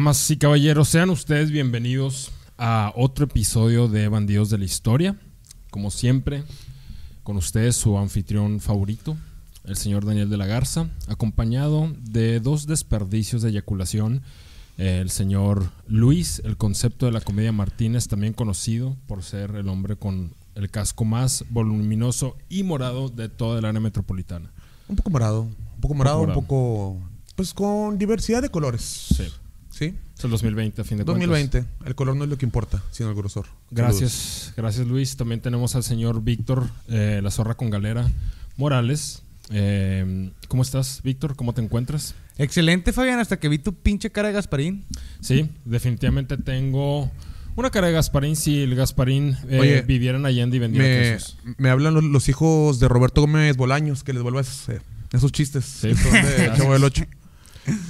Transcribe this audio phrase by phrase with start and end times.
[0.00, 5.20] Damas y caballeros, sean ustedes bienvenidos a otro episodio de Bandidos de la Historia.
[5.70, 6.42] Como siempre,
[7.22, 9.18] con ustedes su anfitrión favorito,
[9.64, 14.22] el señor Daniel de la Garza, acompañado de dos desperdicios de eyaculación.
[14.78, 19.96] El señor Luis, el concepto de la comedia Martínez, también conocido por ser el hombre
[19.96, 24.50] con el casco más voluminoso y morado de toda el área metropolitana.
[24.88, 26.40] Un poco morado, un poco morado, un morado.
[26.40, 27.02] poco,
[27.36, 28.80] pues con diversidad de colores.
[29.14, 29.26] Sí.
[29.80, 29.94] ¿Sí?
[30.18, 31.26] Es el 2020, a fin de cuentas.
[31.26, 31.64] 2020.
[31.86, 33.46] El color no es lo que importa, sino el grosor.
[33.70, 35.16] Gracias, gracias Luis.
[35.16, 38.06] También tenemos al señor Víctor, eh, la zorra con galera,
[38.58, 39.22] Morales.
[39.48, 41.34] Eh, ¿Cómo estás, Víctor?
[41.34, 42.14] ¿Cómo te encuentras?
[42.36, 44.84] Excelente, Fabián, hasta que vi tu pinche cara de Gasparín.
[45.22, 47.10] Sí, definitivamente tengo
[47.56, 51.12] una cara de Gasparín si el Gasparín eh, Oye, viviera en Allende y vendiera Me,
[51.14, 51.38] quesos.
[51.56, 54.68] me hablan los, los hijos de Roberto Gómez Bolaños, que les vuelvas
[55.10, 55.64] esos chistes.
[55.64, 55.88] Sí.
[56.12, 57.06] de Chavo del Ocho.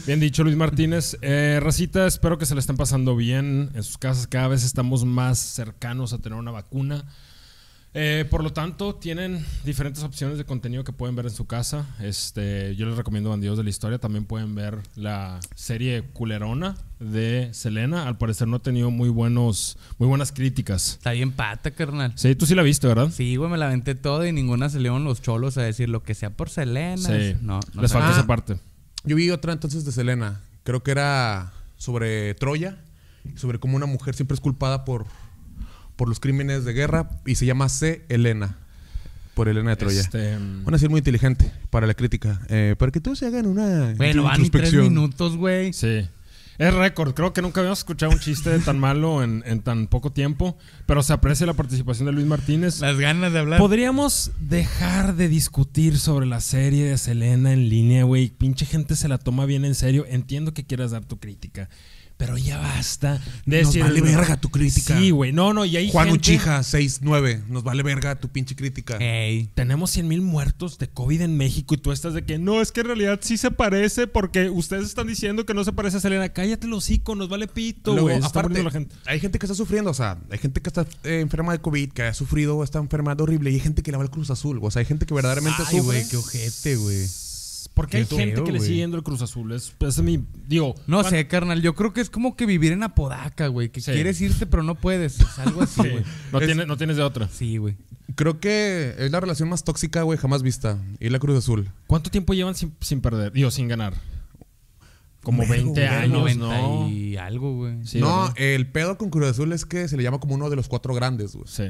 [0.06, 1.16] Bien dicho, Luis Martínez.
[1.22, 4.26] Eh, Racita, espero que se le estén pasando bien en sus casas.
[4.26, 7.04] Cada vez estamos más cercanos a tener una vacuna.
[7.92, 11.86] Eh, por lo tanto, tienen diferentes opciones de contenido que pueden ver en su casa.
[11.98, 13.98] Este, yo les recomiendo Bandidos de la Historia.
[13.98, 18.06] También pueden ver la serie Culerona de Selena.
[18.06, 20.92] Al parecer no ha tenido muy, buenos, muy buenas críticas.
[20.98, 22.12] Está bien pata, carnal.
[22.14, 23.10] Sí, tú sí la viste, ¿verdad?
[23.12, 26.14] Sí, güey, me la aventé todo y ninguna salieron los cholos a decir lo que
[26.14, 26.96] sea por Selena.
[26.96, 27.34] Sí.
[27.40, 28.12] No, no Les falta Ah.
[28.12, 28.56] esa parte.
[29.04, 30.40] Yo vi otra entonces de Selena.
[30.64, 32.78] Creo que era sobre Troya.
[33.36, 35.06] Sobre cómo una mujer siempre es culpada por,
[35.96, 37.10] por los crímenes de guerra.
[37.26, 38.04] Y se llama C.
[38.08, 38.56] Elena.
[39.34, 40.00] Por Elena de Troya.
[40.00, 42.40] Este, Van a ser muy inteligente para la crítica.
[42.48, 45.72] Eh, para que todos se hagan una Bueno, van tres minutos, güey.
[45.72, 46.08] Sí.
[46.60, 47.14] Es récord.
[47.14, 50.58] Creo que nunca habíamos escuchado un chiste tan malo en, en tan poco tiempo.
[50.84, 52.80] Pero se aprecia la participación de Luis Martínez.
[52.80, 53.58] Las ganas de hablar.
[53.58, 58.28] Podríamos dejar de discutir sobre la serie de Selena en línea, güey.
[58.28, 60.04] Pinche gente se la toma bien en serio.
[60.06, 61.70] Entiendo que quieras dar tu crítica.
[62.20, 63.14] Pero ya basta
[63.46, 63.82] de Nos decir.
[63.82, 64.96] vale verga tu crítica.
[64.98, 65.32] Sí, güey.
[65.32, 65.64] No, no.
[65.64, 67.42] Y hay Juan gente- Uchija, 6-9.
[67.48, 68.98] Nos vale verga tu pinche crítica.
[68.98, 69.48] Ey.
[69.54, 72.72] Tenemos 100 mil muertos de COVID en México y tú estás de que no, es
[72.72, 76.00] que en realidad sí se parece porque ustedes están diciendo que no se parece a
[76.00, 76.28] Selena.
[76.28, 78.20] Cállate los hocico, nos vale pito, Luego, güey.
[78.22, 78.94] Aparte, la gente.
[79.06, 81.90] hay gente que está sufriendo, o sea, hay gente que está eh, enferma de COVID,
[81.92, 84.28] que ha sufrido, está enferma de horrible, y hay gente que le va al Cruz
[84.30, 85.80] Azul, o sea, hay gente que verdaderamente Ay, sufre.
[86.00, 87.06] güey, qué ojete, güey.
[87.82, 88.68] Porque hay gente feo, que le güey.
[88.68, 89.52] sigue yendo el Cruz Azul.
[89.52, 90.24] Es, es mi.
[90.46, 90.74] Digo.
[90.86, 91.62] No sé, carnal.
[91.62, 93.70] Yo creo que es como que vivir en Apodaca, güey.
[93.70, 93.92] Que Sí.
[93.92, 95.20] quieres irte, pero no puedes.
[95.20, 96.04] Es algo así, Sí, güey.
[96.32, 97.28] no, Es- tiene- no tienes de otra.
[97.28, 97.76] Sí, güey.
[98.16, 100.78] Creo que es la relación más tóxica, güey, jamás vista.
[100.98, 101.70] Y la Cruz Azul.
[101.86, 103.32] ¿Cuánto tiempo llevan sin, sin perder?
[103.32, 103.94] Digo, sin ganar.
[105.22, 105.94] Como Vergo, 20 güey.
[105.94, 106.88] años, 90 ¿no?
[106.88, 107.84] y algo, güey.
[107.86, 108.34] Sí, no, ¿verdad?
[108.38, 110.94] el pedo con Cruz Azul es que se le llama como uno de los cuatro
[110.94, 111.46] grandes, güey.
[111.46, 111.64] Sí.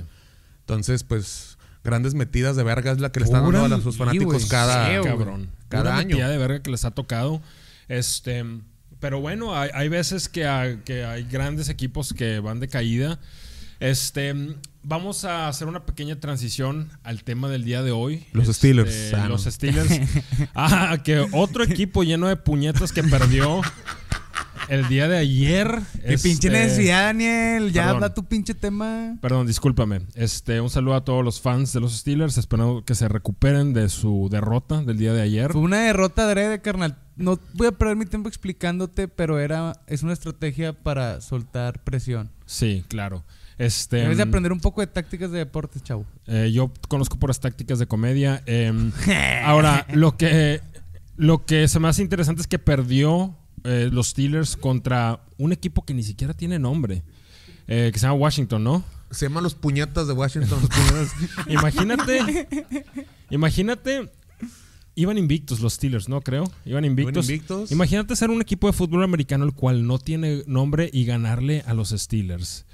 [0.61, 3.97] Entonces, pues, grandes metidas de verga es la que le están dando a los- sus
[3.97, 5.11] fanáticos sí, cada, güey.
[5.11, 5.49] cabrón.
[5.71, 6.29] Cada Una año.
[6.29, 7.41] de verga que les ha tocado.
[7.89, 8.45] Este,
[9.01, 13.19] pero bueno, hay, hay veces que hay, que hay grandes equipos que van de caída.
[13.81, 14.35] Este,
[14.83, 18.27] vamos a hacer una pequeña transición al tema del día de hoy.
[18.33, 19.15] Los Este, Steelers.
[19.15, 19.45] Ah, los.
[19.45, 19.89] Steelers.
[20.55, 23.63] Ah, que otro equipo lleno de puñetas que perdió
[24.71, 25.81] el día de ayer.
[26.03, 27.73] Pinche Este, necesidad, Daniel.
[27.73, 27.97] Ya perdón.
[27.97, 29.17] habla tu pinche tema.
[29.21, 30.01] Perdón, discúlpame.
[30.15, 32.39] Este, un saludo a todos los fans de los Steelers.
[32.39, 35.53] Espero que se recuperen de su derrota del día de ayer.
[35.53, 36.97] Fue una derrota adrede, carnal.
[37.17, 42.31] No voy a perder mi tiempo explicándote, pero era es una estrategia para soltar presión.
[42.47, 43.25] Sí, claro.
[43.59, 46.07] Este, Debes de aprender un poco de tácticas de deportes, chavo.
[46.27, 48.43] eh, yo conozco puras tácticas de comedia.
[48.47, 48.91] Em,
[49.45, 50.63] ahora, lo que,
[51.19, 55.85] lo que se me hace interesante es que perdió eh, los Steelers contra un equipo
[55.85, 57.03] que ni siquiera tiene nombre.
[57.67, 58.85] eh, que se llama Washington, ¿no?
[59.11, 60.59] Se llaman los puñetas de Washington.
[61.49, 62.49] Imagínate.
[63.31, 64.11] imagínate.
[64.95, 66.21] Iban invictos los Steelers, ¿no?
[66.21, 66.51] Creo.
[66.65, 67.29] Iban invictos.
[67.29, 67.73] invictos.
[67.73, 71.75] Imagínate ser un equipo de fútbol americano el cual no tiene nombre y ganarle a
[71.75, 72.67] los Steelers.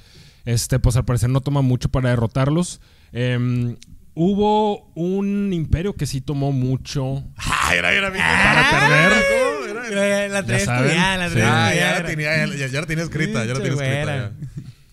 [0.44, 2.80] Este, pues al parecer no toma mucho para derrotarlos.
[3.12, 3.76] Em,
[4.14, 9.45] hubo un imperio que sí tomó mucho ah, era, era, para perder.
[9.90, 13.54] La traía estudiada, la traía Ah, ya, la tenía, ya, ya la tenía escrita, ya
[13.54, 14.16] la tenía escrita.
[14.16, 14.32] ya.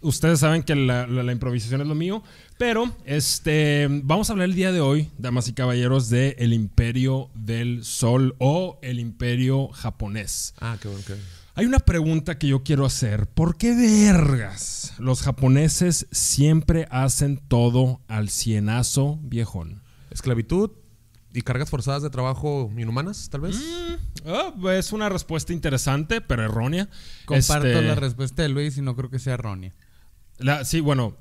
[0.01, 2.23] Ustedes saben que la, la- la improvisación es lo mío.
[2.57, 7.29] Pero este vamos a hablar el día de hoy, damas y caballeros, de el imperio
[7.33, 10.53] del sol o el imperio japonés.
[10.59, 11.15] Ah, qué bueno, qué
[11.55, 13.27] Hay una pregunta que yo quiero hacer.
[13.27, 19.81] ¿Por qué vergas los japoneses siempre hacen todo al cienazo viejón?
[20.11, 20.71] Esclavitud
[21.33, 23.57] y cargas forzadas de trabajo inhumanas, tal vez.
[24.25, 26.87] Ah, es una respuesta interesante, pero errónea.
[27.25, 29.73] Comparto Este, la respuesta de Luis y no creo que sea errónea.
[30.37, 31.17] la- sí, bueno,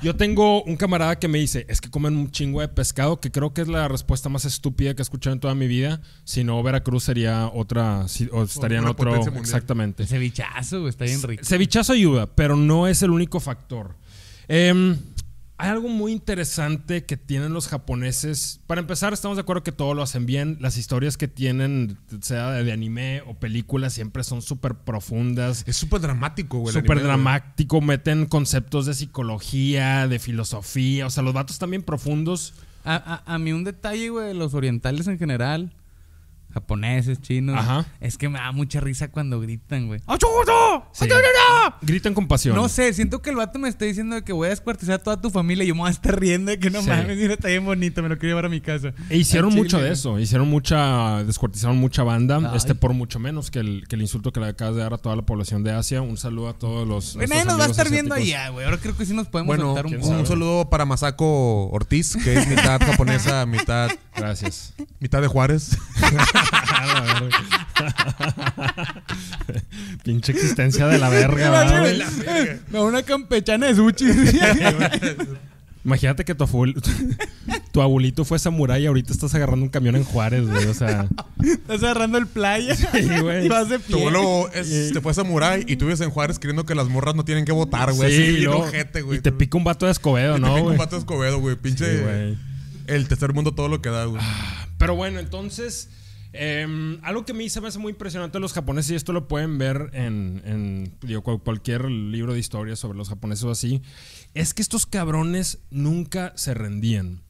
[0.00, 3.32] Yo tengo un camarada que me dice, es que comen un chingo de pescado, que
[3.32, 6.00] creo que es la respuesta más estúpida que he escuchado en toda mi vida.
[6.22, 10.04] Si no, Veracruz sería otra, si- o estaría en otro, exactamente.
[10.04, 11.42] El cevichazo, güey, está bien rico.
[11.44, 13.96] Cevichazo ayuda, pero no es el único factor.
[14.46, 14.96] Em,
[15.58, 18.60] hay algo muy interesante que tienen los japoneses.
[18.66, 20.56] Para empezar, estamos de acuerdo que todo lo hacen bien.
[20.60, 25.64] Las historias que tienen, sea de anime o películas, siempre son súper profundas.
[25.66, 26.72] Es súper dramático, güey.
[26.72, 27.04] Súper güey.
[27.04, 32.54] dramático, meten conceptos de psicología, de filosofía, o sea, los vatos también profundos.
[32.84, 32.94] A,
[33.26, 35.72] a- a mí un detalle, güey, de los orientales en general,
[36.52, 37.86] japoneses, chinos, Ajá.
[38.00, 40.00] es que me da mucha risa cuando gritan, güey.
[40.92, 41.06] Sí.
[41.82, 42.56] Gritan con pasión.
[42.56, 44.98] No sé, siento que el vato me está diciendo de que voy a descuartizar a
[44.98, 46.88] toda tu familia y yo me voy a estar riendo de que no Sí.
[46.88, 48.92] mames, mira, está bien bonito, me lo quiero llevar a mi casa.
[49.10, 52.56] E hicieron chile, mucho de eso, hicieron mucha, descuartizaron mucha banda, Ay.
[52.56, 54.98] este por mucho menos que el, que el insulto que le acabas de dar a
[54.98, 56.00] toda la población de Asia.
[56.02, 57.16] Un saludo a todos los.
[57.16, 58.64] Nadie nos va a estar viendo allá, güey.
[58.64, 60.18] Ahora creo que sí nos podemos Bueno, un sabe.
[60.20, 64.74] un saludo para Masako Ortiz, que es mitad japonesa, mitad, Gracias.
[65.00, 65.76] mitad de Juárez.
[70.04, 72.02] Pinche existencia de la verga, ¿verdad, güey?
[72.70, 74.06] No, una campechana de sushi.
[75.84, 76.74] Imagínate que tu, abuel-
[77.72, 80.66] tu abuelito fue samurái y ahorita estás agarrando un camión en Juárez, güey.
[80.66, 81.06] O sea,
[81.42, 82.76] Estás agarrando el playa.
[83.22, 83.46] güey.
[83.46, 83.96] Y vas de Tu pie.
[84.00, 87.24] abuelo es- te fue samurái y tú vives en Juárez creyendo que las morras no
[87.24, 88.14] tienen que votar, güey.
[88.14, 89.18] Sí, y bien luego- ojete, güey.
[89.18, 90.72] y te pica un vato de Escobedo, ¿no, güey?
[90.72, 91.56] un vato de Escobedo, güey.
[91.56, 91.96] Pinche.
[91.96, 92.36] Sí, güey.
[92.86, 94.20] el tercer mundo todo lo que da, güey.
[94.78, 95.88] Pero bueno, entonces,
[96.32, 99.12] em, algo que a mí se me hace muy impresionante de los japoneses, y esto
[99.12, 103.50] lo pueden ver en, en, digo, cual- cualquier libro de historia sobre los japoneses o
[103.50, 103.82] así,
[104.34, 107.20] es que estos cabrones nunca se rendían.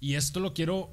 [0.00, 0.90] Y esto lo quiero...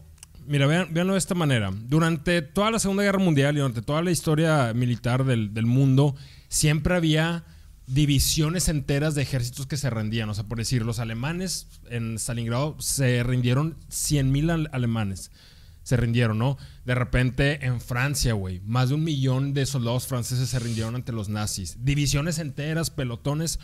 [0.47, 1.71] Mira, vean, véanlo de esta manera.
[1.73, 6.15] Durante toda la Segunda Guerra Mundial y durante toda la historia militar del, del mundo,
[6.49, 7.45] siempre había
[7.87, 10.29] divisiones enteras de ejércitos que se rendían.
[10.29, 15.31] O sea, por decir, los alemanes en Stalingrado se rindieron 100.000 alemanes
[15.85, 16.57] se rindieron, ¿no?
[16.83, 21.11] De repente en Francia, güey, más de un millón de soldados franceses se rindieron ante
[21.11, 21.77] los nazis.
[21.85, 23.59] Divisiones enteras, pelotones.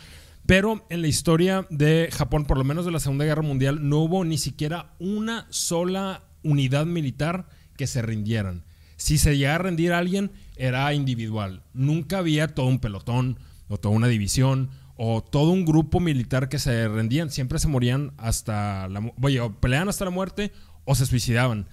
[0.46, 3.98] Pero en la historia de Japón, por lo menos de la Segunda Guerra Mundial, no
[3.98, 8.64] hubo ni siquiera una sola unidad militar que se rindieran.
[8.96, 11.64] Si se llegaba a rendir a alguien, era individual.
[11.74, 16.60] Nunca había todo un pelotón o toda una división o todo un grupo militar que
[16.60, 17.30] se rendían.
[17.30, 20.52] Siempre se morían hasta la Oye, o peleaban hasta la muerte
[20.84, 21.66] o se suicidaban.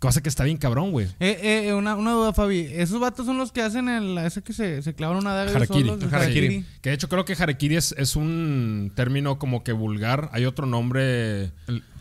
[0.00, 1.06] Cosa que está bien cabrón, güey.
[1.18, 2.68] Eh, eh, una, una duda, Fabi.
[2.70, 5.88] ¿Esos vatos son los que hacen el, ese que se, se clavan una daga Harakiri.
[5.88, 6.02] solos?
[6.02, 6.64] El Harakiri.
[6.82, 10.28] Que de hecho creo que harakiri es, es un término como que vulgar.
[10.32, 11.52] Hay otro nombre.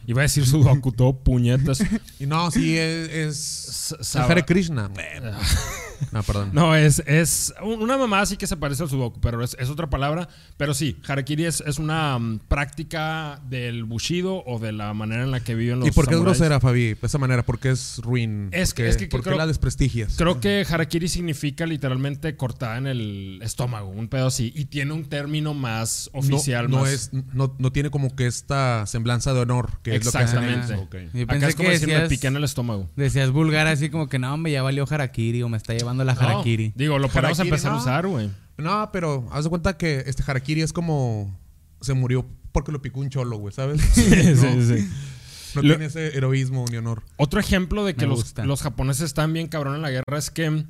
[0.06, 1.82] Iba a decir sudoku, todo puñetas.
[2.20, 3.10] Y no, sí, es.
[3.10, 4.90] es S- es saba- Hare Krishna.
[6.12, 6.50] No, perdón.
[6.54, 9.70] No, es, es un- una mamá así que se parece al sudoku, pero es, es
[9.70, 10.28] otra palabra.
[10.58, 15.32] Pero sí, harakiri es, es una mm, práctica del bushido o de la manera en
[15.32, 16.38] la que viven los ¿Y por qué es samuráis.
[16.40, 16.94] grosera, Fabi?
[16.94, 18.50] De esa manera, ¿por qué es ruin?
[18.52, 20.16] Es ¿Por que- qué- es que ¿Por qué creo- la desprestigias?
[20.18, 24.52] Creo que harakiri significa literalmente cortada en el estómago, un pedo así.
[24.56, 26.70] Y tiene un término más No- oficial.
[26.70, 30.12] no, más- es, no, no tiene como que esta semblanza de honor, que es lo
[30.12, 30.74] que hacen Exactamente.
[30.74, 30.86] ellos.
[30.86, 30.96] Ok.
[31.14, 32.90] Yo Acá es como que decir, me piqué en el estómago.
[32.96, 36.14] decías vulgar así como que no, hombre, ya valió Harakiri o me está llevando la
[36.14, 36.68] Harakiri.
[36.70, 38.30] No, digo, lo podemos Harakiri, empezar a usar, güey.
[38.58, 41.38] No, pero haz de cuenta que este Harakiri es como.
[41.82, 43.82] Se murió porque lo picó un cholo, güey, ¿sabes?
[43.94, 44.90] Sí, no, sí, sí.
[45.56, 47.04] no Lo- tiene ese heroísmo ni honor.
[47.18, 50.66] Otro ejemplo de que los, los japoneses están bien cabrón en la guerra es que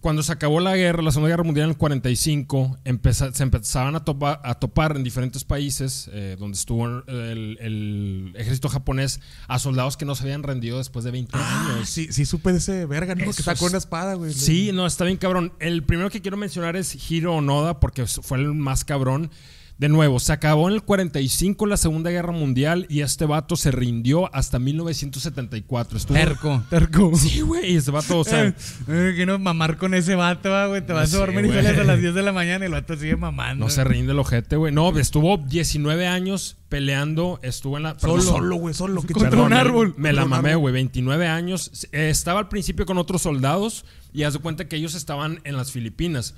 [0.00, 3.96] cuando se acabó la guerra, la Segunda Guerra Mundial en el 45, empeza- se empezaban
[3.96, 9.58] a, topa- a topar en diferentes países eh, donde estuvo el, el ejército japonés a
[9.58, 11.88] soldados que no se habían rendido después de 20 Ah, años.
[11.88, 13.24] sí, sí supe de ese verga, ¿no?
[13.24, 14.32] Eso que sacó es- una espada, güey.
[14.32, 15.52] Sí, no, está bien cabrón.
[15.58, 19.30] El primero que quiero mencionar es Hiro Onoda, porque fue el más cabrón.
[19.78, 23.70] De nuevo, se acabó en el 45 la Segunda Guerra Mundial y este vato se
[23.70, 25.98] rindió hasta 1974.
[25.98, 26.16] Estuvo...
[26.18, 27.12] Terco, terco.
[27.16, 28.46] Sí, güey, ese vato, o sea...
[28.88, 30.84] Eh, que no mamar con ese vato, va, güey.
[30.84, 32.66] Te vas No a sé, dormir y sales a las 10 de la mañana y
[32.66, 33.64] el vato sigue mamando.
[33.66, 34.72] No se rinde el ojete, güey.
[34.74, 37.38] No, estuvo 19 años peleando.
[37.42, 37.94] Estuvo en la.
[37.96, 39.02] perdón, Solo, solo, güey, solo.
[39.02, 39.94] qué Contra un me- árbol.
[39.96, 40.74] Me, la mamé, güey.
[40.74, 41.86] 29 años.
[41.92, 45.56] Eh, estaba al principio con otros soldados y haz de cuenta que ellos estaban en
[45.56, 46.34] las Filipinas.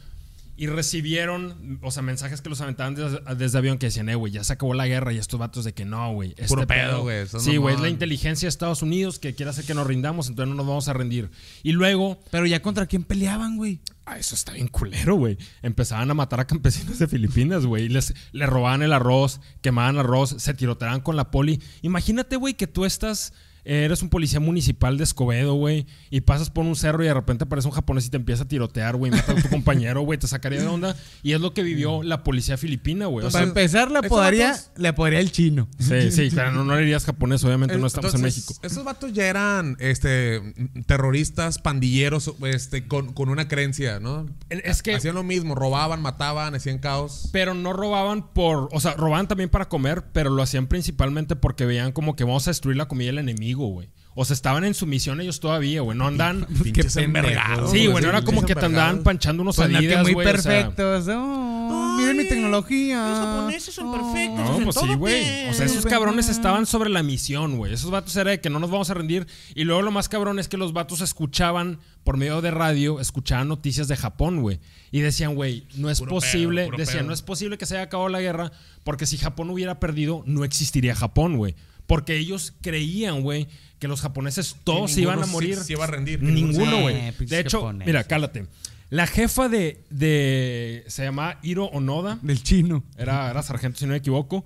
[0.60, 4.30] Y recibieron, o sea, mensajes que los aventaban desde, desde avión que decían, eh, güey,
[4.30, 6.32] ya se acabó la guerra y estos vatos de que no, güey.
[6.32, 9.64] este Puro pedo, güey, Sí, güey, es la inteligencia de Estados Unidos que quiere hacer
[9.64, 11.30] que nos rindamos, entonces no nos vamos a rendir.
[11.62, 13.80] Y luego, Pero ya contra quién peleaban, güey.
[14.04, 15.38] Ah, eso está bien culero, güey.
[15.62, 17.88] Empezaban a matar a campesinos de Filipinas, güey.
[17.88, 21.62] Les, les robaban el arroz, quemaban arroz, se tiroteaban con la poli.
[21.80, 23.32] Imagínate, güey, que tú estás
[23.74, 27.44] eres un policía municipal de Escobedo, güey, y pasas por un cerro y de repente
[27.44, 30.26] aparece un japonés y te empieza a tirotear, güey, mata a tu compañero, güey, te
[30.26, 30.96] sacaría de onda.
[31.22, 33.26] Y es lo que vivió la policía filipina, güey.
[33.26, 35.68] O Para sea, empezar, le apodaría, vatos- le apodaría el chino.
[35.78, 38.54] sí, sí, claro, no, no le dirías japonés, obviamente no estamos en México.
[38.62, 40.40] Esos vatos ya eran este,
[40.86, 44.26] terroristas, pandilleros, este, con, con una creencia, ¿no?
[44.48, 47.28] Es que- Hacían lo mismo, robaban, mataban, hacían caos.
[47.32, 48.68] Pero no robaban por.
[48.72, 52.46] O sea, robaban también para comer, pero lo hacían principalmente porque veían como que vamos
[52.46, 53.88] a destruir la comida del enemigo, güey.
[54.14, 55.96] O sea, estaban en su misión ellos todavía, güey.
[55.96, 56.44] No andan.
[56.62, 56.98] Pendejo.
[56.98, 57.70] envergados.
[57.70, 60.26] Sí, güey, no era como que te andaban panchando unos Pues muy güey.
[60.26, 61.08] o sea, perfectos.
[61.14, 63.08] Oh, miren mi tecnología.
[63.08, 64.58] Los japoneses son perfectos.
[64.58, 65.48] No, pues sí, güey.
[65.48, 67.72] O sea, esos cabrones estaban sobre la misión, güey.
[67.72, 69.26] Esos vatos era de que no nos vamos a rendir.
[69.54, 73.46] Y luego lo más cabrón es que los vatos escuchaban por medio de radio, escuchaban
[73.48, 74.58] noticias de Japón, güey.
[74.90, 76.66] Y decían, güey, no es Puro posible.
[76.66, 77.06] pedo, decían, pedo.
[77.08, 78.50] no es posible que se haya acabado la guerra.
[78.82, 81.54] Porque si Japón hubiera perdido, no existiría Japón, güey.
[81.90, 83.48] Porque ellos creían, güey,
[83.80, 85.56] que los japoneses todos ninguno iban a se- morir.
[85.58, 86.94] se iba a rendir, ninguno se- güey.
[86.96, 88.46] Eh, de hecho, mira, cálate.
[88.90, 90.84] La jefa de, de.
[90.86, 92.18] Se llama Hiro Onoda.
[92.22, 92.84] Del chino.
[92.96, 94.44] Era, era sargento, si no me equivoco.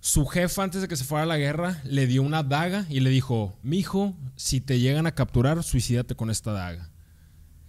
[0.00, 3.00] Su jefa, antes de que se fuera a la guerra, le dio una daga y
[3.00, 6.90] le dijo: Mijo, si te llegan a capturar, suicídate con esta daga.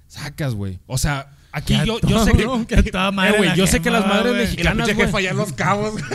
[0.08, 0.80] Sacas, güey.
[0.88, 2.38] O sea, aquí Que yo, yo sé que.
[2.67, 4.60] que Eh, güey, yo sé que las madres güey.
[4.60, 5.13] Y la mexicanas.
[5.15, 5.93] allá en los cabos.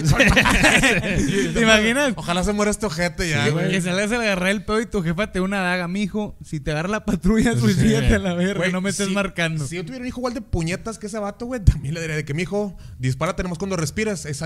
[1.54, 2.12] ¿Te imaginas?
[2.16, 3.70] Ojalá se muera este ojete ya, Que- güey.
[3.70, 6.36] que salgas a agarrar el pedo y tu jefa te una daga, mijo.
[6.44, 8.58] Si te agarra la patrulla, suicídate a la verga.
[8.60, 9.66] Güey, no me estés si- marcando.
[9.66, 12.16] Si yo tuviera un hijo igual de puñetas que ese vato, güey, también le diría
[12.16, 14.24] de que mi hijo dispara tenemos cuando respiras.
[14.26, 14.42] Es,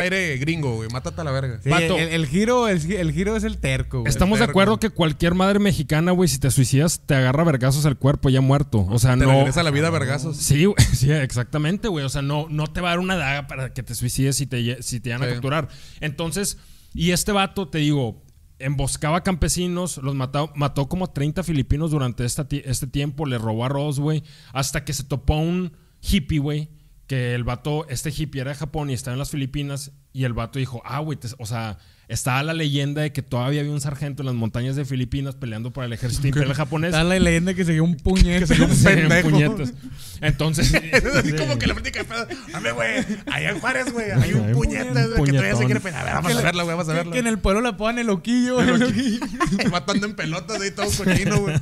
[0.00, 0.88] aire gringo, güey.
[0.90, 1.60] Mátate a la verga.
[1.64, 4.10] El, el giro, el, el giro es el terco, güey.
[4.10, 7.96] Estamos de acuerdo que cualquier madre mexicana, güey, si te suicidas, te agarra vergazos al
[7.96, 8.86] cuerpo ya muerto.
[8.90, 9.32] O sea, Te no.
[9.32, 10.36] regresa la vida a vergazos.
[10.36, 12.04] Sí, güey, sí, exactamente, güey.
[12.04, 14.46] O sea, no, no te va a dar una daga para que te suicides si
[14.46, 15.32] te, si te van a Sí.
[15.32, 15.68] capturar.
[16.00, 16.58] Entonces,
[16.92, 18.22] y este vato, te digo,
[18.58, 23.98] emboscaba campesinos, los mató, mató como 30 filipinos durante esta este tiempo, le robó arroz,
[23.98, 26.70] güey, hasta que se topó un hippie, güey,
[27.06, 30.32] que el vato, este hippie era de Japón y estaba en las Filipinas, y el
[30.32, 34.22] vato dijo, ah, güey, o sea, estaba la leyenda de que todavía había un sargento
[34.22, 36.90] en las montañas de Filipinas peleando por el ejército imperial japonés.
[36.90, 38.46] Está la leyenda que se dio un puñete.
[38.46, 39.64] se dio un pendejo.
[40.20, 42.26] Entonces, Es así como que la práctica de pedo.
[42.52, 43.04] Dame, güey.
[43.30, 44.10] Allá en Juárez, güey.
[44.10, 46.76] Hay Hay un puñete güey, que todavía se quiere ver, vamos a verla, güey.
[46.76, 47.12] Vamos a que, verla.
[47.12, 48.60] que en el pueblo la pongan el loquillo.
[48.60, 49.20] El loquillo.
[49.70, 51.56] Matando en pelotas ahí todo cochino, güey.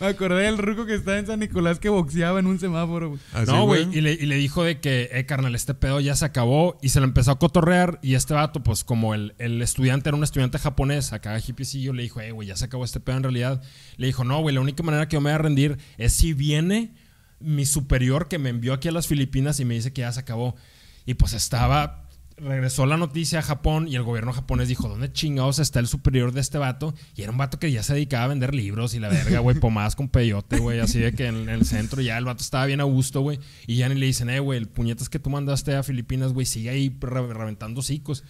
[0.00, 3.20] Me acordé del ruco que estaba en San Nicolás que boxeaba en un semáforo, güey.
[3.46, 3.88] No, güey.
[3.92, 6.78] Y le, y le dijo de que, eh, carnal, este pedo ya se acabó.
[6.82, 7.98] Y se lo empezó a cotorrear.
[8.02, 12.02] Y este vato, pues, como el, el estudiante era un estudiante japonés, acá hippiecillo, le
[12.02, 13.62] dijo, eh, güey, ya se acabó este pedo en realidad.
[13.96, 16.32] Le dijo, no, güey, la única manera que yo me voy a rendir es si
[16.32, 16.94] viene
[17.40, 20.20] mi superior que me envió aquí a las Filipinas y me dice que ya se
[20.20, 20.56] acabó.
[21.04, 22.02] Y pues estaba.
[22.38, 26.32] Regresó la noticia a Japón y el gobierno japonés dijo, ¿dónde chingados está el superior
[26.32, 26.94] de este vato?
[27.14, 29.58] Y era un vato que ya se dedicaba a vender libros y la verga, güey,
[29.58, 32.66] pomadas con peyote, güey, así de que en, en el centro ya el vato estaba
[32.66, 33.38] bien a gusto, güey.
[33.66, 36.44] Y ya ni le dicen, eh, güey, el puñetas que tú mandaste a Filipinas, güey,
[36.44, 38.22] sigue ahí re- reventando hocicos.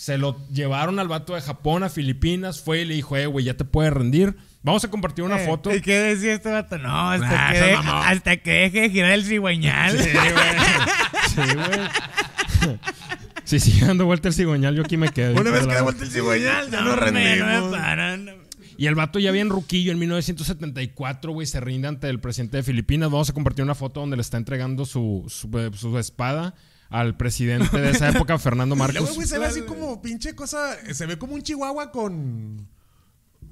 [0.00, 3.44] Se lo llevaron al vato de Japón a Filipinas, fue y le dijo, eh, güey,
[3.44, 4.34] ya te puedes rendir.
[4.62, 5.74] Vamos a compartir una Eh, foto.
[5.74, 6.78] ¿Y qué decía este vato?
[6.78, 9.98] No, hasta, Nah, que, de- hasta que deje de girar el cigüeñal.
[10.02, 10.24] Sí, güey.
[11.28, 12.78] Sí, güey.
[13.44, 15.38] Sí, sí, dando vuelta el cigüeñal, yo aquí me quedo.
[15.38, 17.76] Una vez que de vuelta el cigüeñal, ya nos no me rendimos.
[17.76, 18.30] paran.
[18.78, 22.62] Y el vato ya bien ruquillo en 1974, güey, se rinde ante el presidente de
[22.62, 23.10] Filipinas.
[23.10, 26.54] Vamos a compartir una foto donde le está entregando su, su, su espada
[26.90, 29.14] al presidente de esa época, Fernando Luego, Marcos.
[29.14, 30.76] güey, se ve así como pinche cosa.
[30.92, 32.68] Se ve como un chihuahua con.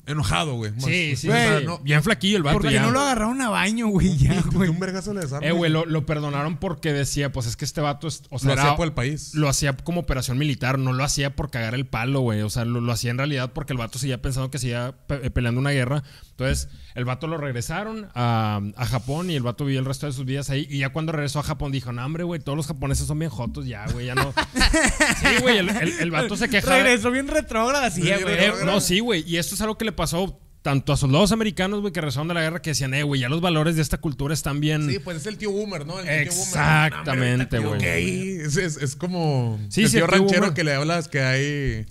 [0.09, 0.73] Enojado, güey.
[0.79, 1.65] Sí, sí, O sea, sí.
[1.67, 2.83] no- Bien flaquillo el vato Porque ya.
[2.83, 4.69] no lo agarraron a baño, güey, ya, De güey.
[4.69, 5.47] un vergazo le desarma.
[5.47, 8.47] Eh, güey, lo, lo perdonaron porque decía, pues es que este vato, es, o sea,
[8.49, 9.35] Lo era- hacía por el país.
[9.35, 12.41] lo hacía como operación militar, no lo hacía por cagar el palo, güey.
[12.43, 15.21] O sea, lo, lo hacía en realidad porque el vato seguía pensando que seguía pe-
[15.27, 16.03] eh, peleando una guerra.
[16.31, 20.13] Entonces, el vato lo regresaron a, a Japón y el vato vivió el resto de
[20.13, 20.67] sus vidas ahí.
[20.71, 23.31] Y ya cuando regresó a Japón dijo, no, hombre, güey, todos los japoneses son bien
[23.31, 24.33] jotos ya, güey, ya no.
[25.21, 26.77] sí, güey, el, el- el vato se quejaba.
[26.77, 28.35] Regresó bien retrógrada, sí, Sí, güey.
[28.39, 29.25] Eh, no, sí, güey.
[29.27, 32.35] Y esto es algo que le pasó tanto a soldados americanos, güey, que regresaron de
[32.35, 34.89] la guerra, que decían, eh, güey, ya los valores de esta cultura están bien.
[34.91, 35.99] Sí, pues es el tío Boomer, ¿no?
[36.01, 37.79] El tío Exactamente, Boomer.
[37.79, 38.39] güey.
[38.41, 40.55] Ok, Es, es, es como Sí, el sí, tío el tío ranchero Boomer.
[40.55, 41.87] que le hablas que hay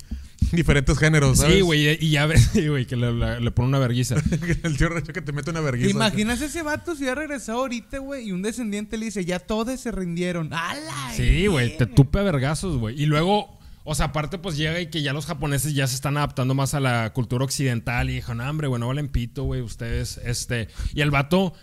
[0.52, 1.56] diferentes géneros, ¿sabes?
[1.56, 4.16] Sí, güey, y ya ves, sí, güey, que le, le- le pone una verguiza.
[4.64, 5.90] el tío ranchero que te mete una ¿Te vergüenza.
[5.96, 8.28] imaginas ese vato si hubiera regresado ahorita, güey?
[8.28, 10.54] Y un descendiente le dice, ya todos se rindieron.
[10.54, 11.12] ¡Hala!
[11.16, 13.02] Sí, güey, te tupe a vergazos, güey.
[13.02, 13.57] Y luego,
[13.90, 16.74] o sea, aparte, pues llega y que ya los japoneses ya se están adaptando más
[16.74, 18.10] a la cultura occidental.
[18.10, 20.68] Y dijo, no, hombre, güey, no valen pito, güey, ustedes, este.
[20.94, 21.54] Y el vato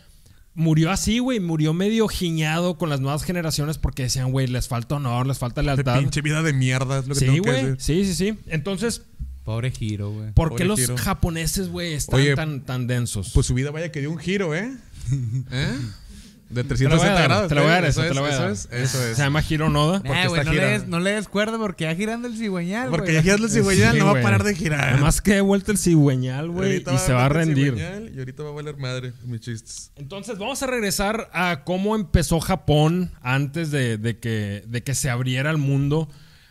[0.54, 4.94] murió así, güey, murió medio giñado con las nuevas generaciones porque decían, güey, les falta
[4.94, 5.98] honor, les falta De lealtad.
[5.98, 7.64] pinche vida de mierda es lo que Sí, tengo que güey.
[7.72, 7.76] decir.
[7.78, 8.38] Sí, sí, sí.
[8.46, 9.02] Entonces,
[9.44, 10.32] Pobre Hiro, güey.
[10.32, 13.32] ¿Por qué los japoneses, güey, están Oye, tan, tan densos?
[13.34, 14.72] Pues su vida vaya que dio un giro, ¿eh?
[15.52, 15.76] ¿Eh?
[16.54, 17.48] De te la voy a 360 dar, grados.
[17.48, 18.50] te la voy a dar eso, te la voy a dar.
[18.52, 19.16] Eso es, eso es.
[19.16, 20.02] Se llama Hiro Noda.
[20.02, 20.78] porque güey, está no, le girando.
[20.80, 23.92] des, no le des cuerda porque ya girando el cigüeñal, Porque ya giras el cigüeñal,
[23.94, 24.88] Sí, no va a parar de girar.
[24.90, 27.76] Además que he vuelto el cigüeñal, güey, y se va a rendir.
[28.14, 29.90] Y ahorita va a valer madre mis chistes.
[29.96, 35.10] Entonces vamos a regresar a cómo empezó Japón antes de, de que, de que se
[35.10, 36.08] abriera el mundo.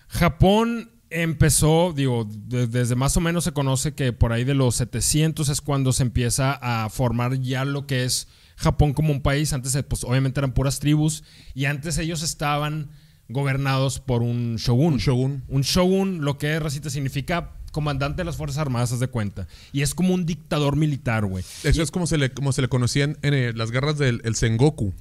[0.10, 4.76] Japón empezó, digo, de- desde más o menos se conoce que por ahí de los
[4.76, 9.54] 700 es cuando se empieza a formar ya lo que es Japón como un país.
[9.54, 12.90] Antes, eh, pues obviamente eran puras tribus y antes ellos estaban
[13.30, 14.94] gobernados por un shogun.
[14.94, 15.44] Un shogun.
[15.48, 19.48] Un shogun, lo que es, Racita, significa comandante de las Fuerzas Armadas, haz de cuenta.
[19.74, 21.44] Y es como un dictador militar, güey.
[21.64, 24.36] Eso es como se le, como se le conocían en eh, las guerras del el
[24.36, 24.94] Sengoku.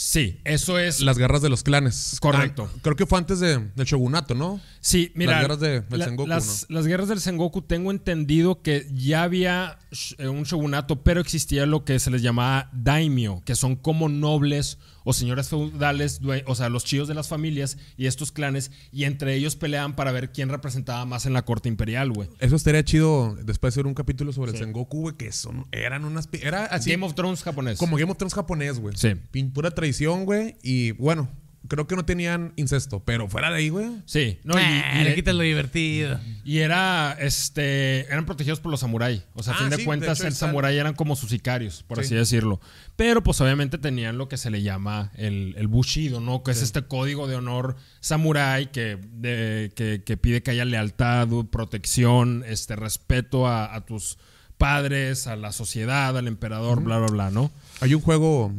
[0.00, 1.00] Sí, eso es.
[1.00, 2.18] Las guerras de los clanes.
[2.20, 2.70] Correcto.
[2.72, 4.60] Ah, creo que fue antes de- del shogunato, ¿no?
[4.78, 5.32] Sí, mira.
[5.32, 9.76] Las guerras de- del Sengoku, las, las guerras del Sengoku, tengo entendido que ya había
[10.18, 14.78] eh, un shogunato, pero existía lo que se les llamaba daimyo, que son como nobles
[15.08, 19.34] o señores feudales, o sea, los chillos de las familias y estos clanes, y entre
[19.34, 22.28] ellos peleaban para ver quién representaba más en la corte imperial, güey.
[22.40, 26.04] Eso estaría chido después de hacer un capítulo sobre el Sengoku, güey, que son, eran
[26.04, 26.28] unas...
[26.32, 27.78] Era así Game of Thrones japonés.
[27.78, 28.94] como Game of Thrones japonés, güey.
[28.98, 29.14] Sí.
[29.54, 30.56] Pura traición, güey.
[30.62, 31.30] Y bueno,
[31.66, 33.88] creo que no tenían incesto, pero fuera de ahí, güey.
[34.06, 36.18] Sí, no, y- Ah, y, le quitas lo divertido.
[36.44, 39.22] y era, este, eran protegidos por los samuráis.
[39.34, 41.30] O sea, a Ah, fin de sí, de cuentas, hecho, el samurái eran como sus
[41.30, 42.04] sicarios, por Sí.
[42.04, 42.60] así decirlo.
[42.96, 46.42] Pero, pues, obviamente tenían lo que se le llama el, el bushido, ¿no?
[46.42, 51.28] Que es este código de honor samurái que, de- que, que pide que haya lealtad,
[51.50, 54.16] protección, este, respeto a, a tus
[54.56, 57.50] padres, a la sociedad, al emperador, bla, bla, bla, ¿no?
[57.80, 58.52] Hay un juego,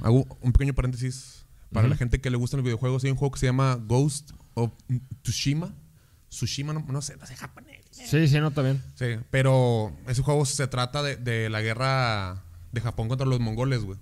[0.00, 1.35] hago un pequeño paréntesis.
[1.76, 4.30] Para la gente que le gustan los videojuegos, hay un juego que se llama Ghost
[4.54, 4.72] of
[5.22, 5.74] Tsushima.
[6.30, 7.84] Tsushima, no, no sé, no sé japonés.
[7.90, 8.82] Sí, sí, no, bien.
[8.94, 13.84] Sí, pero ese juego se trata de, de la guerra de Japón contra los mongoles,
[13.84, 13.98] güey.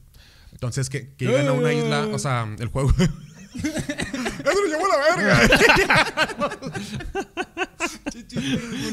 [0.53, 2.93] Entonces, que, que llegan a una isla, o sea, el juego...
[3.55, 5.49] ¡Eso lo llevó a la verga!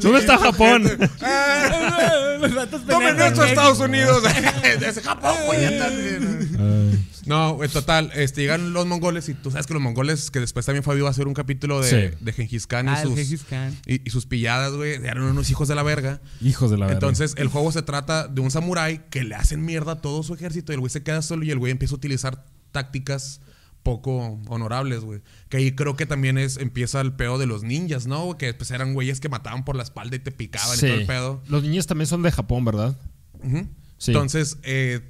[0.02, 0.84] ¿Dónde está Japón?
[0.84, 4.24] Los vatos ¡Tomen esto a en Estados Unidos!
[4.64, 5.62] ¡Es Japón, güey!
[7.26, 10.66] No, güey, total, este, llegan los mongoles y tú sabes que los mongoles, que después
[10.66, 12.18] también Fabio va a hacer un capítulo de, Sí.
[12.20, 13.78] de Gengis Khan y, Ah, sus, Gengis Khan.
[13.86, 16.20] y, y sus pilladas, güey, eran unos hijos de la verga.
[16.42, 16.96] Hijos de la verga.
[16.98, 20.34] Entonces, el juego se trata de un samurái que le hacen mierda a todo su
[20.34, 23.40] ejército y el güey se queda solo y el güey empieza a utilizar tácticas
[23.84, 25.22] poco honorables, güey.
[25.50, 28.38] Que ahí creo que también es empieza el pedo de los ninjas, ¿no?
[28.38, 31.06] Que pues eran güeyes que mataban por la espalda y te picaban y todo el
[31.06, 31.42] pedo.
[31.48, 32.96] Los niños también son de Japón, ¿verdad?
[33.98, 34.12] Sí.
[34.12, 35.02] Entonces, eh,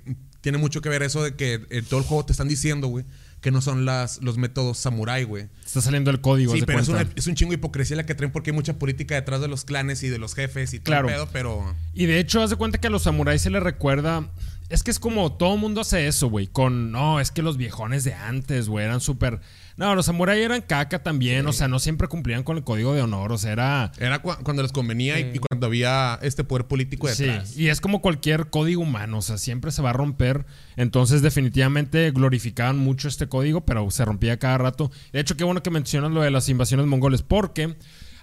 [0.42, 3.06] tiene mucho que ver eso de que en todo el juego te están diciendo, güey,
[3.42, 5.48] que no son las, los métodos samurái, güey.
[5.66, 6.54] Está saliendo el código.
[6.54, 8.78] Sí, pero es, una- es un chingo de hipocresía la que traen porque hay mucha
[8.78, 11.08] política detrás de los clanes y de los jefes y todo Claro.
[11.10, 11.76] el pedo, pero...
[11.94, 14.30] Y de hecho, haz de cuenta que a los samuráis se les recuerda.
[14.72, 16.48] Es que es como todo mundo hace eso, güey.
[16.48, 16.92] Con.
[16.92, 19.40] No, es que los viejones de antes, güey, eran súper.
[19.78, 21.46] No, los samuráis eran caca también.
[21.48, 23.32] O sea, no siempre cumplían con el código de honor.
[23.32, 23.92] O sea, era.
[24.00, 27.58] Era cua- cuando les convenía y- y, cuando había este poder político Sí, detrás.
[27.58, 30.46] y es como cualquier código humano, o sea, siempre se va a romper.
[30.78, 34.92] Entonces, definitivamente glorificaban mucho este código, pero se rompía cada rato.
[35.12, 37.76] De hecho, qué bueno que mencionas lo de las invasiones mongoles, porque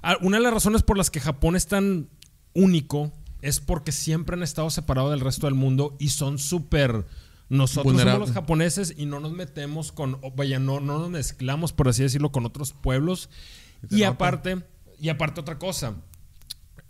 [0.02, 2.08] ah, una de las razones por las que Japón es tan
[2.54, 7.06] único es porque siempre han estado separados del resto del mundo y son súper...
[7.50, 8.12] Nosotros Vulnerable.
[8.12, 12.02] somos los japoneses y no nos metemos con, vaya, no, no nos mezclamos, por así
[12.02, 13.30] decirlo, con otros pueblos.
[13.90, 14.08] Y nota.
[14.08, 14.64] aparte,
[15.00, 15.94] y aparte otra cosa,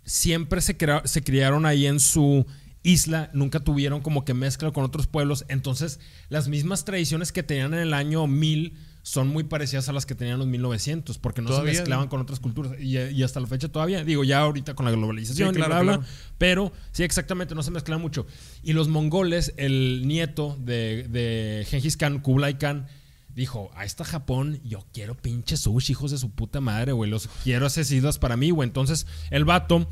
[0.03, 2.45] siempre se, crea- se criaron ahí en su
[2.83, 7.73] isla, nunca tuvieron como que mezcla con otros pueblos, entonces las mismas tradiciones que tenían
[7.73, 11.41] en el año 1000 son muy parecidas a las que tenían en los 1900, porque
[11.41, 12.09] no Todavía, se mezclaban ¿no?
[12.09, 15.49] con otras culturas y, y hasta la fecha todavía, digo ya ahorita con la globalización
[15.49, 16.13] Sí, claro, y bla, bla, claro.
[16.37, 18.27] pero sí exactamente, no se mezclan mucho.
[18.63, 22.87] Y los mongoles, el nieto de, de Genghis Khan, Kublai Khan,
[23.33, 27.27] dijo, a esta Japón yo quiero pinche sushi, hijos de su puta madre, güey, los
[27.43, 28.67] quiero asesinos para mí, güey.
[28.67, 29.87] Entonces el vato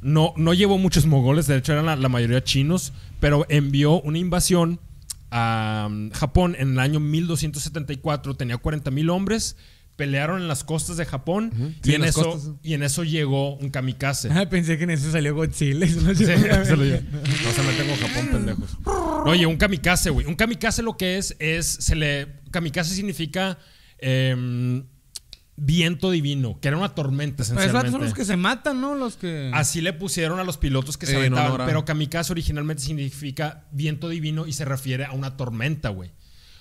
[0.00, 4.18] no, no llevó muchos mongoles, de hecho eran la, la mayoría chinos, pero envió una
[4.18, 4.80] invasión
[5.36, 9.56] a um, Japón en el año 1274, tenía 40 mil hombres.
[9.96, 12.52] Pelearon en las costas de Japón y, en eso, costas.
[12.62, 14.28] y en eso llegó un kamikaze.
[14.30, 15.86] Ah, pensé que en eso salió Godzilla.
[15.86, 16.36] se lo Sí, se
[16.76, 16.84] lo.
[16.84, 18.76] No se meten con Japón, pendejos.
[19.24, 20.26] Oye, un kamikaze, güey.
[20.26, 23.56] Un kamikaze lo que es, es, se le, kamikaze significa
[23.98, 24.84] em,
[25.56, 27.90] viento divino, que era una tormenta Pero esos esencialmente.
[27.92, 28.94] son los que se matan, ¿no?
[28.94, 29.50] Los que.
[29.54, 31.60] Así le pusieron a los pilotos que se aventaban.
[31.62, 36.10] a- Pero kamikaze originalmente significa viento divino y se refiere a una tormenta, güey.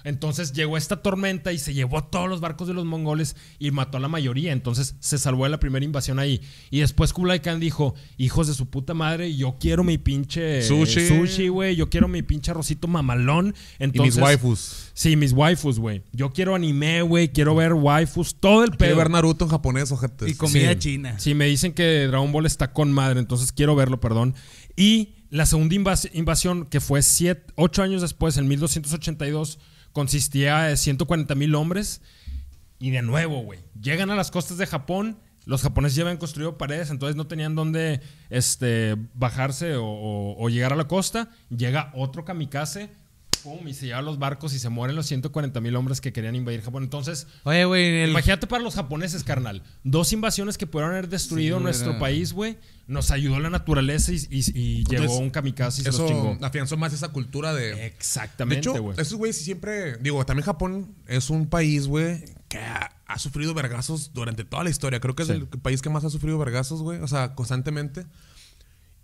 [0.06, 3.72] Entonces llegó esta tormenta y se llevó a todos los barcos de los mongoles y
[3.72, 4.54] mató a la mayoría.
[4.54, 6.40] Entonces se salvó de la primera invasión ahí.
[6.70, 11.08] Y después Kublai Khan dijo, hijos de su puta madre, yo quiero mi pinche Sushi.
[11.10, 11.76] sushi, güey.
[11.76, 13.54] Yo quiero mi pinche arrocito mamalón.
[13.80, 14.92] Y mis waifus.
[14.94, 16.04] Sí, mis waifus, güey.
[16.14, 17.30] Yo quiero anime, güey.
[17.34, 18.36] Quiero ver waifus.
[18.40, 18.98] Todo el Quiero pedo.
[18.98, 20.30] ver Naruto en japonés, ojetes.
[20.30, 20.80] Y comida Sí.
[20.80, 21.20] china.
[21.20, 24.36] Sí, me dicen que Dragon Ball está con madre, entonces quiero verlo, perdón.
[24.76, 29.58] Y la segunda invas- invasión, que fue siete, ocho años después, en 1282,
[29.96, 32.02] consistía de 140 mil hombres.
[32.78, 35.18] Y de nuevo, güey, llegan a las costas de Japón.
[35.46, 40.76] Los japoneses ya habían construido paredes, entonces no tenían dónde este, bajarse o, llegar a
[40.76, 41.30] la costa.
[41.50, 42.90] Llega otro kamikaze,
[43.46, 46.36] pum, y se lleva los barcos y se mueren los 140 mil hombres que querían
[46.36, 46.84] invadir Japón.
[46.84, 49.62] Entonces, Oye, güey, el- Imagínate para los japoneses, carnal.
[49.84, 52.58] Dos invasiones que pudieron haber destruido Sí, nuestro era- país, güey.
[52.88, 56.38] Nos ayudó la naturaleza y, y- y llegó un kamikaze y se los Eso chingó.
[56.46, 57.76] afianzó más esa cultura de.
[57.76, 59.00] De Exactamente, hecho, güey.
[59.00, 59.98] esos güeyes siempre.
[59.98, 64.70] Digo, también Japón es un país, güey, que ha, ha sufrido vergazos durante toda la
[64.70, 65.00] historia.
[65.00, 65.34] Creo que es Sí.
[65.36, 67.00] el país que más ha sufrido vergazos, güey.
[67.00, 68.06] O sea, constantemente.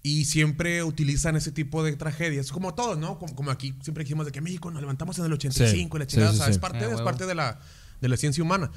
[0.04, 2.52] Y siempre utilizan ese tipo de tragedias.
[2.52, 3.20] Como todos, ¿no?
[3.20, 6.06] Como, como aquí siempre dijimos de que México nos levantamos en el 85 y la
[6.06, 6.32] Sí, chingada.
[6.32, 6.52] sí, o sea, sí.
[6.54, 7.60] es parte, Ah, es parte de la,
[8.02, 8.72] de la ciencia humana.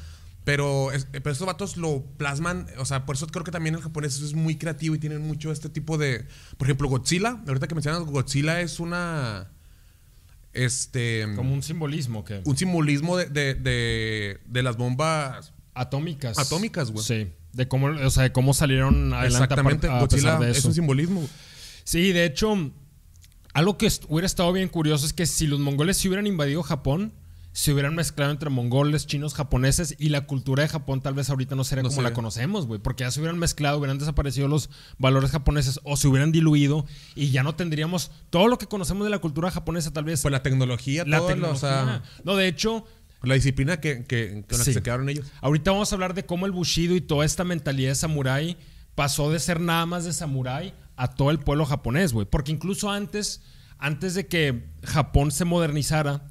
[0.45, 3.81] Pero, es- pero estos vatos lo plasman, o sea, por eso creo que también el
[3.81, 6.27] japonés es muy creativo y tienen mucho este tipo de...
[6.59, 9.51] Por ejemplo, Godzilla, ahorita que mencionas, Godzilla es una...
[10.53, 11.27] Este...
[11.35, 15.53] Como un simbolismo que un simbolismo de, de, de, de las bombas.
[15.73, 16.39] atómicas.
[16.39, 17.05] Atómicas, güey.
[17.05, 17.33] Sí.
[17.55, 20.69] De cómo, o sea, de cómo salieron adelante a, Exactamente, a Godzilla de es eso.
[20.69, 21.29] un simbolismo.
[21.85, 22.71] Sí, de hecho,
[23.53, 27.13] algo que hubiera estado bien curioso es que si los mongoles se hubieran invadido Japón,
[27.53, 31.55] se hubieran mezclado entre mongoles, chinos, japoneses y la cultura de Japón tal vez ahorita
[31.55, 32.09] no sería No como sería.
[32.11, 36.09] la conocemos, güey, porque ya se hubieran mezclado, hubieran desaparecido los valores japoneses o se
[36.09, 40.03] hubieran diluido y ya no tendríamos todo lo que conocemos de la cultura japonesa tal
[40.03, 40.21] vez.
[40.23, 41.55] Pues la tecnología, la todo, tecnología.
[41.57, 42.85] o sea, no, de hecho,
[43.29, 44.71] la disciplina que, que, con la Sí.
[44.71, 45.27] que se quedaron ellos.
[45.41, 48.57] Ahorita vamos a hablar de cómo el Bushido y toda esta mentalidad de samurái
[48.95, 52.27] pasó de ser nada más de samurái a todo el pueblo japonés, güey.
[52.27, 53.43] Porque incluso antes,
[53.79, 56.23] antes de que Japón se modernizara,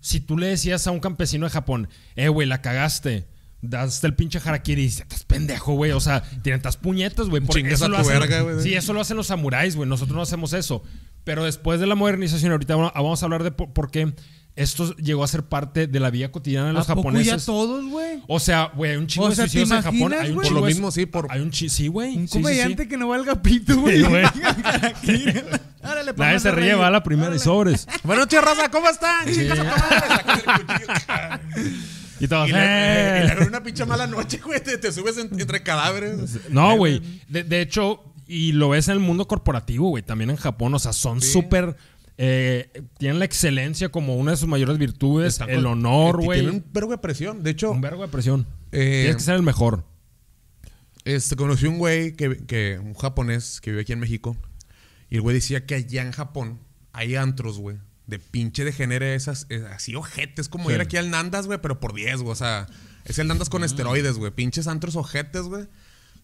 [0.00, 3.26] si tú le decías a un campesino de Japón, eh, güey, la cagaste,
[3.62, 5.92] daste el pinche harakiri y dices, estás pendejo, güey.
[5.92, 7.42] O sea, tienen tas puñetas, güey.
[7.42, 8.60] porque eso lo hacen- verga, güey.
[8.62, 9.88] Sí, eso lo hacen los samuráis, güey.
[9.88, 10.82] Nosotros no hacemos eso.
[11.24, 14.12] Pero después de la modernización, ahorita vamos- vamos a hablar de por, por qué
[14.56, 17.40] esto llegó a ser parte de la vida cotidiana de los ¿A poco japoneses.
[17.40, 18.22] ya todos, güey?
[18.28, 19.96] O sea, güey, hay un chingo O de sea, ¿te suicidios en Japón.
[19.96, 20.46] imaginas, Hay un güey?
[20.46, 22.16] chingo Por lo de- mismo, sí, por- Hay un chi- sí, güey.
[22.16, 22.42] Un Sí, sí, sí.
[22.42, 24.02] comediante que no valga pito, güey.
[24.02, 24.24] Sí, güey.
[25.82, 26.80] Árale, Nadie se ríe, reír.
[26.80, 27.86] va a la primera y sobres.
[28.04, 29.26] Noches, raza, ¿cómo están?
[29.26, 31.80] Chicas, a toda madre, sacan el cuchillo.
[32.20, 33.20] Y le, "Eh".
[33.22, 34.62] y le hagan una pinche mala noche, güey.
[34.62, 36.48] Te, te subes en- entre cadáveres.
[36.48, 37.02] No, güey.
[37.28, 40.02] De, de hecho, y lo ves en el mundo corporativo, güey.
[40.04, 40.72] También en Japón.
[40.74, 41.32] O sea, son Sí.
[41.32, 41.76] súper.
[42.16, 45.34] Eh, tienen la excelencia como una de sus mayores virtudes.
[45.34, 46.40] Están el honor, güey.
[46.40, 47.42] Tienen un vergo de presión.
[47.42, 48.46] De hecho, Un vergo de presión.
[48.72, 49.84] Eh, Tienes que ser el mejor.
[51.04, 54.36] Este, conocí un güey, que, que, un japonés que vive aquí en México.
[55.10, 56.60] Y el güey decía que allá en Japón
[56.92, 57.76] hay antros, güey.
[58.06, 60.74] De pinche de genere esas, eh, así ojetes, como Sí.
[60.74, 62.32] ir aquí al Nandas, güey, pero por 10, güey.
[62.32, 62.66] O sea,
[63.04, 63.64] es el Nandas con Mm.
[63.64, 64.30] esteroides, güey.
[64.30, 65.66] Pinches antros ojetes, güey.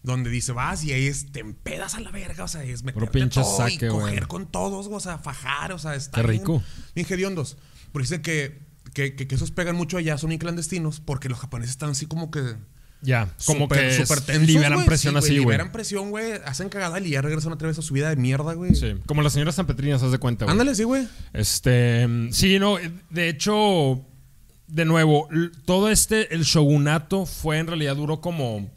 [0.03, 3.27] Donde dice, vas y ahí es, te empedas a la verga, o sea, es meterte
[3.29, 6.63] todo saque, y coger con todos, o sea, fajar, o sea, está Qué rico.
[6.95, 7.35] Bien.
[7.93, 8.61] Porque dicen que,
[8.95, 12.31] que, que, que esos pegan mucho allá, son clandestinos, porque los japoneses están así como
[12.31, 12.41] que
[13.03, 13.29] Ya.
[13.45, 14.87] Como que súper es- tensos, liberan güey.
[14.87, 15.41] presión Sí, así, güey.
[15.41, 16.33] Liberan presión, güey.
[16.47, 18.75] Hacen cagada y ya regresan otra vez a su vida de mierda, güey.
[18.75, 18.95] Sí.
[19.07, 20.53] Como la señora San Petrina, se de cuenta, güey.
[20.53, 21.07] Ándale, sí, güey.
[21.35, 22.77] Este, sí, no,
[23.11, 24.05] de hecho,
[24.67, 25.29] de nuevo,
[25.67, 28.71] todo este, el shogunato fue en realidad duró como,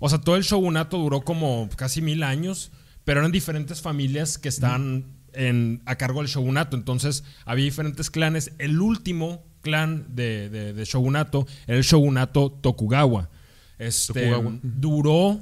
[0.00, 2.70] o sea, todo el shogunato duró como casi mil años,
[3.04, 8.52] pero eran diferentes familias que estaban en, a cargo del shogunato, entonces había diferentes clanes.
[8.58, 13.28] El último clan de, de- de shogunato era el shogunato Tokugawa.
[13.78, 14.58] Este, Tokugawa.
[14.62, 15.40] duró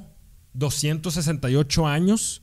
[0.53, 2.41] 268 años.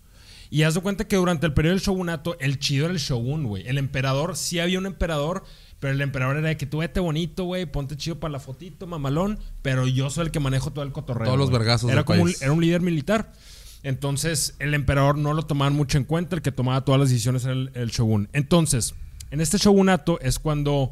[0.51, 3.45] Y haz de cuenta que durante el periodo del shogunato, el chido era el shogun,
[3.45, 3.67] güey.
[3.67, 5.43] El emperador, sí había un emperador,
[5.85, 8.87] pero el emperador era de que tú vete bonito, güey, ponte chido para la fotito,
[8.87, 11.27] mamalón, pero yo soy el que manejo todo el cotorreo.
[11.27, 13.35] Todos los vergazos Era del como un, era un líder militar.
[13.83, 17.45] Entonces, el emperador no lo tomaban mucho en cuenta, el que tomaba todas las decisiones
[17.45, 18.31] era el, el shogun.
[18.33, 18.95] Entonces,
[19.31, 20.91] en este shogunato es cuando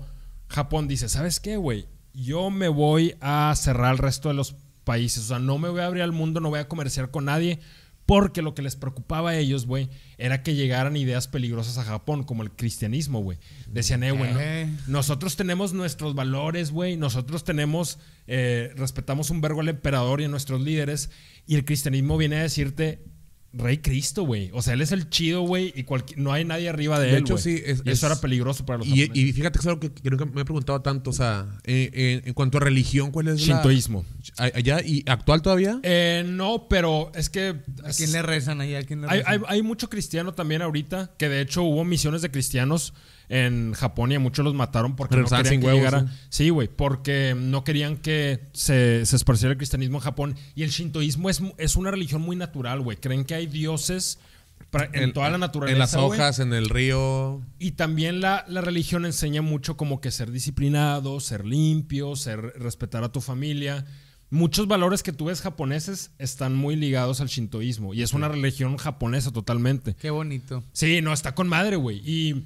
[0.48, 1.86] Japón dice, ¿sabes qué, güey?
[2.12, 5.24] Yo me voy a cerrar al resto de los países.
[5.24, 7.60] O sea, no me voy a abrir al mundo, no voy a comerciar con nadie.
[8.06, 9.88] Porque lo que les preocupaba a ellos, güey,
[10.18, 13.38] era que llegaran ideas peligrosas a Japón, como el cristianismo, güey.
[13.68, 14.38] Decían, eh, güey, no-
[14.88, 16.96] nosotros tenemos nuestros valores, güey.
[16.96, 21.10] Nosotros tenemos, eh, respetamos un vergo al emperador y a nuestros líderes.
[21.46, 23.04] Y el cristianismo viene a decirte,
[23.54, 24.50] Rey Cristo, güey.
[24.54, 25.84] O sea, él es el chido, güey, y
[26.16, 27.42] no hay nadie arriba de, De él, hecho, güey.
[27.42, 29.16] sí, es- y eso es- era peligroso para los Y, japoneses.
[29.16, 31.10] y fíjate que es algo que, que nunca me he preguntado tanto.
[31.10, 34.04] O sea, eh, eh, en cuanto a religión, ¿cuál es la- Shintoísmo.
[34.38, 35.78] Allá y actual todavía.
[35.82, 37.56] Eh, no, pero es que...
[37.84, 38.74] ¿A quién le rezan ahí?
[38.74, 39.32] ¿A quién le Hay, rezan?
[39.32, 42.94] hay- hay mucho cristiano también ahorita, que de hecho hubo misiones de cristianos
[43.34, 46.06] en Japón y a muchos los mataron porque no querían sin que huevos, llegara.
[46.28, 50.36] Sí, güey, porque no querían que se, se esparciera el cristianismo en Japón.
[50.54, 52.98] Y el shintoísmo es, es una religión muy natural, güey.
[52.98, 54.18] Creen que hay dioses
[54.70, 55.72] pra- en, toda la naturaleza.
[55.72, 57.40] En las hojas, en el río.
[57.58, 63.02] Y también la, la religión enseña mucho como que ser disciplinado, ser limpio, ser respetar
[63.02, 63.86] a tu familia.
[64.28, 67.94] Muchos valores que tú ves japoneses están muy ligados al shintoísmo.
[67.94, 69.94] Y es una religión japonesa totalmente.
[69.98, 70.62] Qué bonito.
[70.74, 72.02] Sí, no, está con madre, güey.
[72.04, 72.44] Y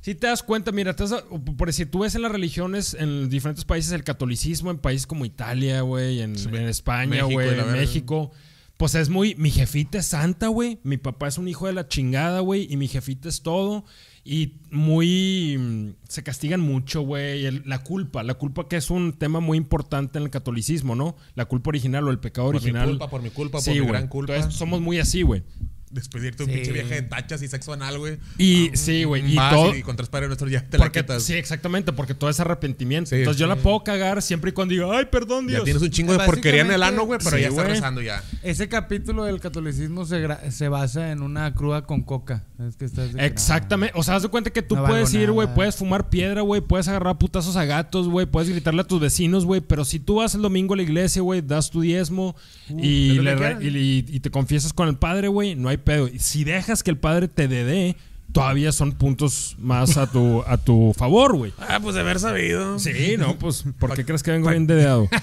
[0.00, 1.24] si te das cuenta, mira, te das-
[1.56, 5.24] por decir, tú ves en las religiones en diferentes países el catolicismo, en países como
[5.24, 7.72] Italia, güey, en, en España, güey, en.
[7.72, 8.30] México.
[8.76, 10.78] Pues es muy, mi jefita es santa, güey.
[10.84, 12.66] Mi papá es un hijo de la chingada, güey.
[12.72, 13.84] Y mi jefita es todo.
[14.24, 15.58] Y muy...
[15.58, 17.50] mm, Se castigan mucho, güey.
[17.66, 21.14] La culpa, la culpa que es un tema muy importante en el catolicismo, ¿no?
[21.34, 22.88] La culpa original o el pecado Por mi original.
[22.88, 23.90] culpa, por mi culpa, por Sí, mi güey.
[23.90, 24.34] gran culpa.
[24.36, 25.42] Entonces somos muy así, güey.
[25.90, 26.54] Despedirte un Sí.
[26.56, 28.18] pinche viaje de tachas y sexo anal, güey.
[28.38, 29.32] Y sí, güey.
[29.32, 29.74] Y todo...
[29.74, 31.22] y con tres padres nuestros ya te la Porque, quitas.
[31.24, 33.10] sí, exactamente, porque todo es arrepentimiento.
[33.10, 33.16] Sí.
[33.16, 35.60] Entonces yo la puedo cagar siempre y cuando digo, ay, perdón, Dios.
[35.60, 37.66] Ya tienes un chingo de porquería en el ano, güey, pero sí, ya güey.
[37.66, 38.22] rezando ya.
[38.42, 42.44] Ese capítulo del catolicismo se, se basa en una cruda con coca.
[42.68, 43.92] Es que estás Exactamente.
[43.98, 46.60] O sea, haz de cuenta que tú No puedes ir, güey, puedes fumar piedra, güey,
[46.60, 50.16] puedes agarrar putazos a gatos, güey, puedes gritarle a tus vecinos, güey, pero si tú
[50.16, 52.36] vas el domingo a la iglesia, güey, das tu diezmo
[52.68, 56.08] y, le y te confiesas con el padre, güey, no hay pedo.
[56.08, 57.96] Y Si dejas que el padre te dé,
[58.32, 61.52] todavía son puntos más a tu, a tu favor, güey.
[61.58, 62.78] Ah, pues de haber sabido.
[62.78, 65.08] Sí, no, pues, ¿por qué crees que vengo bien dedeado?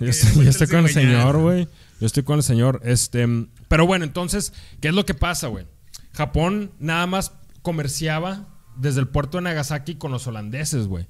[0.00, 1.66] Yo estoy, yo encuentres estoy con el señor, güey.
[1.98, 2.82] Yo estoy con el señor.
[2.84, 3.26] Este,
[3.68, 5.64] pero bueno, entonces, ¿qué es lo que pasa, güey?
[6.12, 11.06] Japón nada más comerciaba desde el puerto de Nagasaki con los holandeses, güey.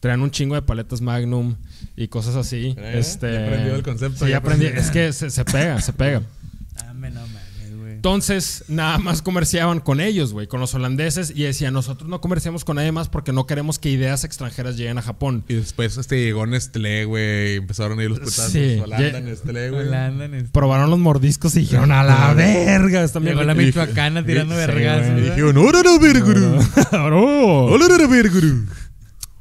[0.00, 1.56] Traían un chingo de paletas Magnum
[1.96, 2.74] y cosas así.
[2.76, 2.92] ¿Eh?
[2.98, 4.66] Este, Ya aprendió el concepto, Sí, ya aprendí.
[4.66, 4.82] aprendió.
[4.84, 6.22] Es que se, se pega, se pega.
[6.84, 7.20] Ah, me no.
[8.00, 11.34] Entonces, nada más comerciaban con ellos, güey, con los holandeses.
[11.36, 14.96] Y decían, nosotros no comerciamos con nadie más porque no queremos que ideas extranjeras lleguen
[14.96, 15.44] a Japón.
[15.48, 17.52] Y después este llegó Nestlé, güey.
[17.52, 18.52] y Empezaron a ir los putazos.
[18.52, 19.86] Sí, Holanda, ya- Nestlé, güey.
[19.88, 23.04] Holanda en este- Probaron los mordiscos y dijeron, a la verga.
[23.04, 23.82] Están bien Llegó la ricos".
[23.82, 25.06] michoacana tirando vergas.
[25.18, 26.58] Y dijeron, ¡Órale, verguru!
[26.92, 28.64] ¡Órale, verguru!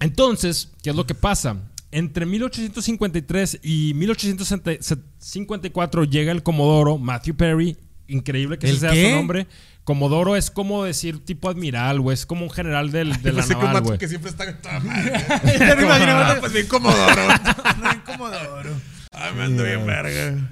[0.02, 1.56] Entonces, ¿qué es lo que pasa?
[1.92, 7.78] Entre 1853 y 1854 llega el Comodoro Matthew Perry.
[8.10, 9.10] Increíble que ¿El ese sea qué?
[9.12, 9.48] su nombre.
[9.84, 12.14] Comodoro es como decir tipo admiral, güey.
[12.14, 13.98] Es como un general del, de la como naval, güey.
[13.98, 15.14] que siempre está toda madre.
[15.60, 17.22] Ya me Ah, pues bien comodoro.
[17.82, 18.72] Bien Comodoro.
[19.12, 20.50] Ay, me ando bien verga.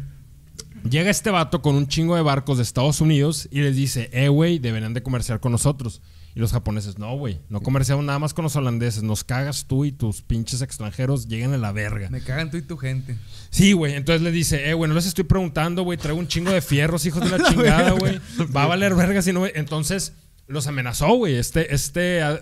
[0.89, 4.29] Llega este vato con un chingo de barcos de Estados Unidos y les dice, eh,
[4.29, 6.01] güey, deberían de comerciar con nosotros.
[6.37, 9.01] Y los japoneses, no, güey, no comerciamos nada más con los holandeses.
[9.01, 12.11] Nos cagas tú y tus pinches extranjeros lleguen a la verga.
[12.11, 13.17] Me cagan tú y tu gente.
[13.49, 13.95] Sí, güey.
[13.95, 15.97] Entonces le dice, eh, güey, no les estoy preguntando, güey.
[15.97, 18.19] Traigo un chingo de fierros, hijos de la chingada, güey.
[18.55, 19.39] Va a valer verga si no.
[19.39, 19.51] güey.
[19.55, 20.13] Entonces
[20.47, 21.37] los amenazó, güey.
[21.37, 22.39] Este, este, ah,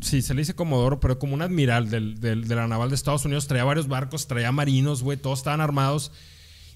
[0.00, 2.94] sí, se le dice Comodoro, pero como un admiral del, del- de la naval de
[2.94, 3.48] Estados Unidos.
[3.48, 5.18] Traía varios barcos, traía marinos, güey.
[5.18, 6.12] Todos estaban armados.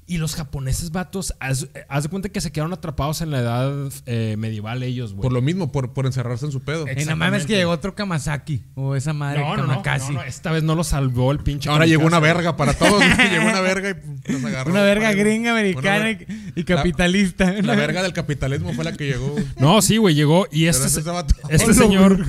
[0.09, 3.75] Y los japoneses, vatos, haz, haz de cuenta que se quedaron atrapados en la edad
[4.07, 5.23] eh, medieval ellos, güey.
[5.23, 6.85] Por lo mismo, por, por encerrarse en su pedo.
[6.97, 8.63] Y no mames que llegó otro Kamasaki.
[8.77, 10.13] O esa madre No, Kamakasi.
[10.13, 11.69] no, no, Esta vez no lo salvó el pinche.
[11.69, 13.03] Ahora llegó una verga para todos.
[13.31, 14.71] llegó una verga y nos agarró.
[14.71, 17.51] Una verga gringa americana ver- y, capitalista.
[17.63, 19.35] La verga del capitalismo fue la que llegó.
[19.59, 20.47] No, sí, güey, llegó.
[20.53, 22.25] Y este, este señor.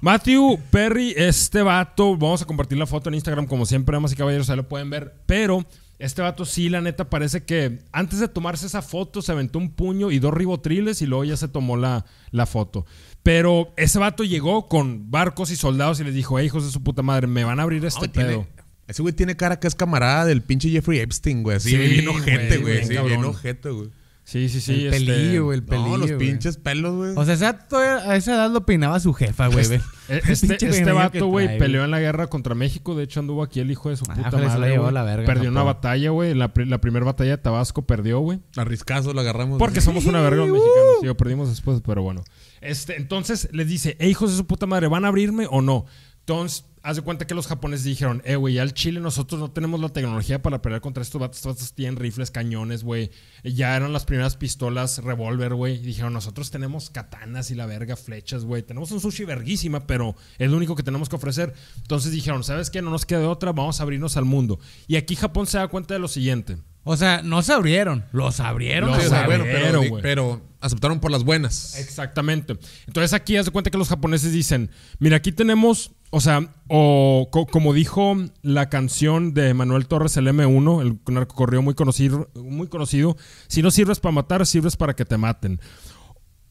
[0.00, 4.16] Matthew Perry, este vato, vamos a compartir la foto en Instagram, como siempre, damas y
[4.16, 5.14] caballeros, ahí lo pueden ver.
[5.26, 5.66] Pero
[6.00, 9.70] este vato sí, la neta, parece que antes de tomarse esa foto se aventó un
[9.70, 12.86] puño y dos ribotriles y luego ya se tomó la, la foto.
[13.22, 16.82] Pero ese vato llegó con barcos y soldados y les dijo, hey, hijos de su
[16.82, 18.46] puta madre, me van a abrir este No, tiene- pedo.
[18.88, 21.58] ese güey tiene cara que es camarada del pinche Jeffrey Epstein, güey.
[21.58, 23.90] Así, Sí, bien ojete, güey, Sí, bien ojete, güey.
[24.24, 24.86] Sí, sí, sí.
[24.86, 25.52] el este- pelillo.
[25.52, 25.88] El pelillo.
[25.88, 26.18] No, los güey.
[26.18, 27.12] pinches pelos, güey.
[27.16, 27.66] O sea, esa,
[28.08, 29.60] a esa edad lo peinaba su jefa, güey.
[29.64, 32.94] Este, pinche este pelillo vato, güey, peleó en la guerra contra México.
[32.94, 34.70] De hecho, anduvo aquí el hijo de su Ah, puta la madre.
[34.70, 34.88] llevó güey.
[34.90, 36.34] a la verga, Perdió una batalla, güey.
[36.34, 38.40] La, la primera batalla de Tabasco perdió, güey.
[38.56, 39.58] A riscazo lo agarramos.
[39.58, 40.94] Porque somos una verga los mexicanos.
[41.02, 42.22] Digo, perdimos después, pero bueno.
[42.60, 45.86] Este, entonces les dice, hey, hijos de su puta madre, ¿van a abrirme o no?
[46.20, 49.80] Entonces, haz de cuenta que los japoneses dijeron, eh, güey, al Chile nosotros no tenemos
[49.80, 51.38] la tecnología para pelear contra estos vatos.
[51.38, 53.10] Estos tienen rifles, cañones, güey.
[53.44, 55.78] Ya eran las primeras pistolas revólver, güey.
[55.78, 58.62] Dijeron, nosotros tenemos katanas y la verga, flechas, güey.
[58.62, 61.54] Tenemos un sushi verguísima, pero es lo único que tenemos que ofrecer.
[61.76, 62.82] Entonces dijeron, ¿sabes qué?
[62.82, 64.58] No nos queda otra, vamos a abrirnos al mundo.
[64.86, 66.58] Y aquí Japón se da cuenta de lo siguiente.
[66.82, 68.90] O sea, no se abrieron, los abrieron.
[68.90, 71.78] Los abrieron, pero, pero aceptaron por las buenas.
[71.78, 72.56] Exactamente.
[72.86, 77.28] Entonces aquí haz de cuenta que los japoneses dicen, mira, aquí tenemos, o sea, o
[77.30, 82.68] co- como dijo la canción de Manuel Torres, el M1, el narcocorrido muy conocido, muy
[82.68, 83.16] conocido,
[83.46, 85.60] si no sirves para matar, sirves para que te maten.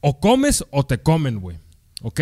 [0.01, 1.57] O comes o te comen, güey.
[2.03, 2.21] ¿Ok?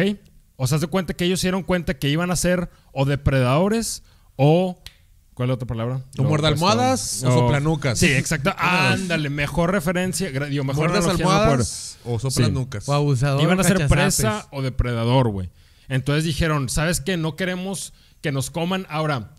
[0.55, 3.03] O sea, haz de cuenta que ellos se dieron cuenta que iban a ser o
[3.05, 4.03] depredadores
[4.37, 4.81] o...
[5.37, 6.01] ¿Cuál es la otra palabra?
[6.17, 7.99] O muerde almohadas o soplanucas.
[7.99, 8.51] Sí, exacto.
[8.57, 10.31] Ándale, mejor referencia.
[10.31, 12.51] Digo, mejor Muerdas almohadas o soplas Sí.
[12.51, 12.89] nucas.
[12.89, 13.43] O abusador.
[13.43, 15.51] Iban a ser presa o depredador, güey.
[15.89, 17.17] Entonces dijeron, ¿sabes qué?
[17.17, 18.87] No queremos que nos coman.
[18.89, 19.35] Ahora,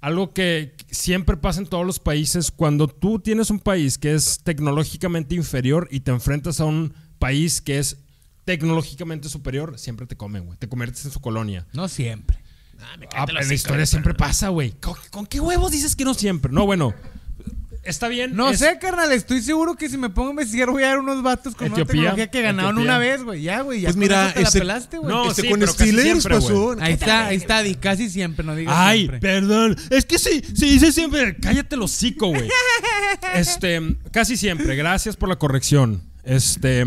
[0.00, 4.40] algo que siempre pasa en todos los países, cuando tú tienes un país que es
[4.42, 7.98] tecnológicamente inferior y te enfrentas a un país que es
[8.44, 10.58] tecnológicamente superior, siempre te comen, güey.
[10.58, 11.64] Te conviertes en su colonia.
[11.74, 12.38] No siempre.
[13.14, 14.72] Ah, en la historia siempre pasa, güey.
[14.72, 16.52] ¿Con, con qué huevos dices que no siempre?
[16.52, 16.94] No, bueno.
[17.84, 18.36] Está bien.
[18.36, 20.98] No es- sé, carnal, estoy seguro que si me pongo a investigar voy a ver
[20.98, 22.90] unos vatos con Etiopía, una tecnología que ganaron Etiopía.
[22.90, 23.42] una vez, güey.
[23.42, 25.08] Ya, güey, ya Pues mira, te la este- pelaste, güey.
[25.10, 26.76] No, Este sí, con pero casi Steelers siempre, pasó.
[26.80, 29.20] Ahí está, ahí está, di casi siempre, no digas Ay, siempre.
[29.20, 29.76] perdón.
[29.88, 31.36] Es que sí, sí dice siempre.
[31.36, 32.48] Cállate el hocico, güey.
[33.34, 34.76] Este, casi siempre.
[34.76, 36.02] Gracias por la corrección.
[36.24, 36.84] Este,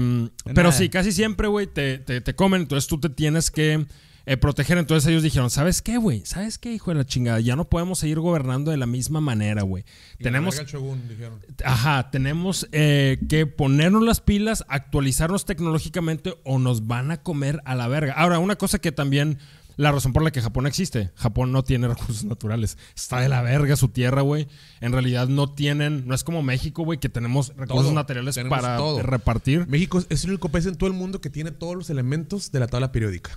[0.53, 2.61] pero sí, casi siempre, güey, te, te, te comen.
[2.61, 3.85] Entonces tú te tienes que
[4.25, 4.77] eh, proteger.
[4.77, 6.23] Entonces ellos dijeron, ¿sabes qué, güey?
[6.25, 7.39] ¿Sabes qué, hijo de la chingada?
[7.39, 9.83] Ya no podemos seguir gobernando de la misma manera, güey.
[10.19, 11.39] Tenemos verga el shogun, dijeron.
[11.65, 17.75] Ajá, tenemos eh, que ponernos las pilas, actualizarnos tecnológicamente o nos van a comer a
[17.75, 18.13] la verga.
[18.13, 19.39] Ahora, una cosa que también,
[19.77, 22.77] la razón por la que Japón existe, Japón no tiene recursos naturales.
[22.95, 24.47] Está de la verga su tierra, güey.
[24.81, 27.93] En realidad no tienen, no es como México, güey, que tenemos recursos Todo.
[27.93, 29.01] materiales Tenemos para todo.
[29.01, 29.67] repartir.
[29.67, 32.59] México es el único país en todo el mundo que tiene todos los elementos de
[32.59, 33.31] la tabla periódica.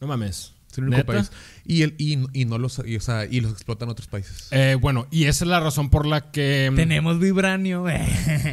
[0.00, 0.54] No mames.
[0.70, 1.12] Es el único ¿Neta?
[1.12, 1.32] país.
[1.64, 4.46] Y, el, y, y no los, y, o sea, y los explotan otros países.
[4.52, 6.72] Eh, bueno, y esa es la razón por la que...
[6.76, 7.98] Tenemos vibranio, güey.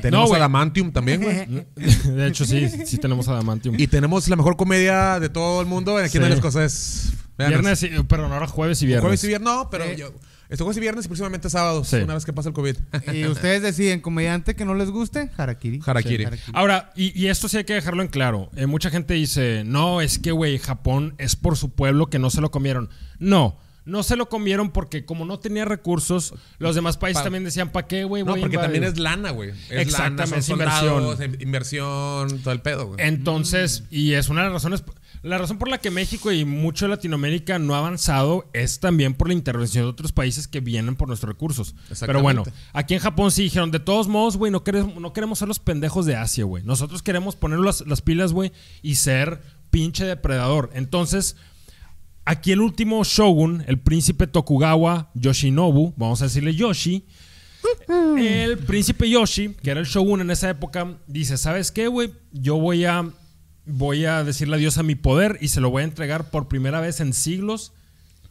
[0.02, 0.32] Tenemos.
[0.32, 1.66] Adamantium también, güey.
[2.16, 3.76] De hecho, sí, sí tenemos adamantium.
[3.80, 5.96] Y tenemos la mejor comedia de todo el mundo.
[5.98, 6.20] Aquí Sí.
[6.20, 7.14] de las cosas.
[7.38, 9.04] Viernes, y- perdón, ahora jueves y viernes.
[9.04, 9.46] Jueves y viernes.
[9.46, 9.96] No, pero Eh.
[9.96, 10.12] yo.
[10.50, 11.88] Este jueves y viernes y próximamente sábados.
[11.90, 11.98] Sí.
[11.98, 12.78] Una vez que pasa el COVID.
[13.14, 15.82] Y ustedes deciden, comediante que no les guste, Harakiri.
[15.86, 16.26] Harakiri.
[16.26, 18.50] Sí, Ahora, y, y esto sí hay que dejarlo en claro.
[18.56, 22.30] Eh, mucha gente dice, no, es que, güey, Japón es por su pueblo que no
[22.30, 22.90] se lo comieron.
[23.20, 23.58] No,
[23.88, 27.72] no se lo comieron porque como no tenía recursos, los demás países Pa- también decían,
[27.72, 28.24] ¿para qué, güey?
[28.24, 29.50] No, porque invadir?" también es lana, güey.
[29.70, 30.88] Es Exactamente, lana, son es inversión.
[31.04, 33.00] soldados, eh, inversión, todo el pedo, güey.
[33.08, 34.84] Entonces, y es una de las razones,
[35.24, 39.14] la razón por la que México y mucho de Latinoamérica no ha avanzado es también
[39.16, 41.74] por la intervención de otros países que vienen por nuestros recursos.
[42.00, 45.40] Pero bueno, aquí en Japón sí dijeron, de todos modos, güey, no queremos, no queremos
[45.40, 46.64] ser los pendejos de Asia, güey.
[46.64, 50.70] Nosotros queremos poner las, las pilas, güey, y ser pinche depredador.
[50.74, 51.36] Entonces,
[52.28, 57.06] aquí el último shogun, el príncipe Tokugawa Yoshinobu, vamos a decirle Yoshi,
[58.18, 62.12] el príncipe Yoshi, que era el shogun en esa época, dice, ¿sabes qué, güey?
[62.34, 63.10] Yo voy a,
[63.66, 66.82] voy a decirle adiós a mi poder y se lo voy a entregar por primera
[66.82, 67.72] vez en siglos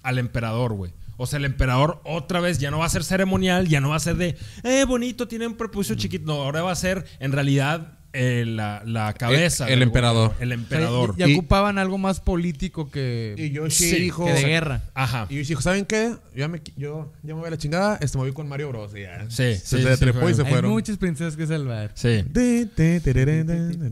[0.02, 0.92] al emperador, güey.
[1.16, 3.96] O sea, el emperador otra vez ya no va a ser ceremonial, ya no va
[3.96, 6.26] a ser de, eh, bonito, tiene un prepucio chiquito.
[6.26, 9.68] No, ahora va a ser en realidad eh, la, la cabeza.
[9.68, 10.30] El- emperador.
[10.30, 11.14] gobierno, El O sea, emperador.
[11.18, 14.24] Y- ocupaban algo más político que, Y Yoshi Sí, dijo.
[14.24, 14.82] que de guerra.
[14.94, 15.26] Ajá.
[15.28, 16.14] Y Yoshi dijo, ¿saben qué?
[16.34, 17.98] Yo, ya me, yo me voy a la chingada.
[18.00, 18.92] Este me voy con Mario Bros.
[18.96, 19.24] y ya.
[19.28, 20.34] Sí, Se, sí, se sí, trepó y fue.
[20.34, 20.70] se Hay fueron.
[20.72, 21.92] muchas princesas que salvar.
[21.94, 22.24] Sí.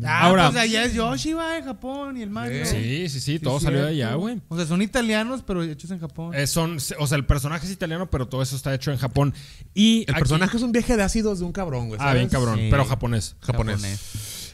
[0.04, 2.64] Ah, Ahora- pues allá es Yoshi, va, en Japón y el Mario.
[2.66, 4.40] Sí, sí, sí, todo Sí, salió de allá, güey.
[4.48, 6.34] O sea, son italianos, pero hechos en Japón.
[6.34, 9.34] Eh, son, o sea, el personaje es italiano, pero todo eso está hecho en Japón.
[9.74, 12.00] Y El aquí- personaje es un viaje de ácidos de un cabrón, güey.
[12.02, 12.68] Ah, bien cabrón, Sí.
[12.70, 13.36] pero japonés.
[13.40, 13.82] Japonés.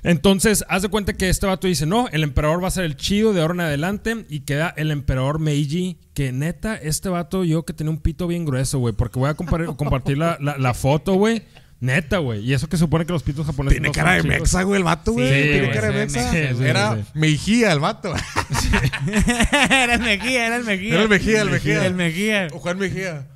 [0.02, 2.96] Entonces, haz de cuenta que este vato dice, no, el emperador va a ser el
[2.96, 7.64] chido de ahora en adelante y queda el emperador Meiji, que neta, este vato yo
[7.64, 10.74] que tenía un pito bien grueso, güey, porque voy a compar- compartir la, la- la
[10.74, 11.42] foto, güey.
[11.82, 12.40] Neta, güey.
[12.44, 14.38] Y eso que supone que los pitos japoneses Tiene no cara de chicos.
[14.40, 15.26] mexa, güey, el vato, güey.
[15.28, 16.30] Sí, Tiene güey, cara de mexa.
[16.30, 17.02] sí, sí, Era sí.
[17.14, 18.12] Mejía el vato.
[19.70, 20.92] era el Mejía, era el Mejía.
[20.94, 21.86] Era el Mejía, el Mejía.
[21.86, 22.48] El Mejía.
[22.52, 23.26] O Juan Mejía.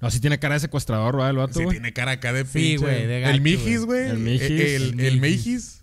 [0.00, 1.76] No, sí tiene cara de secuestrador, ¿verdad, el vato, Sí, güey?
[1.76, 2.78] tiene cara acá de Sí, pinche.
[2.78, 4.08] güey, de El Mijis, güey.
[4.10, 4.42] El Mijis.
[4.50, 5.81] El, el, el Mijis.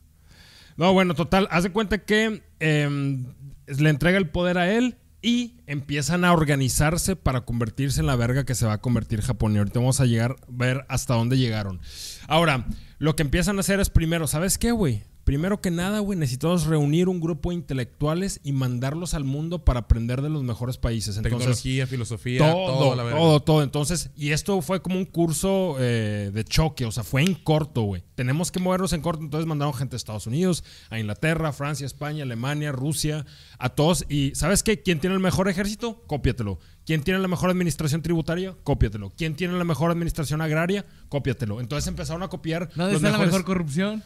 [0.79, 3.25] No, bueno, total, haz de cuenta que em,
[3.67, 8.45] le entrega el poder a él y empiezan a organizarse para convertirse en la verga
[8.45, 9.53] que se va a convertir Japón.
[9.53, 11.81] Y ahorita vamos a llegar ver hasta dónde llegaron.
[12.29, 12.65] Ahora,
[12.97, 15.03] lo que empiezan a hacer es primero, ¿sabes qué, güey?
[15.29, 19.81] Primero que nada, güey, necesitamos reunir un grupo de intelectuales y mandarlos al mundo para
[19.81, 21.17] aprender de los mejores países.
[21.17, 23.61] Entonces, Tecnología, filosofía, todo, todo, la todo, todo.
[23.61, 27.83] Entonces, y esto fue como un curso eh, de choque, o sea, fue en corto,
[27.83, 28.03] güey.
[28.15, 32.23] Tenemos que movernos en corto, entonces mandaron gente a Estados Unidos, a Inglaterra, Francia, España,
[32.23, 33.27] Alemania, Rusia,
[33.59, 34.05] a todos.
[34.09, 34.81] Y ¿sabes qué?
[34.81, 36.01] ¿Quién tiene el mejor ejército?
[36.07, 36.57] Cópiatelo.
[36.87, 38.55] ¿Quién tiene la mejor administración tributaria?
[38.63, 39.13] Cópiatelo.
[39.15, 40.87] ¿Quién tiene la mejor administración agraria?
[41.07, 41.61] Cópiatelo.
[41.61, 44.03] Entonces empezaron a copiar ¿Dónde los está la mejor corrupción?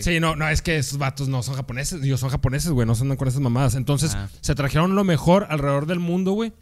[0.00, 2.02] Sí, no, no, es que esos vatos no son japoneses.
[2.02, 3.74] Ellos son japoneses, güey, no se andan con esas mamadas.
[3.74, 4.28] Entonces, Ah.
[4.40, 6.52] se trajeron lo mejor alrededor del mundo, güey,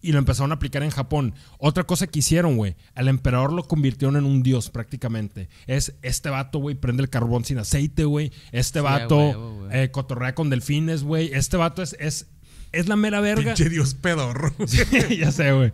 [0.00, 1.34] y lo empezaron a aplicar en Japón.
[1.58, 5.48] Otra cosa que hicieron, güey, al emperador lo convirtieron en un dios prácticamente.
[5.66, 8.30] Es este vato, güey, prende el carbón sin aceite, güey.
[8.52, 11.30] Este Sí, vato eh, cotorrea con delfines, güey.
[11.32, 12.26] Este vato es, es,
[12.70, 13.54] es la mera verga.
[13.54, 14.52] Pinche Dios pedorro.
[14.68, 14.84] Sí,
[15.18, 15.72] ya sé, güey.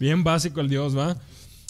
[0.00, 1.16] Bien básico el dios, ¿va?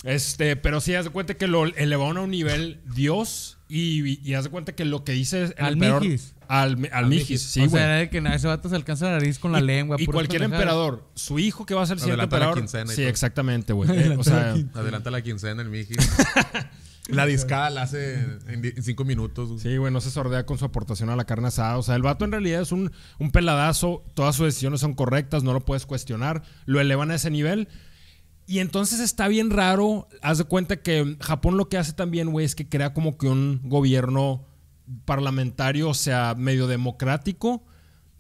[0.05, 4.35] Este, pero sí, haz de cuenta que lo elevaron a un nivel dios y, y
[4.35, 6.35] haz de cuenta que lo que dice el Al emperador- Mijis.
[6.49, 7.71] Al, al Mijis, sí, o güey.
[7.81, 9.97] sea, era de que nada, ese vato se alcanza la nariz con la Y- lengua.
[10.01, 12.59] Y cualquier emperador, su hijo que va a ser el siguiente Adelanta la emperador.
[12.59, 13.11] quincena y Sí, todo.
[13.11, 13.89] exactamente, güey.
[13.97, 15.95] Eh, o sea, Adelanta la quincena, el Miji.
[17.09, 18.15] la discada la hace
[18.49, 19.61] en cinco minutos.
[19.63, 21.77] sí, güey, no se sordea con su aportación a la carne asada.
[21.79, 24.05] O sea, el vato en realidad es un, un peladazo.
[24.15, 26.43] Todas sus decisiones son correctas, no lo puedes cuestionar.
[26.67, 27.69] Lo elevan a ese nivel.
[28.51, 30.09] Y entonces está bien raro.
[30.23, 33.29] Haz de cuenta que Japón lo que hace también, güey, es que crea como que
[33.29, 34.45] un gobierno
[35.05, 37.65] parlamentario, o sea, medio democrático.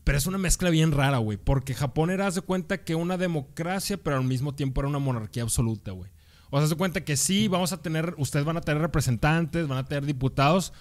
[0.05, 1.37] Pero es una mezcla bien rara, güey.
[1.37, 5.01] Porque Japón era, haz de cuenta que una democracia, pero al mismo tiempo era una
[5.01, 6.13] monarquía absoluta, güey.
[6.51, 9.67] O sea, haz de cuenta que sí, vamos a tener, ustedes van a tener representantes,
[9.67, 10.73] van a tener diputados,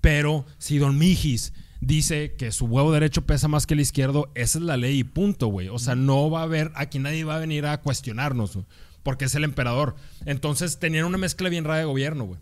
[0.00, 4.58] pero si Don Mijis dice que su huevo derecho pesa más que el izquierdo, esa
[4.58, 5.68] es la ley y punto, güey.
[5.68, 8.66] O sea, no va a haber, aquí nadie va a venir a cuestionarnos, güey,
[9.06, 9.94] porque es el emperador.
[10.24, 12.40] Entonces tenían una mezcla bien rara de gobierno, güey.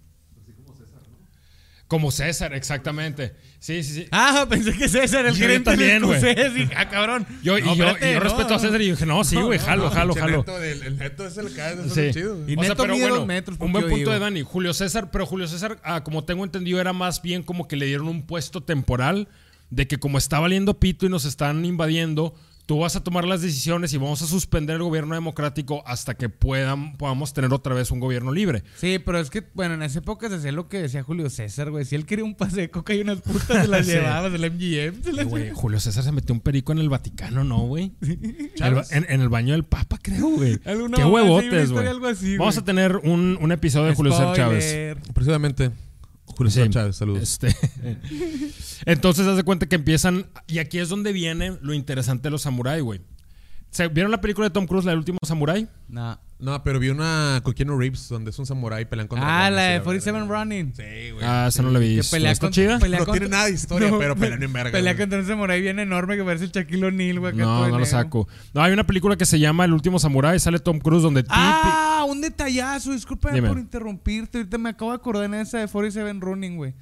[1.86, 3.34] Como César, exactamente.
[3.58, 4.06] Sí, sí, sí.
[4.10, 6.68] Ah, pensé que César, el gerente también, del güey.
[6.76, 7.26] ah, cabrón.
[7.42, 8.58] Yo, y No, yo, espérate, y yo no, respeto a no.
[8.58, 10.38] César y dije, no, sí, güey, jalo, jalo, jalo.
[10.38, 12.00] neto del- el neto es el que eso Sí.
[12.00, 12.48] es chido.
[12.48, 14.12] Y O sea, pero mide bueno, dos metros, un buen yo punto digo.
[14.12, 14.42] de Dani.
[14.42, 17.84] Julio César, pero Julio César, ah, como tengo entendido, era más bien como que le
[17.84, 19.28] dieron un puesto temporal
[19.68, 22.34] de que como está valiendo pito y nos están invadiendo,
[22.66, 26.28] tú vas a tomar las decisiones y vamos a suspender el gobierno democrático hasta que
[26.28, 28.62] puedan, podamos tener otra vez un gobierno libre.
[28.76, 31.70] Sí, pero es que, bueno, en esa época se hacía lo que decía Julio César,
[31.70, 31.84] güey.
[31.84, 33.92] Si él quería un pase de coca y unas putas, se las Sí.
[33.92, 35.02] llevaba del MGM.
[35.02, 37.92] Se las güey, Julio César se metió un perico en el Vaticano, ¿no, güey?
[38.00, 40.58] El En, en el baño del Papa, creo, güey.
[40.94, 41.84] Qué huevotes, güey.
[41.84, 42.58] Vamos güey.
[42.58, 44.96] a tener un, un episodio de Julio César Chávez.
[45.12, 45.70] Precisamente.
[46.36, 46.68] Julio Sí.
[46.70, 47.22] Chávez, saludos.
[47.22, 47.54] Este,
[48.86, 50.26] entonces, haz de cuenta que empiezan.
[50.46, 53.00] Y aquí es donde viene lo interesante de los samuráis, güey.
[53.74, 55.66] ¿Se- ¿Vieron la película de Tom Cruise, la del último samurái?
[55.88, 56.16] No.
[56.38, 59.62] No, pero vi una con Keanu Reeves donde es un samurái pelean contra Ah, la
[59.62, 59.84] de verga.
[59.84, 60.72] 47 Running.
[60.76, 61.24] Sí, güey.
[61.24, 61.96] Ah, esa no la vi.
[61.96, 62.78] Que pelea ¿Está con- chida?
[62.78, 65.02] pelea No contra- tiene nada de historia, pero pelean en verga, Pelea güey.
[65.02, 67.32] contra un samurái bien enorme que parece el Shaquille O'Neal, güey.
[67.34, 67.86] acá todo No, no lo negro.
[67.86, 68.28] saco.
[68.52, 70.38] No, hay una película que se llama El último samurái.
[70.38, 72.92] Sale Tom Cruise donde Ah, un detallazo.
[72.92, 73.48] Discúlpame Dime.
[73.48, 74.38] por interrumpirte.
[74.38, 76.74] Ahorita me acabo de acordar en esa de 47 Running, güey.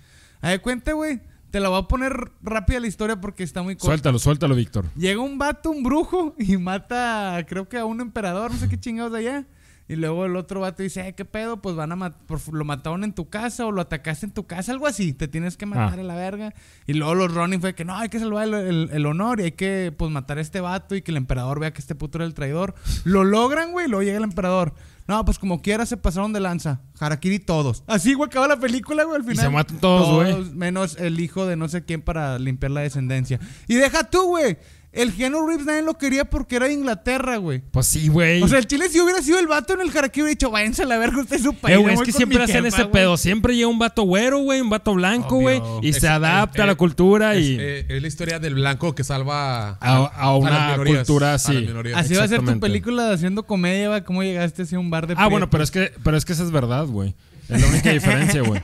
[0.43, 1.21] A ver, cuenta, güey.
[1.53, 3.87] Te la voy a poner rápida la historia porque está muy corta.
[3.87, 4.87] Suéltalo, suéltalo, Víctor.
[4.97, 8.81] Llega un vato, un brujo, y mata, creo que a un emperador, no sé qué
[8.81, 9.47] chingados de allá.
[9.89, 11.61] Y luego el otro vato dice, "Eh, ¿qué pedo?
[11.61, 12.17] Pues van a mat-
[12.53, 15.13] lo mataron en tu casa o lo atacaste en tu casa, algo así.
[15.13, 16.03] Te tienes que matar Ah.
[16.03, 16.55] a la verga.
[16.87, 19.45] Y luego los Ronin fue que no, hay que salvar el, el- el honor y
[19.45, 22.17] hay que pues matar a este vato y que el emperador vea que este puto
[22.17, 22.75] era el traidor.
[23.05, 24.73] Lo logran, güey, y luego llega el emperador.
[25.09, 26.81] No, pues como quiera se pasaron de lanza.
[26.99, 27.83] Harakiri todos.
[27.87, 29.45] Así, güey, acaba la película, güey, al final.
[29.45, 30.55] se matan todos, güey.
[30.55, 33.41] Menos el hijo de no sé quién para limpiar la descendencia.
[33.69, 34.59] Y deja tú, güey.
[34.93, 37.63] El Keanu Reeves nadie lo quería porque era de Inglaterra, güey.
[37.71, 38.43] Pues sí, güey.
[38.43, 40.83] O sea, el Chile si hubiera sido el vato en el Harakiri hubiera dicho, váyanse
[40.83, 41.77] a la verga, usted es su país.
[41.77, 42.93] Eh, güey, es que siempre hacen jefa, ese güey".
[42.93, 43.17] pedo.
[43.17, 46.63] Siempre llega un vato güero, güey, un vato blanco, güey, y Es- se adapta eh,
[46.65, 49.97] a la eh, cultura Es, y eh, es la historia del blanco que salva a,
[50.15, 51.67] a una cultura así.
[51.95, 54.05] Así va a ser tu película de haciendo comedia, güey.
[54.05, 56.35] ¿Cómo llegaste así a un bar de Ah, bueno, pero es que, pero es que
[56.35, 57.15] esa es verdad, güey.
[57.49, 58.61] Es la única diferencia, güey.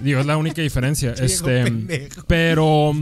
[0.00, 1.12] Digo, es la única diferencia.
[1.18, 2.22] Este, pendejo.
[2.28, 2.92] pero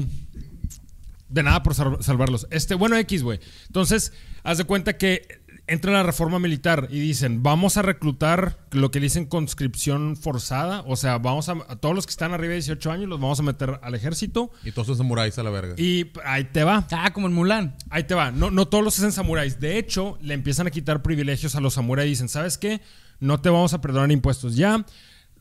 [1.35, 2.47] de nada por sal- salvarlos.
[2.51, 3.41] Este, bueno, X, güey.
[3.67, 4.13] Entonces,
[4.43, 9.01] haz de cuenta que entra la reforma militar y dicen, vamos a reclutar lo que
[9.01, 12.91] dicen conscripción forzada, o sea, vamos a, a todos los que están arriba de 18
[12.93, 15.75] años los vamos a meter al ejército Y todos son samuráis a la verga.
[15.79, 16.87] y ahí te va.
[16.93, 17.77] Ah, como en Mulan.
[17.91, 18.31] Ahí te va.
[18.31, 19.59] No, no todos los hacen samuráis.
[19.59, 22.11] De hecho, le empiezan a quitar privilegios a los samuráis.
[22.11, 22.83] Dicen, ¿sabes qué?
[23.21, 24.85] No te vamos a perdonar impuestos ya.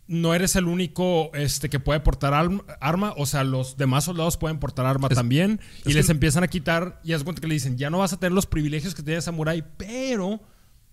[0.08, 3.14] No eres el único este, que puede portar arm- arma.
[3.18, 5.62] O sea, los demás soldados pueden portar arma Es- también.
[5.86, 7.00] Y es les que- empiezan a quitar.
[7.04, 9.22] Y haz cuenta que le dicen, ya no vas a tener los privilegios que tenía
[9.22, 10.42] samurái, pero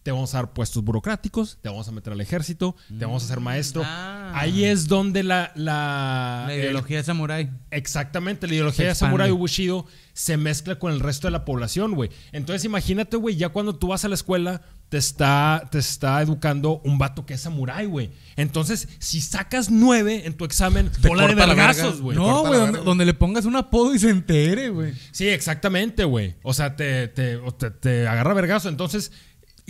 [0.02, 3.26] te vamos a dar puestos burocráticos, te vamos a meter al ejército, te vamos a
[3.26, 3.82] hacer maestro.
[3.84, 4.32] Ah.
[4.34, 5.52] Ahí es donde la...
[5.56, 7.50] La, La el- ideología de samurái.
[7.70, 8.94] Exactamente, la ideología de.
[8.94, 9.84] Samurai Bushido
[10.14, 12.10] se mezcla con el resto de la población, güey.
[12.32, 16.80] Entonces imagínate, güey, ya cuando tú vas a la escuela, te está, te está educando
[16.84, 18.10] un vato que es samurái, güey.
[18.36, 22.02] Entonces, si sacas nueve en tu examen, bola de vergazos, verga.
[22.02, 22.16] güey.
[22.16, 24.92] Te No, güey, donde, le pongas un apodo y se entere, güey.
[25.12, 26.34] Sí, exactamente, güey.
[26.42, 28.68] O sea, te, te, te- te agarra vergazo.
[28.68, 29.12] Entonces,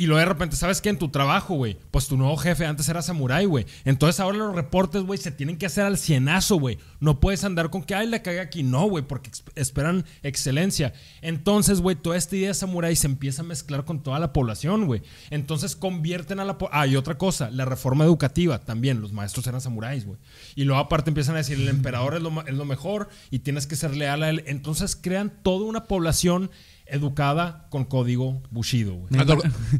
[0.01, 0.89] y luego de repente, ¿sabes qué?
[0.89, 1.77] En tu trabajo, güey.
[1.91, 3.67] Pues tu nuevo jefe antes era samurái, güey.
[3.85, 6.79] Entonces ahora los reportes, güey, se tienen que hacer al cienazo, güey.
[7.01, 8.63] No puedes andar con que, ay, le cagué aquí.
[8.63, 10.95] No, güey, porque esperan excelencia.
[11.21, 14.87] Entonces, güey, toda esta idea de samurái se empieza a mezclar con toda la población,
[14.87, 15.03] güey.
[15.29, 16.57] Entonces convierten a la...
[16.73, 19.03] Ah, y otra cosa, la reforma educativa también.
[19.03, 20.19] Los maestros eran samuráis, güey.
[20.55, 23.67] Y luego aparte empiezan a decir, el emperador es lo, es lo mejor y tienes
[23.67, 24.45] que ser leal a él.
[24.47, 26.51] Entonces crean toda una población
[26.91, 29.11] educada con código Bushido, güey.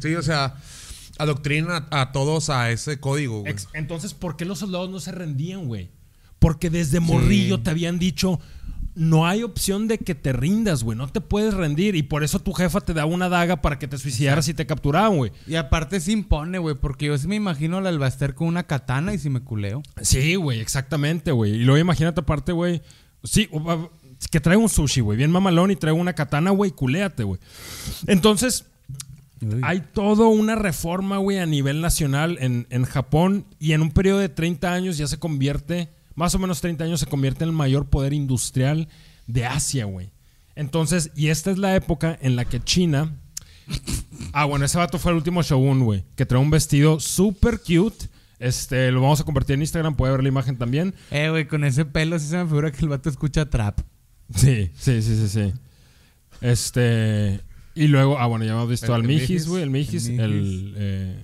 [0.01, 0.55] Sí, o sea,
[1.17, 3.55] adoctrina a, todos a ese código, güey.
[3.73, 5.91] Entonces, ¿por qué los soldados no se rendían, güey?
[6.39, 8.39] Porque desde morrillo te habían dicho,
[8.95, 11.95] no hay opción de que te rindas, güey, no te puedes rendir.
[11.95, 14.65] Y por eso tu jefa te daba una daga para que te suicidaras y te
[14.65, 15.31] capturaban, güey.
[15.47, 19.13] Y aparte se impone, güey, porque yo sí me imagino al Albaster con una katana
[19.13, 19.83] y si me culeo.
[20.01, 21.53] Sí, güey, exactamente, güey.
[21.53, 22.81] Y luego imagínate aparte, güey.
[23.23, 23.47] Sí,
[24.25, 27.39] o- que trae un sushi, güey, bien mamalón y trae una katana, güey, culéate, güey.
[28.07, 28.65] Entonces,
[29.63, 34.19] hay toda una reforma, güey, a nivel nacional en, en Japón y en un periodo
[34.19, 37.55] de 30 años ya se convierte, más o menos 30 años se convierte en el
[37.55, 38.87] mayor poder industrial
[39.27, 40.11] de Asia, güey.
[40.55, 43.15] Entonces, y esta es la época en la que China...
[44.33, 48.07] Ah, bueno, ese vato fue el último shogun, güey, que trae un vestido súper cute.
[48.39, 50.93] Este, lo vamos a convertir en Instagram, puede ver la imagen también.
[51.09, 53.79] Eh, güey, con ese pelo sí se me figura que el vato escucha trap.
[54.35, 55.53] Sí, sí, sí, sí, sí.
[56.41, 57.41] Este.
[57.75, 61.23] Y luego, ah, bueno, ya hemos visto El- al Mijis, güey, el Mijis, El eh,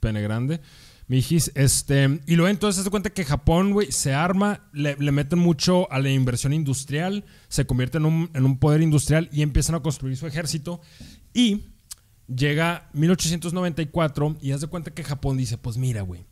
[0.00, 0.60] pene grande.
[1.08, 2.20] Mijis, este.
[2.26, 5.98] Y luego entonces se cuenta que Japón, güey, se arma, le, le meten mucho a
[6.00, 10.16] la inversión industrial, se convierte en un, en un poder industrial y empiezan a construir
[10.16, 10.80] su ejército.
[11.32, 11.64] Y
[12.32, 16.26] llega 1894 y haz de cuenta que Japón dice: Pues mira, güey.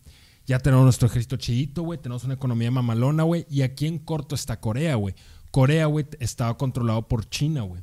[0.47, 1.99] Ya tenemos nuestro ejército chiquito, güey.
[2.01, 3.47] Tenemos una economía mamalona, güey.
[3.51, 5.13] Y aquí en corto está Corea, güey.
[5.57, 7.81] Corea, güey, estaba controlado por China, güey.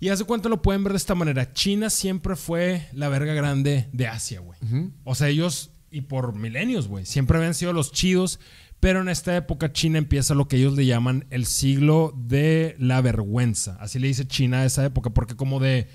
[0.00, 1.52] Y haz de cuenta lo pueden ver de esta manera.
[1.52, 4.58] China siempre fue la verga grande de Asia, güey.
[5.04, 8.40] O sea, ellos, y por milenios, güey, siempre habían sido los chidos.
[8.80, 13.02] Pero en esta época China empieza lo que ellos le llaman el siglo de la
[13.02, 13.76] vergüenza.
[13.78, 15.86] Así le dice China a esa época, porque como de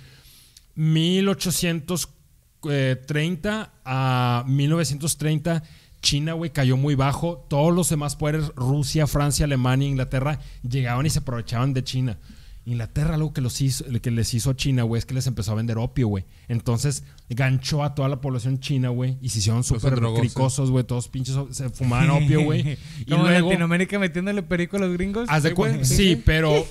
[0.75, 5.63] 1830 a 1930,
[6.03, 7.43] China, güey, cayó muy bajo.
[7.49, 12.19] Todos los demás poderes, Rusia, Francia, Alemania, Inglaterra, llegaban y se aprovechaban de China.
[12.65, 15.51] Inglaterra, algo que, los hizo, que les hizo a China, güey, es que les empezó
[15.51, 16.23] a vender opio, güey.
[16.47, 20.83] Entonces, ganchó a toda la población china, güey, y se hicieron súper cricosos, güey.
[20.85, 22.77] Todos pinches se fumaban opio, güey.
[23.01, 23.49] y Como luego...
[23.49, 25.27] Latinoamérica metiéndole perico a los gringos.
[25.29, 26.65] Haz de Sí, cuenta, sí, pero.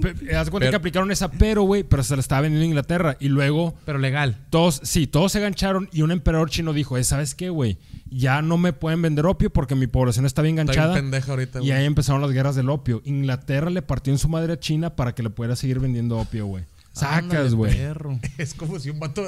[0.00, 2.64] pe- Haz de cuenta Pero- que aplicaron esa, pero, güey, pero se la estaba vendiendo
[2.64, 3.16] a Inglaterra.
[3.20, 4.38] Y luego Pero legal.
[4.50, 7.78] todos, sí, todos se gancharon y un emperador chino dijo: eh, ¿Sabes qué, güey?
[8.10, 10.94] Ya no me pueden vender opio porque mi población está bien Está bien ganchada.
[10.94, 13.02] pendeja ahorita, y ahí empezaron las guerras del opio.
[13.04, 16.46] Inglaterra le partió en su madre a China para que le pudiera seguir vendiendo opio,
[16.46, 16.64] güey.
[16.92, 17.78] Sacas, güey.
[18.38, 19.22] Es como si un vato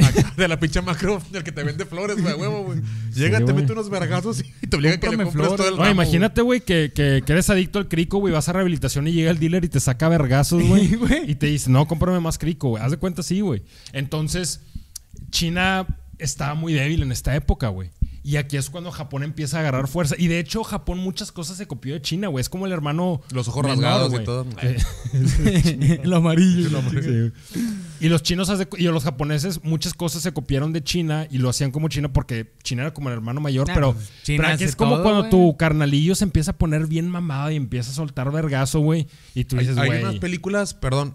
[0.00, 2.80] acá de la pinche macro, el que te vende flores, güey, huevo, güey.
[3.12, 5.56] Llega, te mete unos vergazos y te obliga a que le compres flores.
[5.56, 8.32] todo el No, ramo, imagínate, güey, que, que- que eres adicto al crico, güey.
[8.32, 10.86] Vas a rehabilitación y llega el dealer y te saca vergazos, güey.
[10.90, 11.28] Sí, güey.
[11.28, 12.84] y te dice, no, cómprame más crico, güey.
[12.84, 13.64] Haz de cuenta, sí, güey.
[13.92, 14.60] Entonces,
[15.30, 15.86] China
[16.18, 17.90] estaba muy débil en esta época, güey.
[18.28, 20.14] Y aquí es cuando Japón empieza a agarrar fuerza.
[20.18, 22.42] Y de hecho, Japón muchas cosas se copió de China, güey.
[22.42, 23.22] Es como el hermano.
[23.32, 24.24] Los ojos menor, rasgados y güey.
[24.26, 24.46] todo.
[26.02, 26.68] El amarillo.
[27.02, 27.32] Sí.
[28.00, 31.70] Y los chinos y los japoneses, muchas cosas se copiaron de China y lo hacían
[31.70, 34.64] como China porque China era como el hermano mayor, Ah, pero, pues, China pero aquí
[34.64, 35.30] es como todo, cuando güey.
[35.30, 39.06] tu carnalillo se empieza a poner bien mamado y empieza a soltar vergazo, güey.
[39.34, 40.02] Y tú Hay, dices, hay güey.
[40.02, 41.14] unas películas, perdón,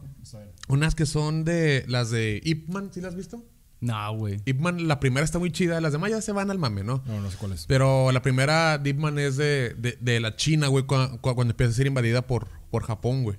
[0.68, 3.44] unas que son de las de Ip Man, ¿sí las has visto?
[3.84, 4.40] No, güey.
[4.46, 7.04] Ip Man, la primera está muy chida, las demás ya se van al mame, ¿no?
[7.06, 7.66] No, no sé cuál es.
[7.68, 11.36] Pero la primera de Ip Man es de, de, de la China, güey, cua- cua-
[11.36, 13.38] cuando empieza a ser invadida por, por Japón, güey.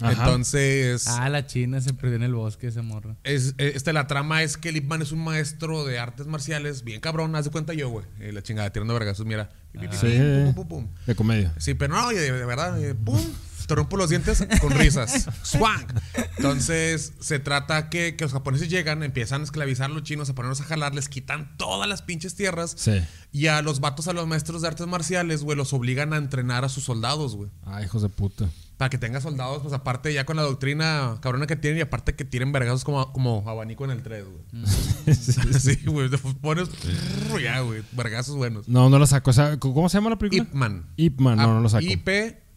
[0.00, 0.12] Ajá.
[0.12, 3.16] Entonces, Ah, la China se perdió en el bosque esa morra.
[3.24, 6.26] es, eh, este, la trama es que el Ip Man es un maestro de artes
[6.26, 8.04] marciales, bien cabrón, haz de cuenta yo, güey.
[8.18, 9.50] Eh, la chingada, tirando vergazos, mira.
[9.72, 10.18] Pi, Sí.
[10.18, 10.88] pum, pum, pum, pum.
[11.06, 11.54] De comedia.
[11.58, 13.18] Sí, pero no, oye, de, de verdad, eh, pum,
[13.66, 15.28] te rompo los dientes con risas.
[15.42, 15.86] Swang.
[16.36, 20.34] Entonces, se trata que, que los japoneses llegan, empiezan a esclavizar a los chinos, a
[20.34, 22.74] ponerlos a jalar, les quitan todas las pinches tierras.
[22.76, 23.02] Sí.
[23.32, 26.64] Y a los vatos, a los maestros de artes marciales, güey, los obligan a entrenar
[26.64, 27.50] a sus soldados, güey.
[27.64, 28.48] Ah, hijos de puta.
[28.76, 32.16] Para que tenga soldados, pues aparte ya con la doctrina cabrona que tienen y aparte
[32.16, 34.66] que tienen vergazos como, como abanico en el 3, güey.
[35.14, 36.10] sí, güey.
[36.10, 36.68] te pones.
[37.40, 37.82] Ya, güey.
[37.92, 38.68] Vergazos buenos.
[38.68, 39.30] No, no lo saco.
[39.30, 40.42] O sea, ¿Cómo se llama la película?
[40.42, 40.86] Ip Man.
[40.96, 41.84] Ip Man, no, no lo saco.
[41.84, 42.08] Ip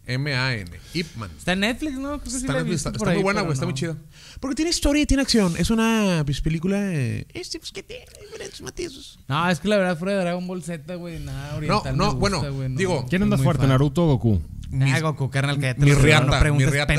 [0.08, 1.30] Man.
[1.38, 2.20] Está en Netflix, ¿no?
[2.20, 3.54] Creo que sí Está, la he en- visto está- por está muy buena, pero güey.
[3.54, 3.72] Está no.
[3.72, 3.98] muy chida.
[4.40, 5.54] Porque tiene historia y tiene acción.
[5.58, 6.78] Es una pues, película.
[6.94, 9.18] eh, este, pues, que tiene diferentes matices.
[9.28, 11.96] No, es que la verdad, fuera de Dragon Ball Z, güey, nada oriental.
[11.98, 12.78] no, me bueno, gusta, güey, no.
[12.78, 13.70] digo, ¿Quién anda Soy muy fuerte, fan.
[13.70, 14.42] Naruto o Goku?
[14.76, 16.96] Nah, Goku, carnal, que Mi riata, no preguntes mi riata.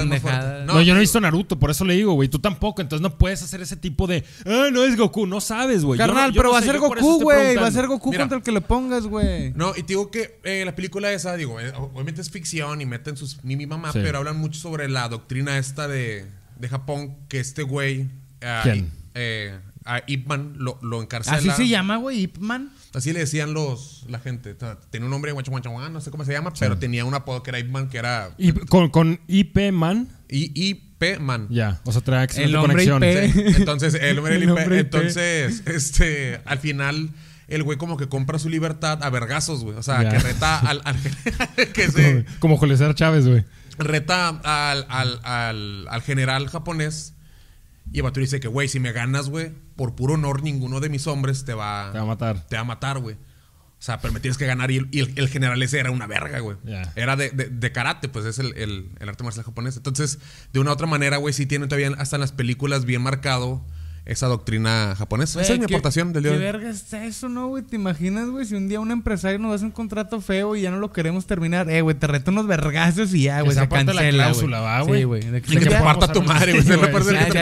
[0.66, 2.28] No, No, yo no he visto Naruto, por eso le digo, güey.
[2.28, 4.24] Tú tampoco, entonces no puedes hacer ese tipo de.
[4.46, 5.98] Ah, no es Goku, no sabes, güey.
[5.98, 7.56] Carnal, yo pero no va a sé, ser Goku, güey.
[7.56, 9.52] Va a ser Goku contra el que le pongas, güey.
[9.54, 12.86] No, y te digo que eh, la película esa, digo, eh, obviamente es ficción y
[12.86, 14.00] meten sus mimi mamá, Sí.
[14.02, 16.24] pero hablan mucho sobre la doctrina esta de,
[16.58, 18.08] de Japón, que este güey.
[18.40, 18.90] eh, ¿Quién?
[19.14, 21.36] eh, a Ip Man lo, lo encarcela.
[21.36, 22.70] Así se llama, güey, Ip Man.
[22.94, 24.52] Así le decían los la gente.
[24.52, 27.04] O sea, Tenía un nombre guacho guacho guan, no sé cómo se llama, pero tenía
[27.04, 31.18] un apodo que era Ip Man, que era Y con, con IP Man, I- IP
[31.20, 31.46] Man.
[31.50, 31.80] ya.
[31.84, 32.26] O sea, trae
[32.56, 33.02] hombre conexión.
[33.04, 33.32] IP.
[33.32, 34.84] Sí, Entonces, el hombre del El IP, hombre IP.
[34.94, 37.10] Entonces, este, al final,
[37.48, 39.76] el güey como que compra su libertad a vergazos, güey.
[39.76, 40.96] O sea, que reta al, al
[41.74, 43.44] que se Como, como Julio César Chávez, güey.
[43.78, 47.12] reta al, al, al, al general japonés.
[47.92, 50.88] Y el vato dice que, güey, si me ganas, güey, por puro honor, ninguno de
[50.88, 52.46] mis hombres te va, Te va a matar.
[52.46, 53.14] te va a matar, güey.
[53.78, 54.70] O sea, pero me tienes que ganar.
[54.70, 56.56] Y el, y el- el general ese era una verga, güey.
[56.96, 59.76] Era de, de- de karate, pues es el, el- el arte marcial japonés.
[59.76, 60.18] Entonces,
[60.52, 63.64] de una u otra manera, güey, sí tiene todavía hasta en las películas bien marcado
[64.06, 65.42] esa doctrina japonesa.
[65.42, 66.52] esa es mi Güey, ¿qué- aportación del día ¿Qué de hoy.
[66.52, 67.64] verga está eso, no, güey?
[67.64, 68.46] ¿Te imaginas, güey?
[68.46, 71.26] Si un día un empresario nos hace un contrato feo y ya no lo queremos
[71.26, 71.68] terminar.
[71.68, 74.58] Eh, güey, te reto unos vergazos y ya, güey, se parte de la cancela, cláusula,
[74.60, 74.68] güey.
[74.70, 75.00] ¿va, güey?
[75.00, 75.20] Sí, güey.
[75.22, 76.62] Que Y que se te parta tu madre, güey.
[76.62, 76.76] Sí, lo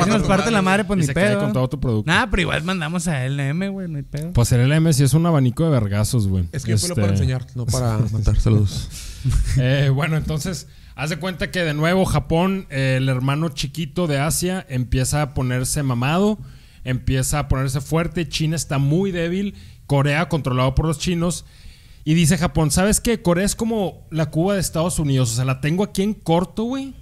[0.05, 1.41] si nos parte la madre, pues Y ni se pedo.
[1.41, 2.11] con todo tu producto.
[2.11, 4.33] Nah, pero igual mandamos a LM, güey, no hay pedo.
[4.33, 6.49] Pues el LM sí es un abanico de vergazos, güey.
[6.53, 8.41] Es que yo fui Este, para enseñar, no para matar.
[8.41, 8.89] Saludos.
[9.57, 14.19] Eh, bueno, entonces, haz de cuenta que de nuevo Japón, eh, el hermano chiquito de
[14.19, 16.39] Asia, empieza a ponerse mamado,
[16.85, 18.28] empieza a ponerse fuerte.
[18.28, 19.55] China está muy débil.
[19.87, 21.45] Corea, controlado por los chinos.
[22.05, 23.22] Y dice Japón, ¿sabes qué?
[23.22, 25.32] Corea es como la Cuba de Estados Unidos.
[25.32, 26.95] O sea, la tengo aquí en corto, güey.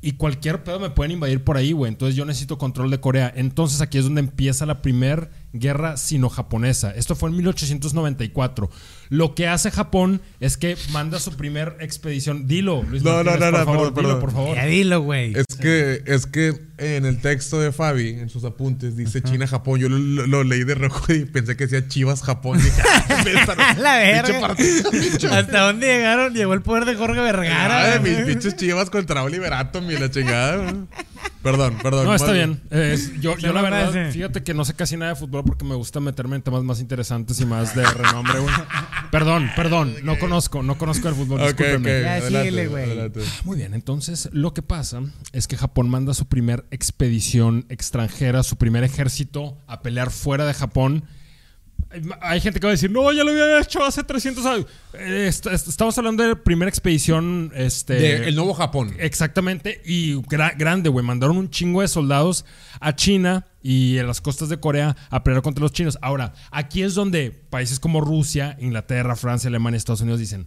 [0.00, 1.90] Y cualquier pedo me pueden invadir por ahí, güey.
[1.90, 3.32] Entonces yo necesito control de Corea.
[3.34, 6.90] Entonces aquí es donde empieza la primera guerra sino-japonesa.
[6.94, 8.70] Esto fue en 1894.
[9.10, 12.46] Lo que hace Japón es que manda su primer expedición.
[12.46, 14.56] Dilo, Luis No, no, Martínez, no, por no, favor, perdón, dilo, por favor.
[14.56, 15.32] Ya dilo, güey.
[15.34, 19.80] Es que, es que en el texto de Fabi, en sus apuntes, dice China-Japón.
[19.80, 22.60] Yo lo, lo- lo leí de rojo y pensé que decía Chivas-Japón.
[22.84, 24.54] "Ah, La verga.
[25.32, 26.34] ¿Hasta dónde llegaron?
[26.34, 27.94] Llegó el poder de Jorge Vergara.
[27.94, 30.74] Ay, mis pinches Chivas contra Liberato, mi la chingada.
[31.50, 32.04] Perdón, perdón.
[32.06, 32.60] No, está bien.
[32.70, 34.12] Es- yo, yo la verdad, parece.
[34.12, 36.80] fíjate que no sé casi nada de fútbol porque me gusta meterme en temas más
[36.80, 38.54] interesantes y más de renombre, güey.
[39.10, 39.94] Perdón, perdón.
[40.02, 41.40] No conozco, no conozco el fútbol.
[41.40, 41.98] Ok, discúlpenme.
[41.98, 42.02] ok.
[42.04, 42.84] Ya, adelante, síguele, güey.
[42.84, 43.20] adelante.
[43.44, 45.00] Muy bien, entonces lo que pasa
[45.32, 50.54] es que Japón manda su primer expedición extranjera, su primer ejército a pelear fuera de
[50.54, 51.04] Japón.
[52.20, 54.66] Hay- gente que va a decir, no, ya lo había hecho hace 300 años.
[54.92, 57.50] Eh, est- est- estamos hablando de la primera expedición.
[57.54, 58.94] Este, De el nuevo Japón.
[58.98, 61.04] Exactamente, y gra- grande, güey.
[61.04, 62.44] Mandaron un chingo de soldados
[62.80, 65.98] a China y a las costas de Corea a pelear contra los chinos.
[66.02, 70.46] Ahora, aquí es donde países como Rusia, Inglaterra, Francia, Alemania, Estados Unidos dicen,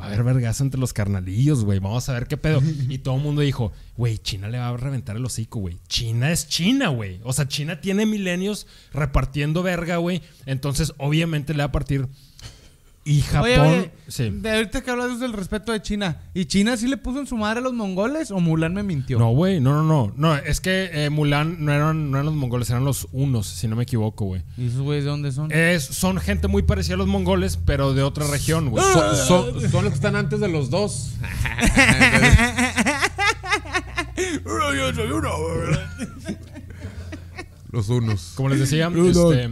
[0.00, 1.78] va a haber vergazo entre los carnalillos, güey.
[1.78, 2.60] Vamos a ver qué pedo.
[2.88, 5.78] Y todo el mundo dijo, güey, China le va a reventar el hocico, güey.
[5.88, 7.20] China es China, güey.
[7.24, 10.22] O sea, China tiene milenios repartiendo verga, güey.
[10.46, 12.08] Entonces, obviamente le va a partir.
[13.06, 13.42] Y Japón...
[13.50, 14.30] Oye, oye, sí.
[14.30, 16.22] de ahorita que hablas del respeto de China.
[16.32, 19.18] ¿Y China sí le puso en su madre a los mongoles o Mulan me mintió?
[19.18, 20.14] No, güey, no, no, no.
[20.16, 23.68] No, es que eh, Mulan no eran, no eran los mongoles, eran los unos, si
[23.68, 24.42] no me equivoco, güey.
[24.56, 25.52] ¿Y esos güeyes de dónde son?
[25.52, 28.82] Es, son gente muy parecida a los mongoles, pero de otra región, güey.
[28.82, 31.10] Son, son- son los que están antes de los dos.
[37.70, 38.32] los unos.
[38.36, 39.50] Como les decía, este,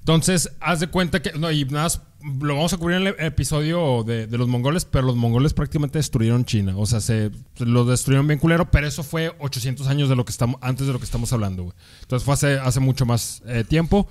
[0.00, 1.32] entonces, haz de cuenta que.
[1.38, 2.00] No, y nada más,
[2.40, 5.98] lo vamos a cubrir en el episodio de, de los mongoles, pero los mongoles prácticamente
[5.98, 6.74] destruyeron China.
[6.76, 10.32] O sea, se lo destruyeron bien culero, pero eso fue 800 años de lo que
[10.32, 11.74] estamos, antes de lo que estamos hablando, güey.
[12.02, 14.08] Entonces fue hace, hace mucho más eh, tiempo.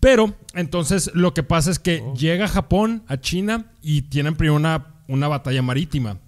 [0.00, 4.94] Pero, entonces, lo que pasa es que llega Japón a China y tienen primero una,
[5.08, 6.18] una batalla marítima.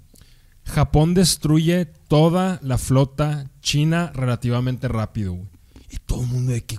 [0.64, 5.48] Japón destruye toda la flota china relativamente rápido, güey.
[5.90, 6.78] Y todo el mundo de que,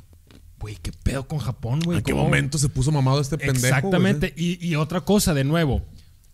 [0.59, 1.99] güey, ¿qué pedo con Japón, güey?
[1.99, 3.59] ¿En qué momento se puso mamado este pendejo?
[3.61, 3.69] güey?
[3.69, 4.33] Exactamente.
[4.35, 5.81] Y, y otra cosa, de nuevo.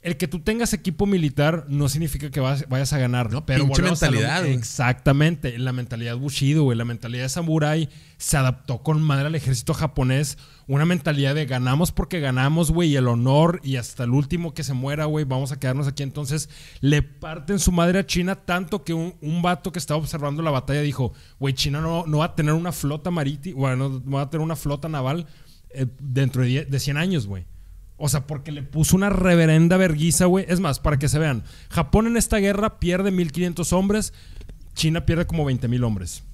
[0.04, 3.32] El que tú tengas equipo militar no significa que vas- vayas a ganar.
[3.32, 4.54] No, pero pinche lo- mentalidad, güey.
[4.54, 5.58] Exactamente.
[5.58, 6.78] La mentalidad Bushido, güey.
[6.78, 10.38] La mentalidad de Samurai se adaptó con madre al ejército japonés.
[10.68, 12.89] Una mentalidad de ganamos porque ganamos, güey.
[12.89, 15.26] Y el honor y hasta el último que se muera, güey.
[15.26, 16.04] Vamos a quedarnos aquí.
[16.04, 16.49] Entonces
[16.82, 20.51] le parten su madre a China tanto que un, un vato que estaba observando la
[20.51, 24.24] batalla dijo, güey, China no, no va a tener una flota marítima, bueno, no va
[24.24, 25.28] a tener una flota naval
[25.70, 27.45] eh, dentro de, 10 de 100 años, güey.
[28.06, 30.45] O sea, porque le puso una reverenda verguiza, güey.
[30.49, 34.12] Es más, para que se vean, Japón en esta guerra pierde 1500 hombres,
[34.74, 36.26] China pierde como 20 mil hombres.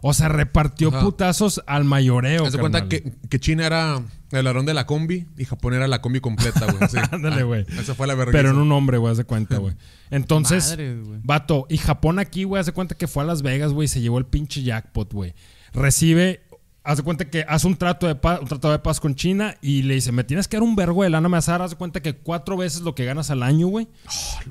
[0.00, 1.02] O sea, repartió Ajá.
[1.02, 2.46] putazos al mayoreo.
[2.46, 5.86] Haz de cuenta que, que China era el ladrón de la combi y Japón era
[5.86, 6.88] la combi completa, güey.
[6.88, 6.96] Sí.
[7.12, 7.66] Ándale, güey.
[7.68, 8.32] Ah, Esa fue la verga.
[8.32, 9.74] Pero en un hombre, güey, haz de cuenta, güey.
[10.10, 11.20] Entonces, Madres, güey.
[11.22, 13.88] vato, y Japón aquí, güey, haz de cuenta que fue a Las Vegas, güey, y
[13.88, 15.34] se llevó el pinche jackpot, güey.
[15.74, 16.40] Recibe,
[16.84, 19.56] haz de cuenta que hace un trato de paz, un tratado de paz con China
[19.62, 21.62] y le dice, me tienes que dar un vergo de lana, me vas a dar,
[21.62, 23.88] haz de cuenta que cuatro veces lo que ganas al año, güey.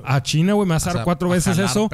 [0.04, 1.90] a China, güey, me vas a dar cuatro veces eso.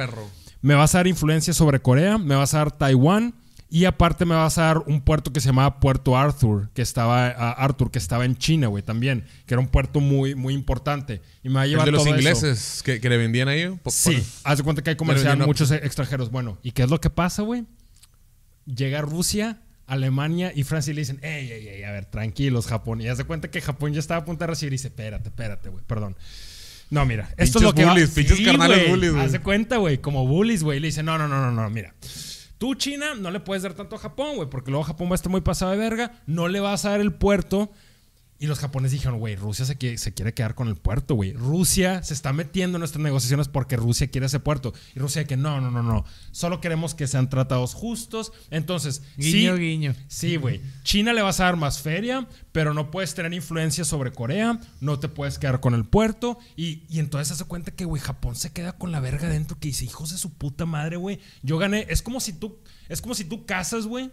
[0.60, 3.34] Me vas a dar influencia sobre Corea, me vas a dar Taiwán
[3.70, 7.26] y aparte me vas a dar un puerto que se llamaba Puerto Arthur, que estaba
[7.28, 11.48] Arthur, que estaba en China, güey, también, que era un puerto muy muy importante y
[11.48, 13.68] me va a El llevar de los todo ingleses que, que le vendían ahí.
[13.82, 16.30] po- Sí, por- haz de cuenta que hay a- muchos extranjeros.
[16.30, 17.64] Bueno, ¿y qué es lo que pasa, güey?
[18.66, 23.00] Llega Rusia, Alemania y Francia y le dicen, ey, ey, ey, a ver, tranquilos, Japón.
[23.00, 25.30] Y haz de cuenta que Japón ya estaba a punto de recibir y dice, espérate,
[25.30, 26.16] espérate, güey, perdón.
[26.90, 29.24] No, mira, esto es lo que va- bullies, pinches carnales bullies, güey.
[29.24, 30.80] Haz de cuenta, güey, como bullies, güey.
[30.80, 31.94] Le dice, no, no, no, no, no, mira.
[32.58, 35.14] Tú, China, no le puedes dar tanto a Japón, güey, porque luego Japón va a
[35.16, 36.20] estar muy pasado de verga.
[36.26, 37.70] No le vas a dar el puerto.
[38.40, 41.32] Y los japoneses dijeron, güey, Rusia se quiere, se quiere quedar con el puerto, güey.
[41.32, 44.72] Rusia se está metiendo en nuestras negociaciones porque Rusia quiere ese puerto.
[44.94, 46.04] Y Rusia que no, no, no, no.
[46.30, 48.32] Solo queremos que sean tratados justos.
[48.50, 49.94] Entonces, Guiño, sí, guiño.
[50.06, 50.60] Sí, güey.
[50.84, 55.00] China le vas a dar más feria, pero no puedes tener influencia sobre Corea, no
[55.00, 56.38] te puedes quedar con el puerto.
[56.54, 59.68] Y, y entonces hace cuenta que, güey, Japón se queda con la verga dentro que
[59.68, 61.18] dice, hijos de su puta madre, güey.
[61.42, 61.86] Yo gané.
[61.88, 62.56] Es como si tú,
[62.88, 64.12] es como si tú casas, güey.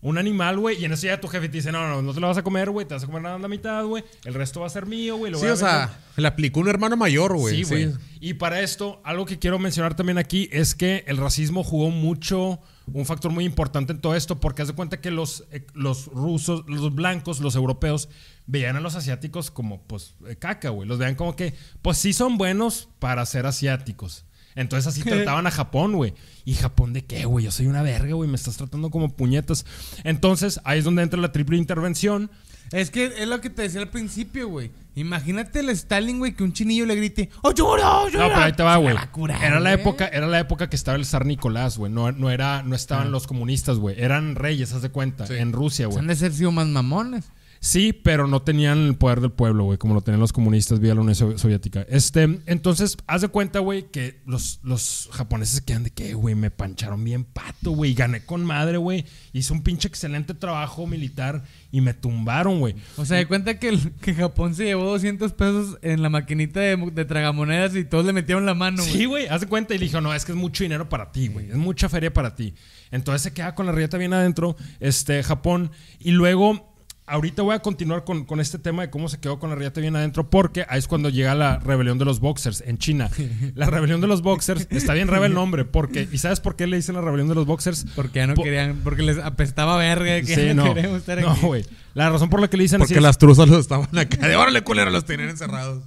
[0.00, 2.20] Un animal, güey, y en eso ya tu jefe te dice, no, no, no te
[2.20, 4.34] lo vas a comer, güey, te vas a comer nada más la mitad, güey, el
[4.34, 5.34] resto va a ser mío, güey.
[5.34, 7.64] Sí, o sea, le aplicó un hermano mayor, güey.
[7.64, 7.92] Sí, güey.
[8.20, 12.60] Y para esto, algo que quiero mencionar también aquí es que el racismo jugó mucho,
[12.92, 16.06] un factor muy importante en todo esto, porque haz de cuenta que los, eh, los
[16.06, 18.08] rusos, los blancos, los europeos,
[18.46, 20.88] veían a los asiáticos como, pues, eh, caca, güey.
[20.88, 24.24] Los veían como que, pues sí son buenos para ser asiáticos.
[24.58, 26.14] Entonces así trataban a Japón, güey.
[26.44, 27.44] ¿Y Japón de qué, güey?
[27.44, 28.28] Yo soy una verga, güey.
[28.28, 29.64] Me estás tratando como puñetas.
[30.04, 32.30] Entonces ahí es donde entra la triple intervención.
[32.72, 34.70] Es que es lo que te decía al principio, güey.
[34.94, 38.24] Imagínate el Stalin, güey, que un chinillo le grite, ¡Oh, llora, oh, llora!
[38.28, 38.94] No, pero ahí te va, güey.
[39.40, 41.90] Era la época, era la época que estaba el zar Nicolás, güey.
[41.90, 43.94] No, no era, no estaban los comunistas, güey.
[43.98, 45.34] Eran reyes, haz de cuenta, Sí.
[45.34, 45.98] en Rusia, güey.
[46.00, 47.30] Han de ser sido más mamones.
[47.60, 50.94] Sí, pero no tenían el poder del pueblo, güey, como lo tenían los comunistas vía
[50.94, 51.84] la Unión So- Soviética.
[51.88, 56.34] Este, entonces, haz de cuenta, güey, que los, los japoneses se quedan de que, güey,
[56.36, 57.94] me pancharon bien pato, güey.
[57.94, 59.04] Gané con madre, güey.
[59.32, 61.42] Hice un pinche excelente trabajo militar
[61.72, 62.76] y me tumbaron, güey.
[62.96, 66.60] O sea, de cuenta que, el- que Japón se llevó 200 pesos en la maquinita
[66.60, 68.94] de, de tragamonedas y todos le metieron la mano, güey.
[68.94, 71.10] Sí, güey, haz de cuenta y le dijo, no, es que es mucho dinero para
[71.10, 72.54] ti, güey, es mucha feria para ti.
[72.92, 76.77] Entonces se queda con la rieta bien adentro, este, Japón, y luego,
[77.08, 79.80] ahorita voy a continuar con, con este tema de cómo se quedó con la rieta
[79.80, 83.10] bien adentro, porque ahí es cuando llega la rebelión de los boxers en China.
[83.54, 86.66] La rebelión de los boxers, está bien reba el nombre, porque, ¿y sabes por qué
[86.66, 87.86] le dicen la rebelión de los boxers?
[87.96, 91.20] Porque ya no Po- querían, porque les apestaba verga, que Sí, ya no, no, estar
[91.20, 91.66] no, aquí.
[91.94, 94.28] La razón por la que le dicen así Porque las truzas los estaban acá.
[94.28, 95.82] De órale, culero, los tenían encerrados.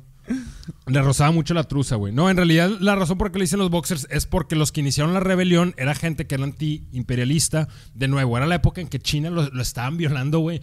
[0.88, 2.14] Le rozaba mucho la truza, güey.
[2.14, 4.72] No, en realidad la razón por la que le dicen los boxers es porque los
[4.72, 7.68] que iniciaron la rebelión era gente que era anti-imperialista.
[7.94, 10.62] De nuevo, era la época en que China lo, lo estaban violando, güey.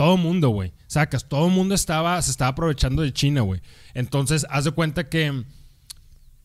[0.00, 0.72] Todo mundo, güey.
[0.86, 3.60] Sacas, todo el mundo estaba, se estaba aprovechando de China, güey.
[3.92, 5.44] Entonces, haz de cuenta que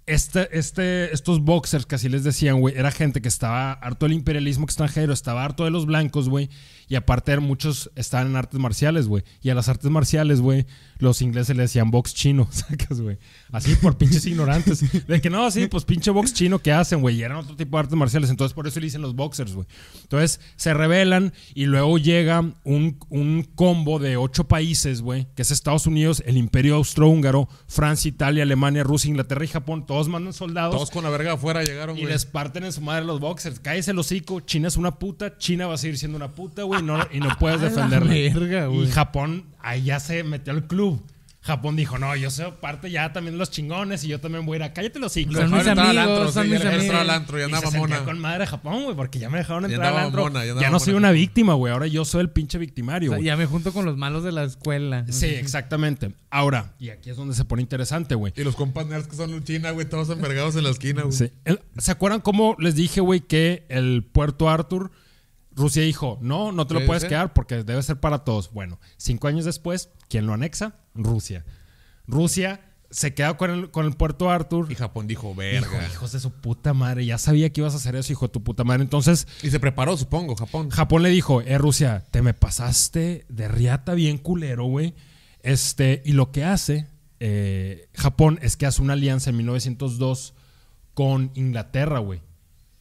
[0.06, 4.12] este, este, estos boxers que así les decían, güey, era gente que estaba harto del
[4.12, 6.50] imperialismo extranjero, estaba harto de los blancos, güey.
[6.90, 9.24] Y aparte muchos estaban en artes marciales, güey.
[9.42, 10.66] Y a las artes marciales, güey,
[11.00, 13.18] los ingleses le decían box chino, sacas, güey.
[13.52, 14.84] Así por pinches ignorantes.
[15.08, 17.16] De que no, sí, pues pinche box chino que hacen, güey.
[17.18, 18.30] Y eran otro tipo de artes marciales.
[18.30, 19.68] Entonces por eso le dicen los boxers, güey.
[20.02, 25.52] Entonces se rebelan y luego llega un, un combo de ocho países, güey, que es
[25.52, 29.86] Estados Unidos, el Imperio Austrohúngaro, Francia, Italia, Alemania, Rusia, Inglaterra y Japón.
[29.86, 30.76] Todos mandan soldados.
[30.76, 32.14] Todos con la verga afuera llegaron, Y güey.
[32.14, 33.60] les parten en su madre los boxers.
[33.60, 34.40] Cállese el hocico.
[34.42, 35.38] China es una puta.
[35.38, 36.82] China va a seguir siendo una puta, güey.
[36.82, 38.12] No, y no puedes defenderla.
[38.12, 38.84] verga, güey.
[38.88, 41.04] y Japón, ahí ya se metió al club.
[41.42, 44.56] Japón dijo, no, yo soy parte ya también de los chingones y yo también voy
[44.56, 44.74] a ir a...
[44.74, 45.36] Cállate los hijos.
[45.36, 46.96] Son mis amigos, antro, son sí, mis ya amigos.
[46.96, 48.04] al antro y Y andaba se sentía mona.
[48.04, 50.24] con madre Japón, güey, porque ya me dejaron Ya entrar al andaba antro.
[50.24, 51.10] mona, ya ya, no soy mona.
[51.10, 51.72] una víctima, güey.
[51.72, 54.32] Ahora yo soy el pinche victimario, O sea, ya me junto con los malos de
[54.32, 55.06] la escuela.
[55.08, 56.16] Sí, exactamente.
[56.32, 58.34] Ahora, y aquí es donde se pone interesante, güey.
[58.36, 61.14] Y los compas nerds que son en China, güey, todos envergados en la esquina, güey.
[61.16, 61.32] Sí.
[61.78, 64.90] ¿Se acuerdan cómo les dije, güey, que el puerto Arthur,
[65.56, 68.52] Rusia dijo, no, no te lo puedes quedar porque debe ser para todos?
[68.52, 70.76] Bueno, cinco años después, ¿quién lo anexa?
[70.94, 71.46] Rusia.
[72.08, 74.72] Rusia se queda con el, con el puerto Arthur.
[74.72, 75.88] Y Japón dijo, Hijo, verga.
[75.92, 78.44] hijos de su puta madre, ya sabía que ibas a hacer eso, hijo de tu
[78.44, 78.84] puta madre.
[78.84, 80.70] Entonces, Y se preparó, supongo, Japón.
[80.70, 84.94] Japón le dijo, eh, Rusia, te me pasaste de riata bien culero, güey.
[85.42, 86.88] Este, y lo que hace
[87.20, 90.34] eh, Japón es que hace una alianza en 1902
[90.94, 92.22] con Inglaterra, güey.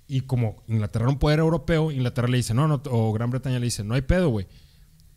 [0.07, 3.59] Y como Inglaterra era un poder europeo, Inglaterra le dice, no, no, o Gran Bretaña
[3.59, 4.47] le dice, no hay pedo, güey.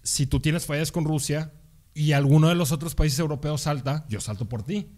[0.03, 1.51] Si tú tienes fallas con Rusia
[1.93, 4.91] y alguno de los otros países europeos salta, yo salto por ti.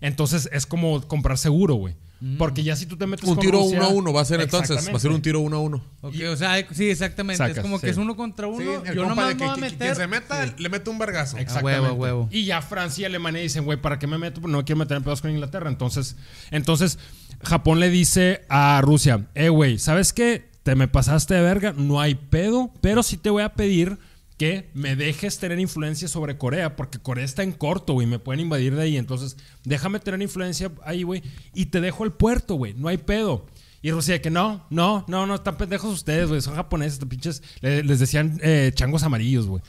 [0.00, 1.96] Entonces es como comprar seguro, güey.
[2.38, 4.24] Porque ya si tú te metes Un con tiro Rusia- uno a uno va a
[4.24, 4.88] ser entonces.
[4.92, 5.84] Va a ser un tiro uno a uno.
[6.02, 7.38] Ok, o sea, sí, exactamente.
[7.38, 8.58] Sacas, es como que es uno contra uno.
[8.84, 9.78] Sí, yo nomás me que, voy a meter.
[9.78, 11.36] quien se meta, le mete un vergazo.
[11.38, 11.78] Exactamente.
[11.78, 12.28] A huevo, a huevo.
[12.30, 14.40] Y ya Francia y Alemania dicen, güey, ¿para qué me meto?
[14.40, 15.68] Porque no quiero meter en pedos con Inglaterra.
[15.68, 16.14] Entonces,
[16.52, 16.98] entonces
[17.42, 20.48] Japón le dice a Rusia, eh, güey, ¿sabes qué?
[20.62, 23.98] Te me pasaste de verga, no hay pedo, pero sí te voy a pedir
[24.42, 28.40] que me dejes tener influencia sobre Corea, porque Corea está en corto, güey, me pueden
[28.40, 28.96] invadir de ahí.
[28.96, 31.22] Entonces, déjame tener influencia ahí, güey,
[31.54, 33.46] y te dejo el puerto, güey, no hay pedo.
[33.84, 37.82] Y Rusia que no, no, no, no, están pendejos ustedes, güey, son japoneses, pinches, le-
[37.84, 39.62] les decían eh, changos amarillos, güey.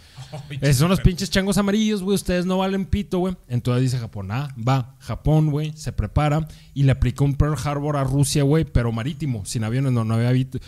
[0.62, 2.16] Esos son los pinches changos amarillos, güey.
[2.16, 3.36] Ustedes no valen pito, güey.
[3.48, 4.96] Entonces dice Japón, ah, va.
[5.00, 9.46] Japón, güey, se prepara y le aplica un Pearl Harbor a Rusia, güey, pero marítimo,
[9.46, 10.60] sin aviones, no, no había habido.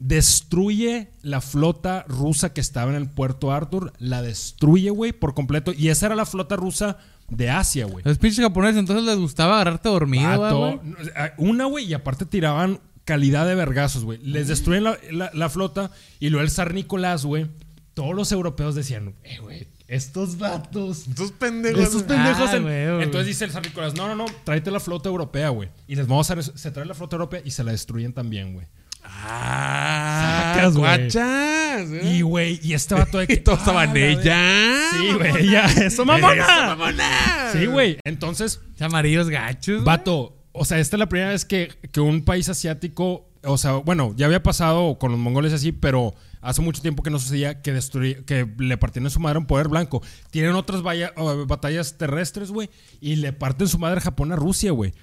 [0.00, 5.72] Destruye la flota rusa que estaba en el puerto Arthur, la destruye, güey, por completo.
[5.72, 8.04] Y esa era la flota rusa de Asia, güey.
[8.04, 10.28] Los pinches japoneses entonces les gustaba agarrarte dormido,
[10.58, 10.94] güey.
[11.36, 14.18] Una, güey, y aparte tiraban calidad de vergazos, güey.
[14.22, 15.90] Les destruyen la, la- la flota
[16.20, 17.46] y luego el zar Nicolás, güey.
[17.94, 21.08] Todos los europeos decían, eh, güey, estos vatos.
[21.08, 21.80] Estos pendejos.
[21.82, 22.50] Estos pendejos.
[22.50, 23.02] Ah, en-.
[23.02, 25.68] Entonces dice el zar Nicolás, no, no, no, tráete la flota europea, güey.
[25.86, 26.56] Y les vamos a hacer eso.
[26.56, 28.66] Se trae la flota europea y se la destruyen también, güey.
[29.04, 31.90] Ah, Sacas, guachas.
[31.90, 32.00] ¿eh?
[32.16, 33.34] Y, güey, y este vato de que.
[33.34, 34.20] Y todos "Ah, estaban verga".
[34.22, 34.80] ella.
[34.92, 35.64] Sí, güey, ya.
[35.84, 36.46] ¡Eso, mamona!
[36.76, 37.50] mamona!
[37.52, 37.98] Sí, güey.
[38.04, 39.84] Entonces, Amarillos gachos.
[39.84, 43.72] Vato, o sea, esta es la primera vez que, que un país asiático, o sea,
[43.74, 47.62] bueno, ya había pasado con los mongoles así, pero hace mucho tiempo que no sucedía
[47.62, 48.76] que destruía, que le
[49.06, 50.02] a su madre un poder blanco.
[50.30, 52.70] Tienen otras vaya- o, batallas terrestres, güey,
[53.00, 54.94] y le parten su madre Japón a Rusia, güey.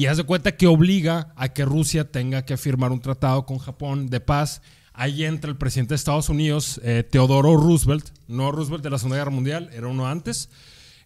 [0.00, 3.58] Y haz de cuenta que obliga a que Rusia tenga que firmar un tratado con
[3.58, 4.62] Japón de paz.
[4.94, 9.18] Ahí entra el presidente de Estados Unidos, eh, Teodoro Roosevelt, no Roosevelt de la Segunda
[9.18, 10.48] Guerra Mundial, era uno antes.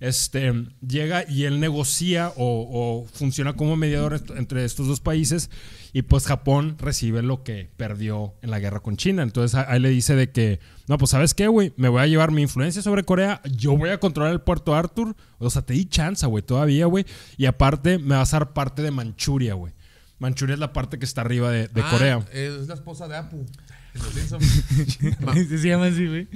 [0.09, 0.53] Este,
[0.87, 5.49] llega y él negocia o, o funciona como mediador entre estos dos países
[5.95, 9.23] y pues Japón recibe lo que perdió en la guerra con China.
[9.23, 12.33] Entonces ahí le dice de que, no, pues sabes qué, güey, me voy a llevar
[12.33, 15.87] mi influencia sobre Corea, yo voy a controlar el puerto Arthur, o sea, te di
[15.87, 19.73] chance, güey, todavía, güey, y aparte me vas a dar parte de Manchuria, güey.
[20.19, 22.25] Manchuria es la parte que está arriba de, de Ah, Corea.
[22.33, 23.47] Es la esposa de Apu.
[25.49, 26.29] Se llama así, güey.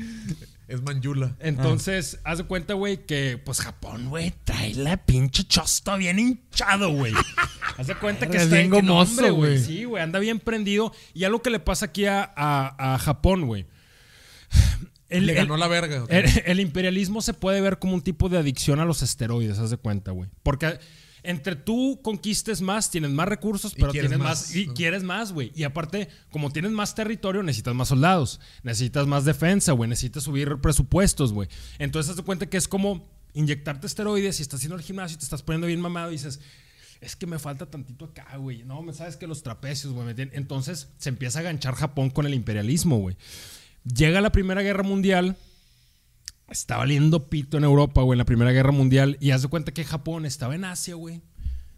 [0.68, 1.34] Es Manjula.
[1.40, 6.90] Entonces, haz de cuenta, güey, que pues Japón, güey, trae la pinche chosto bien hinchado,
[6.92, 7.12] güey.
[7.78, 9.58] haz de cuenta que está bien gomoso, güey.
[9.58, 10.92] Sí, güey, anda bien prendido.
[11.14, 13.66] Y algo que le pasa aquí a, a- a Japón, güey.
[15.10, 16.04] Le ganó la verga.
[16.10, 19.70] el- el imperialismo se puede ver como un tipo de adicción a los esteroides, haz
[19.70, 20.28] de cuenta, güey.
[20.42, 20.78] Porque
[21.22, 24.74] entre tú conquistes más, tienes más recursos, pero tienes más, más, y ¿no?
[24.74, 25.52] quieres más, güey.
[25.54, 30.58] Y aparte, como tienes más territorio, necesitas más soldados, necesitas más defensa, güey, necesitas subir
[30.58, 31.48] presupuestos, güey.
[31.78, 35.24] Entonces, de cuenta que es como inyectarte esteroides y estás haciendo el gimnasio y te
[35.24, 36.40] estás poniendo bien mamado y dices,
[37.00, 38.64] es que me falta tantito acá, güey.
[38.64, 40.06] No, me sabes que los trapecios, güey.
[40.06, 40.36] me tienen-".
[40.36, 43.16] Entonces, se empieza a ganchar Japón con el imperialismo, güey.
[43.84, 45.36] Llega la Primera Guerra Mundial,
[46.50, 49.16] está valiendo pito en Europa, güey, en la Primera Guerra Mundial.
[49.20, 51.22] Y haz de cuenta que Japón estaba en Asia, güey.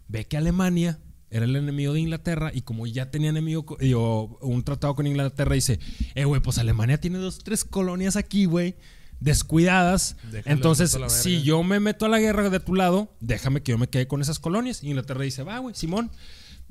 [0.07, 0.99] Ve que Alemania
[1.29, 5.55] era el enemigo de Inglaterra y como ya tenía enemigo, digo, un tratado con Inglaterra,
[5.55, 5.79] dice,
[6.13, 8.75] eh, güey, pues Alemania tiene dos, tres colonias aquí, güey,
[9.21, 10.17] descuidadas.
[10.45, 13.87] Entonces, si yo me meto a la guerra de tu lado, déjame que yo me
[13.87, 14.83] quede con esas colonias.
[14.83, 16.11] Inglaterra dice, va, güey, Simón.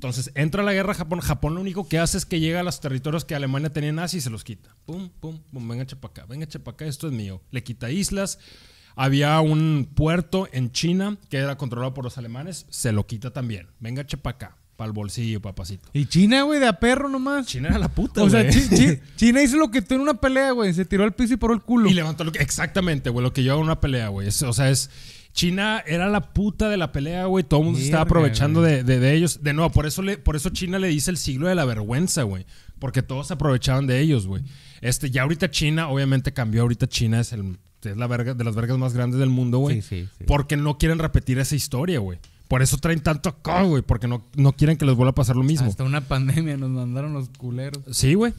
[0.01, 1.19] Entonces entra la guerra a Japón.
[1.19, 3.99] Japón lo único que hace es que llega a los territorios que Alemania tenía en
[3.99, 4.75] Asia y se los quita.
[4.87, 7.39] Pum, pum, pum, venga, para acá, venga, para acá, esto es mío.
[7.51, 8.39] Le quita islas.
[8.95, 13.67] Había un puerto en China que era controlado por los alemanes, se lo quita también.
[13.79, 15.87] Venga, para acá, para el bolsillo, papacito.
[15.93, 17.45] Y China, güey, de a perro nomás.
[17.45, 18.51] China era la puta, o sea, güey.
[18.53, 20.73] Chi- Chi- China hizo lo que tú en una pelea, güey.
[20.73, 21.89] Se tiró al piso y paró el culo.
[21.91, 24.27] Y levantó lo que, exactamente, güey, lo que yo hago en una pelea, güey.
[24.27, 24.89] O sea, es.
[25.33, 27.43] China era la puta de la pelea, güey.
[27.43, 29.41] Todo el mundo se estaba aprovechando de- de ellos.
[29.43, 32.23] De nuevo, por eso, le, por eso China le dice el siglo de la vergüenza,
[32.23, 32.45] güey.
[32.79, 34.43] Porque todos se aprovechaban de ellos, güey.
[34.81, 36.63] Este, ya ahorita China, obviamente cambió.
[36.63, 39.81] Ahorita China es, el, es la verga, de las vergas más grandes del mundo, güey.
[39.81, 40.23] Sí, sí, sí.
[40.25, 42.17] Porque no quieren repetir esa historia, güey.
[42.47, 43.81] Por eso traen tanto acá, güey.
[43.83, 45.67] Porque no, no quieren que les vuelva a pasar lo mismo.
[45.67, 47.81] Hasta una pandemia nos mandaron los culeros.
[47.91, 48.33] Sí, güey.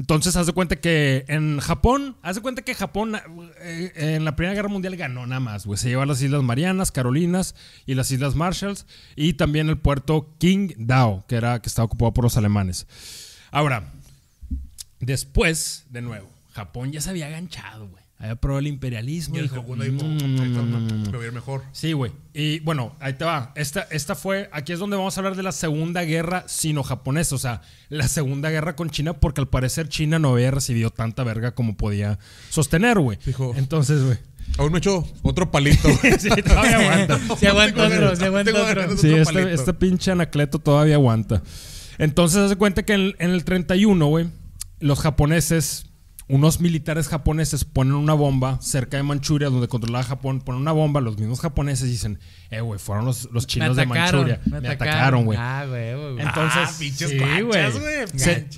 [0.00, 3.20] Entonces, haz de cuenta que en Japón, haz de cuenta que Japón
[3.58, 5.76] eh, en la Primera Guerra Mundial ganó nada más, güey.
[5.76, 10.34] Se llevó a las Islas Marianas, Carolinas y las Islas Marshalls y también el puerto
[10.38, 12.86] Qingdao, que era que estaba ocupado por los alemanes.
[13.50, 13.92] Ahora,
[15.00, 17.99] después, de nuevo, Japón ya se había aganchado, güey.
[18.20, 19.34] Había probado el imperialismo.
[19.34, 21.62] Y el dijo, segundo dijo, mejor.
[21.72, 22.12] Sí, güey.
[22.34, 23.52] Y bueno, ahí te va.
[23.56, 27.38] Esta, esta fue, aquí es donde vamos a hablar de la Segunda Guerra sino-japonesa, o
[27.38, 31.52] sea, la Segunda Guerra con China, porque al parecer China no había recibido tanta verga
[31.52, 32.18] como podía
[32.50, 33.18] sostener, güey.
[33.24, 34.18] Dijo- Entonces, güey.
[34.58, 35.88] Aún me echo otro palito.
[36.18, 37.20] sí, todavía aguanta.
[37.38, 38.96] Se aguanta otro, se aguanta otro.
[38.98, 41.42] Sí, otro este, este pinche anacleto todavía aguanta.
[41.96, 44.26] Entonces, haz de cuenta que en, en el 31, güey,
[44.80, 45.86] los japoneses,
[46.30, 51.00] unos militares japoneses ponen una bomba cerca de Manchuria, donde controlaba Japón, ponen una bomba,
[51.00, 52.18] los mismos japoneses dicen,
[52.50, 54.40] eh, güey, fueron los, los chinos de Manchuria.
[54.46, 55.38] Me, atacaron, güey.
[55.40, 56.20] Ah, güey, güey.
[56.26, 57.18] Entonces, Ah, pinches sí.
[57.18, 57.42] Se,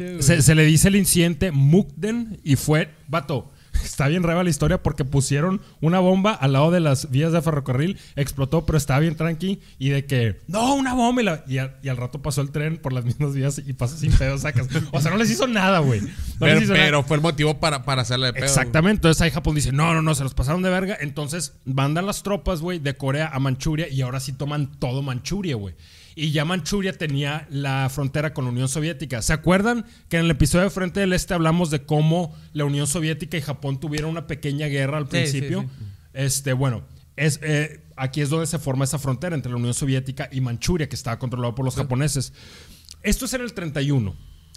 [0.05, 0.23] güey.
[0.23, 3.51] se- se le dice el incidente Mukden y fue, vato,
[3.85, 7.43] está bien rara la historia porque pusieron una bomba al lado de las vías de
[7.43, 11.59] ferrocarril, explotó, pero estaba bien tranqui y de que, no, una bomba y, la- y
[11.59, 14.39] a- y al rato pasó el tren por las mismas vías y pasó sin pedo,
[14.39, 14.69] sacas.
[14.93, 16.01] O sea, no les hizo nada, güey.
[16.01, 16.09] No
[16.41, 16.85] pero, les hizo nada.
[16.85, 18.45] pero fue el motivo para, para hacerle de pedo.
[18.45, 18.99] Exactamente.
[18.99, 20.97] Entonces ahí Japón dice, no, no, no, se los pasaron de verga.
[21.01, 25.57] Entonces mandan las tropas, güey, de Corea a Manchuria y ahora sí toman todo Manchuria,
[25.57, 25.75] güey.
[26.15, 29.23] Y ya Manchuria tenía la frontera con la Unión Soviética.
[29.23, 32.87] ¿Se acuerdan que en el episodio de Frente del Este hablamos de cómo la Unión
[32.87, 35.63] Soviética y Japón tuvieron una pequeña guerra al Sí, principio?
[35.63, 36.85] sí, Este, bueno,
[37.17, 40.89] es, eh, aquí es donde se forma esa frontera entre la Unión Soviética y Manchuria,
[40.89, 42.33] que estaba controlado por los japoneses.
[43.03, 44.15] Esto es en el 31.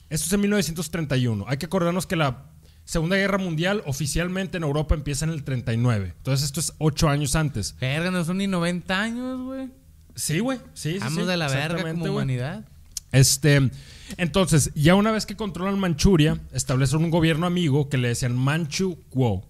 [0.09, 1.45] Esto es en 1931.
[1.47, 2.51] Hay que acordarnos que la
[2.83, 6.13] Segunda Guerra Mundial oficialmente en Europa empieza en el 39.
[6.17, 7.75] Entonces esto es ocho años antes.
[7.79, 9.69] Verga, no son ni 90 años, güey.
[10.15, 10.59] Sí, güey.
[10.73, 12.65] Sí, sí, de la verga como humanidad.
[13.11, 13.69] Este,
[14.17, 18.97] entonces, ya una vez que controlan Manchuria, establecen un gobierno amigo que le decían Manchu
[19.09, 19.45] Kuo.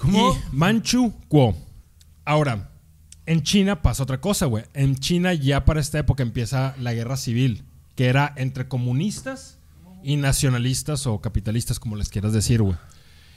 [0.00, 0.34] ¿Cómo?
[0.34, 1.56] Y Manchu Kuo.
[2.24, 2.70] Ahora,
[3.26, 4.64] en China pasa otra cosa, güey.
[4.74, 7.62] En China ya para esta época empieza la guerra civil,
[7.94, 9.58] que era entre comunistas
[10.02, 12.76] y nacionalistas o capitalistas, como les quieras decir, güey.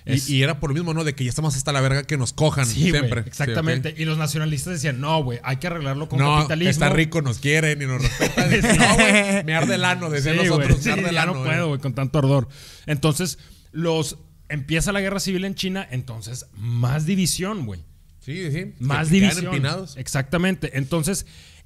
[0.05, 1.03] Es- Y, y era por lo mismo, ¿no?
[1.03, 3.21] De que ya estamos hasta la verga que nos cojan Sí, siempre.
[3.25, 3.89] exactamente.
[3.89, 3.99] Sí, ok.
[4.01, 6.69] Y los nacionalistas decían, no, güey, hay que arreglarlo con No, capitalismo.
[6.69, 8.49] está rico, nos quieren y nos respetan.
[8.77, 11.33] no, güey, me arde el ano, decían Sí, nosotros, me arde el ya ano.
[11.33, 11.51] no güey.
[11.51, 12.47] puedo, güey, con tanto ardor.
[12.85, 13.39] Entonces,
[13.71, 17.81] los empieza la guerra civil en China, entonces más división, güey.
[18.19, 18.73] Sí, sí.
[18.79, 19.45] Más división.
[19.45, 19.97] empinados.
[19.97, 20.77] Exactamente.
[20.77, 21.25] Entonces,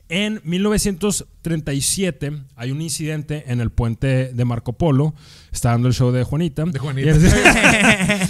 [0.10, 5.14] en 1937 hay un incidente en el puente de Marco Polo.
[5.52, 6.66] Está dando el show de Juanita.
[6.66, 7.08] De Juanita.
[7.08, 7.20] Y es-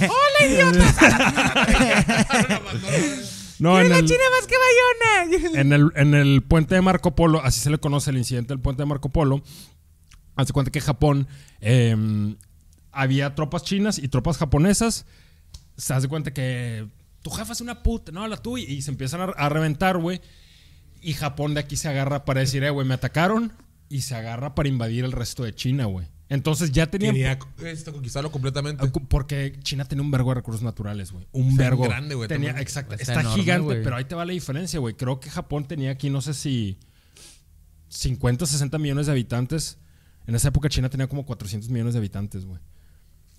[3.59, 5.51] no, en el, más que Bayona!
[5.61, 8.61] en el, en el puente de Marco Polo, así se le conoce el incidente del
[8.61, 9.41] puente de Marco Polo.
[10.35, 11.27] Hace cuenta que Japón
[11.59, 11.95] eh,
[12.91, 15.05] había tropas chinas y tropas japonesas.
[15.77, 16.87] Se hace cuenta que
[17.21, 18.65] tu jefa es una puta, no, la tuya.
[18.67, 20.21] Y se empiezan a, a reventar, güey.
[21.01, 23.53] Y Japón de aquí se agarra para decir, eh, güey, me atacaron.
[23.89, 26.07] Y se agarra para invadir el resto de China, güey.
[26.29, 27.15] Entonces ya tenían.
[27.15, 27.39] Quería
[27.71, 28.87] esto, conquistarlo completamente.
[29.07, 31.27] Porque China tenía un vergo de recursos naturales, güey.
[31.31, 31.83] Un Está vergo.
[31.85, 32.61] grande, güey, Tenía, también.
[32.61, 32.93] exacto.
[32.93, 34.93] Está Está, enorme, gigante, pero ahí te va la diferencia, güey.
[34.93, 36.77] Creo que Japón tenía aquí, no sé si
[37.87, 39.79] 50, 60 millones de habitantes.
[40.27, 42.61] En esa época China tenía como 400 millones de habitantes, güey.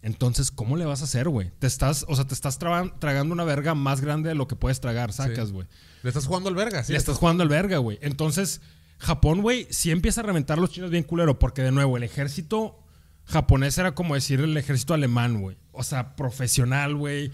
[0.03, 1.51] Entonces, ¿cómo le vas a hacer, güey?
[1.59, 4.81] Te estás, o sea, te estás tragando una verga más grande de lo que puedes
[4.81, 5.55] tragar, sacas, Sí.
[5.55, 5.67] güey.
[6.03, 6.93] Le estás jugando al verga, sí.
[6.93, 7.99] Le estás jugando al verga, güey.
[8.01, 8.63] Entonces,
[8.99, 12.03] Japón, güey, sí empieza a reventar a los chinos bien culero, porque de nuevo, el
[12.03, 12.79] ejército
[13.27, 15.57] japonés era como decir el ejército alemán, güey.
[15.73, 17.31] O sea, profesional, güey,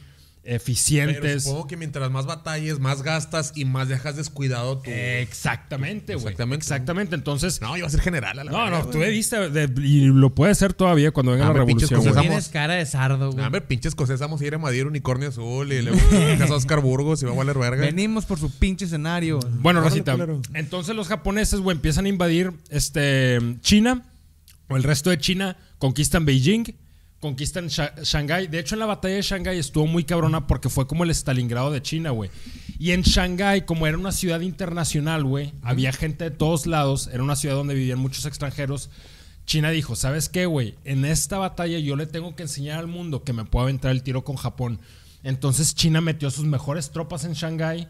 [0.46, 1.42] Pero eficientes.
[1.42, 4.90] supongo que mientras más batalles, más gastas y más dejas descuidado tu...
[4.90, 6.24] Exactamente, güey.
[6.26, 6.62] Exactamente.
[6.64, 7.14] Exactamente.
[7.16, 10.34] Entonces, No, iba a ser general a la no, no, tú debiste de- y lo
[10.34, 13.38] puede ser todavía cuando venga Ah, la revolución, vamos- Tienes cara de sardo, güey.
[13.38, 15.98] No, hombre, pinches cosas, vamos a ir a invadir Unicornio Azul y luego
[16.50, 17.84] a Oscar Burgos y va a valer verga.
[17.84, 19.40] Venimos por su pinche escenario.
[19.60, 20.16] Bueno, Rosita,
[20.54, 24.04] entonces los japoneses, güey, empiezan a invadir este, China,
[24.68, 26.64] o el resto de China, conquistan Beijing,
[27.20, 28.46] conquistan Sha- Shanghái.
[28.48, 31.70] De hecho, en la batalla de Shanghái estuvo muy cabrona porque fue como el Stalingrado
[31.70, 32.30] de China, güey.
[32.78, 37.22] Y en Shanghái, como era una ciudad internacional, güey, había gente de todos lados, era
[37.22, 38.90] una ciudad donde vivían muchos extranjeros.
[39.46, 40.74] China dijo, ¿sabes qué, güey?
[40.84, 44.02] En esta batalla yo le tengo que enseñar al mundo que me puedo aventar el
[44.02, 44.80] tiro con Japón.
[45.22, 47.88] Entonces China metió sus mejores tropas en Shanghái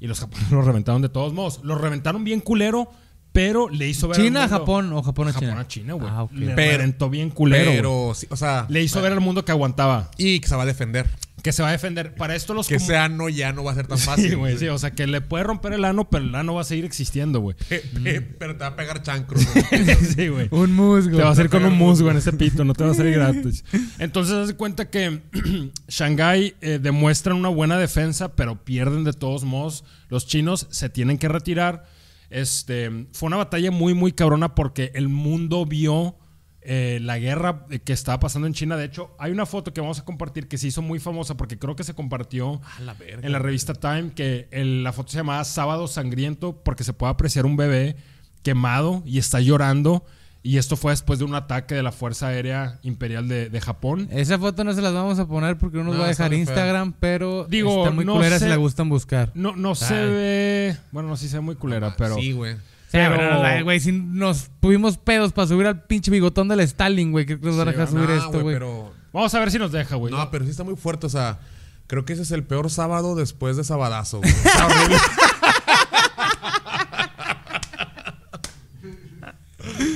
[0.00, 1.60] y los japoneses lo reventaron de todos modos.
[1.62, 2.90] Lo reventaron bien culero,
[3.32, 4.18] pero le hizo ver.
[4.18, 5.46] al ¿China a mundo- Japón o Japón a China?
[5.48, 6.08] Japón a China, güey.
[6.10, 6.26] Ah.
[6.32, 7.70] Le Pero- reventó bien culero.
[7.70, 8.66] Pero, sí, o sea.
[8.68, 11.06] Le hizo ver al mundo que aguantaba, Y que se va a defender.
[11.42, 12.14] que se va a defender.
[12.16, 14.36] Para esto los Que comu- sea no ya no va a ser tan Sí, fácil.
[14.36, 16.64] güey, sí, o sea, que le puede romper el ano, pero el ano va a
[16.64, 17.56] seguir existiendo, güey.
[17.68, 19.38] Pe- pe- Pero te va a pegar chancro.
[19.70, 19.94] güey.
[20.16, 20.48] sí, güey.
[20.50, 21.16] Un musgo.
[21.16, 23.14] Te va a hacer con un musgo en ese pito, no te va a salir
[23.18, 23.64] gratis.
[24.00, 25.20] Entonces, haz de cuenta que
[25.88, 29.84] Shanghái eh, demuestran una buena defensa, pero pierden de todos modos.
[30.08, 31.86] Los chinos se tienen que retirar.
[32.30, 36.16] Este, fue una batalla muy, muy cabrona porque el mundo vio
[36.60, 38.76] eh, la guerra que estaba pasando en China.
[38.76, 41.58] De hecho, hay una foto que vamos a compartir que se hizo muy famosa porque
[41.58, 43.26] creo que se compartió A la verga.
[43.26, 47.12] en la revista Time que el- la foto se llamaba Sábado Sangriento porque se puede
[47.12, 47.96] apreciar un bebé
[48.42, 50.04] quemado y está llorando.
[50.42, 54.08] Y esto fue después de un ataque de la Fuerza Aérea Imperial de, de Japón.
[54.10, 56.32] Esa foto no se las vamos a poner porque no nos No, va a dejar.
[56.32, 59.30] Instagram, pero Digo, está muy no culera sé- si la gustan buscar.
[59.34, 60.10] No, no se Ay.
[60.10, 60.76] ve.
[60.92, 62.14] Bueno, no, sí se ve muy culera, pero.
[62.14, 62.54] Sí, güey.
[62.54, 67.26] Sí, Pero- güey, si nos tuvimos pedos para subir al pinche bigotón del Stalin, güey,
[67.26, 68.54] que nos van a dejar subir esto, güey.
[68.54, 70.10] Pero, Vamos a ver si nos deja, güey.
[70.14, 71.04] no, pero sí está muy fuerte.
[71.06, 71.38] O sea,
[71.86, 74.18] creo que ese es el peor sábado después de Sabadazo.
[74.18, 74.30] güey.
[74.44, 74.96] Está horrible.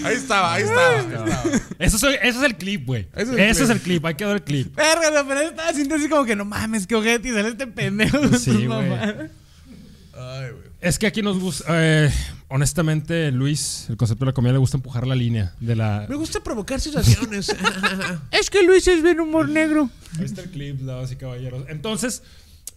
[0.05, 0.89] Ahí estaba, ahí estaba.
[0.91, 1.43] ahí estaba.
[1.79, 3.09] Eso, es, eso es el clip, güey.
[3.15, 3.71] Ese, es el es clip.
[3.71, 4.05] el clip.
[4.07, 4.75] Hay que dar el clip.
[4.77, 7.67] Verga, la verdad estaba sintiendo así como que no mames, que ojete y sale este
[7.67, 8.19] pendejo.
[8.39, 8.91] Sí, güey.
[10.81, 11.65] Es que aquí nos gusta.
[11.69, 12.11] eh,
[12.49, 16.07] honestamente, Luis, el concepto de la comida le gusta empujar la línea de la.
[16.09, 17.55] Me gusta provocar situaciones.
[18.33, 19.89] Es que Luis es bien humor negro.
[20.19, 21.65] Ahí está el clip, damas y caballeros.
[21.69, 22.23] Entonces,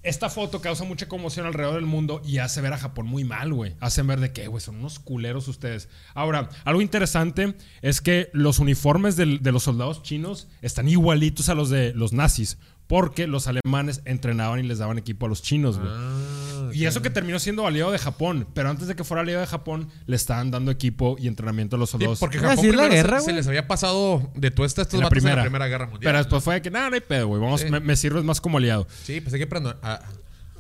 [0.06, 3.54] esta foto causa mucha conmoción alrededor del mundo y hace ver a Japón muy mal,
[3.54, 3.76] güey.
[3.80, 5.90] Hacen ver de que, güey, son unos culeros ustedes.
[6.14, 11.56] Ahora, algo interesante es que los uniformes del- de los soldados chinos están igualitos a
[11.56, 12.58] los de los nazis.
[12.88, 15.90] Porque los alemanes entrenaban y les daban equipo a los chinos, güey.
[15.92, 16.45] Ah,
[16.76, 18.48] Y eso que terminó siendo aliado de Japón.
[18.54, 21.80] Pero antes de que fuera aliado de Japón, le estaban dando equipo y entrenamiento a
[21.80, 22.20] los Sí, soldados.
[22.20, 24.96] porque Así Japón es la se- guerra, se, les había pasado de tu esta estos
[24.96, 25.34] en la primera.
[25.34, 26.02] en la Primera Guerra Mundial.
[26.10, 27.42] Pero después fue de que, nada, no hay pedo, güey.
[27.42, 27.70] Vamos, Sí.
[27.70, 28.88] me, me sirves más como aliado.
[29.04, 30.02] Sí, pues hay que aprender a,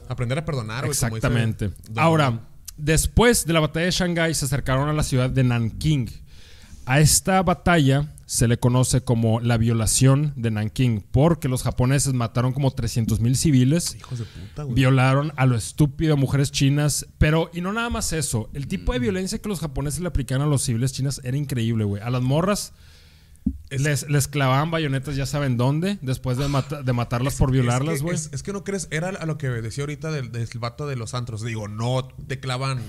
[0.08, 0.98] aprender a perdonar, güey.
[0.98, 1.72] como dice Exactamente.
[1.96, 2.40] Ahora,
[2.78, 6.10] después de la batalla de Shanghái, se acercaron a la ciudad de Nanking.
[6.86, 12.54] A esta batalla se le conoce como la violación de Nanking, porque los japoneses mataron
[12.54, 14.76] como 300 mil civiles, Hijos de puta, güey.
[14.76, 18.94] violaron a lo estúpido a mujeres chinas, pero, y no nada más eso, el tipo
[18.94, 22.02] de violencia que los japoneses le aplicaban a los civiles chinas era increíble, güey.
[22.02, 22.74] A las morras
[23.70, 28.00] les, les clavaban bayonetas, ya saben dónde, después de, mata- de matarlas por violarlas, es
[28.00, 28.16] que, güey.
[28.16, 30.96] es, es que no crees, era a lo que decía ahorita del, del vato de
[30.96, 31.44] los antros.
[31.44, 32.80] Digo, no te clavan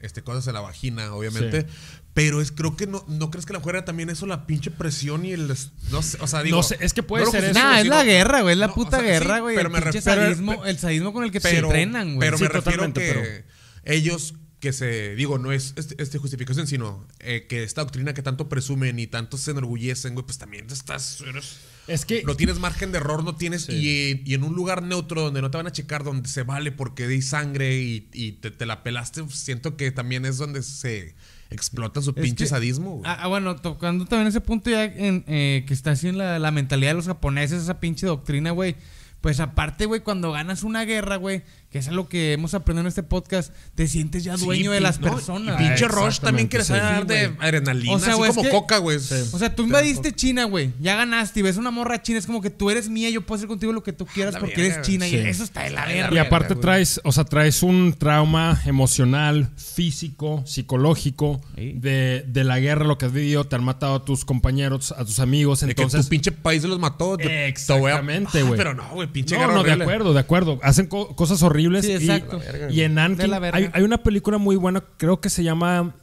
[0.00, 1.66] este, cosas en la vagina, obviamente.
[2.14, 4.70] Pero es, creo que no, no crees que la mujer era también eso, la pinche
[4.70, 5.48] presión y el.
[5.90, 6.56] No sé, o sea, digo.
[6.56, 7.54] No sé, es que puede ser eso.
[7.58, 8.52] Nah, es sino- la guerra, güey.
[8.52, 9.56] Es la No, puta o sea, guerra, sí, güey.
[9.56, 12.20] pero el me refiero- sadismo, el sadismo con el que se pero, entrenan, güey.
[12.20, 13.44] Pero Sí, me refiero que
[13.84, 15.14] ellos que se.
[15.16, 19.06] Digo, no es este, este justificación, sino eh, que esta doctrina que tanto presumen y
[19.06, 21.20] tanto se enorgullecen, güey, pues también estás.
[21.20, 23.68] eres- Es que no tienes margen de error, no tienes.
[23.68, 26.72] Y, y en un lugar neutro donde no te van a checar, donde se vale
[26.72, 30.62] porque di sangre y, y te, te la pelaste, pues, siento que también es donde
[30.62, 31.14] se
[31.54, 32.96] explota su pinche que- sadismo.
[32.98, 33.02] güey.
[33.06, 36.38] Ah, ah, bueno, tocando también ese punto ya en, eh, que está así en la,
[36.38, 38.76] la mentalidad de los japoneses, esa pinche doctrina, güey.
[39.20, 41.42] Pues aparte, güey, cuando ganas una guerra, güey,
[41.74, 44.80] que es lo que hemos aprendido en este podcast, te sientes ya Sí, dueño de
[44.80, 45.60] las no, personas.
[45.60, 47.48] Y pinche Rush también quiere exactamente, saber sí, de güey.
[47.48, 48.96] adrenalina, O sea, así es como que- coca, güey.
[48.98, 50.70] O sea, tú invadiste China, güey.
[50.80, 52.20] Ya ganaste y ves una morra china.
[52.20, 54.38] Es como que tú eres mía, yo puedo hacer contigo lo que tú quieras la
[54.40, 55.04] porque eres china.
[55.06, 55.16] sí.
[55.16, 56.14] Y eso está de la verga.
[56.14, 61.72] Y aparte traes, o sea, traes un trauma emocional, físico, psicológico Sí.
[61.74, 65.04] de, de la guerra, lo que has vivido, te han matado a tus compañeros, a
[65.04, 66.02] tus amigos, de que entonces...
[66.06, 67.18] tu pinche país los mató.
[67.18, 68.56] Exactamente, Ah, güey.
[68.56, 70.60] pero no, güey, pinche No, guerra no, de acuerdo, de acuerdo.
[70.62, 71.63] Hacen co- cosas horribles.
[71.84, 72.40] Sí, y- exacto.
[72.70, 75.94] Y, en Nanking hay, hay una película muy buena, creo que se llama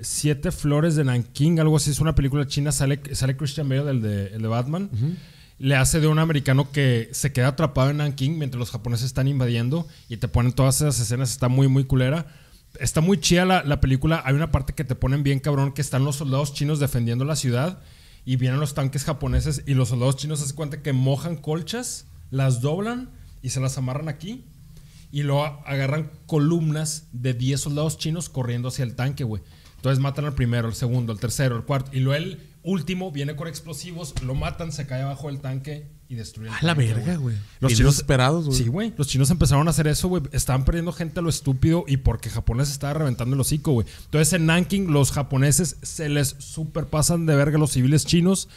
[0.00, 1.90] Siete Flores de Nanking, algo así.
[1.90, 4.90] Es una película china, sale, sale Christian Bale, el de, el de Batman.
[5.58, 9.28] Le hace de un americano que se queda atrapado en Nanking mientras los japoneses están
[9.28, 11.30] invadiendo y te ponen todas esas escenas.
[11.30, 12.26] Está muy, muy culera.
[12.80, 14.20] Está muy chida la, la película.
[14.24, 17.36] Hay una parte que te ponen bien cabrón que están los soldados chinos defendiendo la
[17.36, 17.78] ciudad
[18.24, 22.06] y vienen los tanques japoneses y los soldados chinos se dan cuenta que mojan colchas,
[22.30, 23.10] las doblan
[23.42, 24.44] y se las amarran aquí
[25.14, 29.44] y luego agarran columnas de 10 soldados chinos corriendo hacia el tanque, güey.
[29.76, 31.92] Entonces matan al primero, el segundo, el tercero, el cuarto.
[31.94, 36.16] Y luego el último viene con explosivos, lo matan, se cae abajo del tanque y
[36.16, 37.36] destruye el A la verga, güey.
[37.60, 38.58] Los Bien chinos desesperados, güey.
[38.58, 38.92] Sí, güey.
[38.96, 40.24] Los chinos empezaron a hacer eso, güey.
[40.32, 43.86] Estaban perdiendo gente a lo estúpido y porque Japón les estaba reventando el hocico, güey.
[44.06, 48.48] Entonces en Nanking los japoneses se les superpasan de verga a los civiles chinos.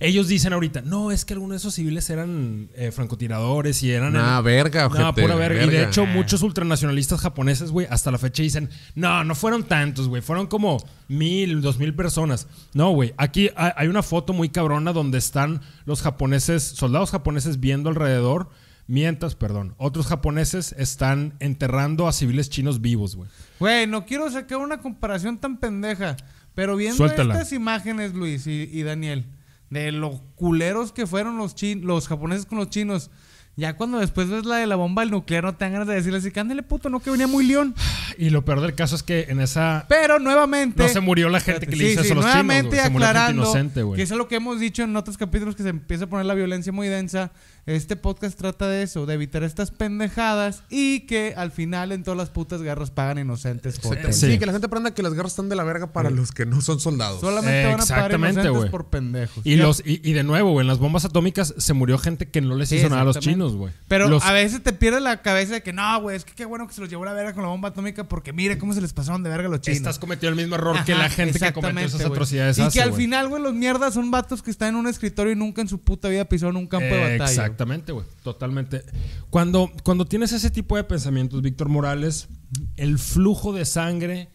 [0.00, 4.12] Ellos dicen ahorita, no, es que algunos de esos civiles eran eh, francotiradores y eran...
[4.12, 5.64] Nah, verga, No, ojete, pura verga.
[5.64, 10.08] Y de hecho, muchos ultranacionalistas japoneses, güey, hasta la fecha dicen, no, no fueron tantos,
[10.08, 10.20] güey.
[10.20, 12.46] Fueron como mil, dos mil personas.
[12.74, 13.14] No, güey.
[13.16, 18.50] Aquí hay hay una foto muy cabrona donde están los japoneses, soldados japoneses viendo alrededor.
[18.88, 23.28] Mientras, perdón, otros japoneses están enterrando a civiles chinos vivos, güey.
[23.58, 26.16] Güey, no quiero sacar una comparación tan pendeja,
[26.54, 27.34] pero viendo Suéltala.
[27.34, 29.26] estas imágenes, Luis y, y Daniel,
[29.70, 33.10] de lo culeros que fueron los, chin- los japoneses con los chinos,
[33.56, 36.18] ya cuando después ves la de la bomba nuclear no te dan ganas de decirle
[36.18, 37.74] así, cándale puto, no que venía muy león.
[38.18, 40.82] Y lo peor del caso es que en esa Pero nuevamente...
[40.82, 42.82] No se murió la gente que le hizo sí, eso a los chinos, nuevamente murió
[42.84, 43.96] gente aclarando inocente, güey.
[43.96, 46.24] que eso es lo que hemos dicho en otros capítulos que se empieza a poner
[46.24, 47.30] la violencia muy densa.
[47.66, 52.16] Este podcast trata de eso, de evitar estas pendejadas y que al final en todas
[52.16, 53.80] las putas guerras pagan inocentes.
[53.80, 54.12] por Sí.
[54.12, 54.38] Sí.
[54.38, 56.60] que la gente aprenda que las guerras están de la verga para los que no
[56.60, 57.20] son soldados.
[57.20, 59.44] Solamente van a pagar inocentes por pendejos.
[59.44, 62.40] Y, los, y, y de nuevo, güey, en las bombas atómicas se murió gente que
[62.40, 63.72] no les Sí, hizo nada a los chinos, güey.
[63.88, 66.44] Pero Los- a veces te pierde la cabeza de que no, güey, es que qué
[66.44, 68.80] bueno que se los llevó la verga con la bomba atómica porque mire cómo se
[68.80, 69.78] les pasaron de verga a los chinos.
[69.78, 72.82] estás cometiendo el mismo error que la gente que cometió esas atrocidades Y hace, que
[72.84, 75.68] al final, güey, los mierdas son vatos que están en un escritorio y nunca en
[75.68, 77.55] su puta vida pisaron un campo de batalla.
[77.56, 78.04] Exactamente, güey.
[78.22, 78.82] Totalmente.
[79.30, 82.28] Cuando, cuando tienes ese tipo de pensamientos, Víctor Morales,
[82.76, 84.28] el flujo de sangre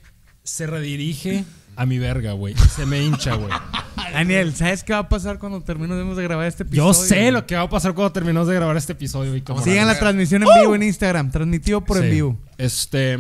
[0.44, 1.46] se redirige
[1.76, 2.56] a mi verga, güey.
[2.56, 3.52] Se me hincha, güey.
[4.12, 6.88] Daniel, ¿sabes qué va a pasar cuando terminemos de grabar este episodio?
[6.90, 9.72] Yo sé lo que va a pasar cuando terminemos de grabar este episodio, Víctor Morales.
[9.72, 12.40] Sigan la transmisión en vivo en Instagram, transmitido por en vivo.
[12.58, 13.20] Este.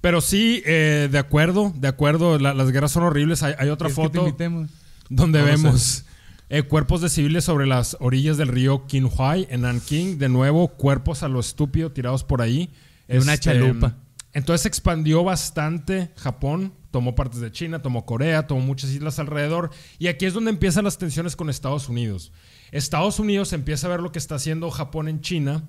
[0.00, 2.38] Pero sí, eh, de acuerdo, de acuerdo.
[2.38, 3.42] la- las guerras son horribles.
[3.42, 4.66] Hay, hay otra ¿Quieres que te foto
[5.10, 6.06] donde No vemos
[6.48, 10.18] eh, cuerpos de civiles sobre las orillas del río Qinhuai en Nanking.
[10.18, 12.70] De nuevo, cuerpos a lo estúpido tirados por ahí.
[13.08, 13.96] De una chalupa.
[14.32, 16.72] Entonces expandió bastante Japón.
[16.90, 19.70] Tomó partes de China, tomó Corea, tomó muchas islas alrededor.
[19.98, 22.32] Y aquí es donde empiezan las tensiones con Estados Unidos.
[22.70, 25.64] Estados Unidos empieza a ver lo que está haciendo Japón en China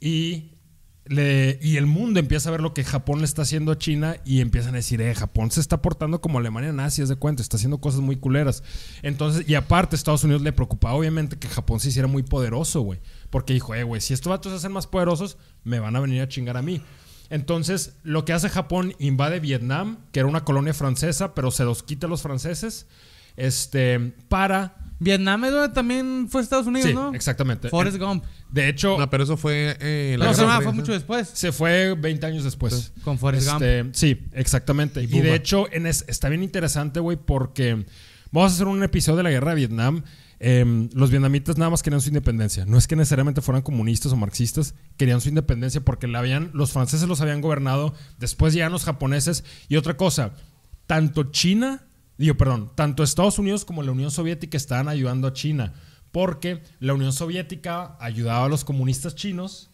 [0.00, 0.52] y,
[1.08, 4.40] y el mundo empieza a ver lo que Japón le está haciendo a China y
[4.40, 7.56] empiezan a decir, eh, Japón se está portando como Alemania nazi, es de cuenta, está
[7.56, 8.62] haciendo cosas muy culeras.
[9.02, 13.00] Entonces, y aparte, Estados Unidos le preocupaba obviamente que Japón se hiciera muy poderoso, güey.
[13.30, 16.22] Porque dijo, eh, güey, si estos vatos se hacen más poderosos, me van a venir
[16.22, 16.80] a chingar a mí.
[17.30, 21.82] Entonces, lo que hace Japón, invade Vietnam, que era una colonia francesa, pero se los
[21.82, 22.86] quita a los franceses,
[23.36, 23.98] este,
[24.28, 24.81] para...
[25.02, 27.12] Vietnam es donde también fue Estados Unidos, Sí, ¿no?
[27.14, 27.68] exactamente.
[27.68, 28.24] Forrest Gump.
[28.50, 31.28] De hecho, No, pero eso fue eh, la No, se fue mucho después.
[31.32, 32.92] Se fue 20 años después.
[33.02, 35.02] Con Forrest Este, Sí, exactamente.
[35.02, 37.84] Y, de hecho, en es- está bien interesante, güey, porque
[38.30, 40.02] vamos a hacer un episodio de la guerra de Vietnam.
[40.44, 42.64] Em, los vietnamitas nada más querían su independencia.
[42.66, 46.72] No es que necesariamente fueran comunistas o marxistas, querían su independencia porque la habían, los
[46.72, 49.44] franceses los habían gobernado, después llegan los japoneses.
[49.68, 50.32] Y otra cosa,
[50.86, 51.82] tanto China,
[52.18, 55.74] digo, perdón, tanto Estados Unidos como la Unión Soviética estaban ayudando a China.
[56.10, 59.70] Porque la Unión Soviética ayudaba a los comunistas chinos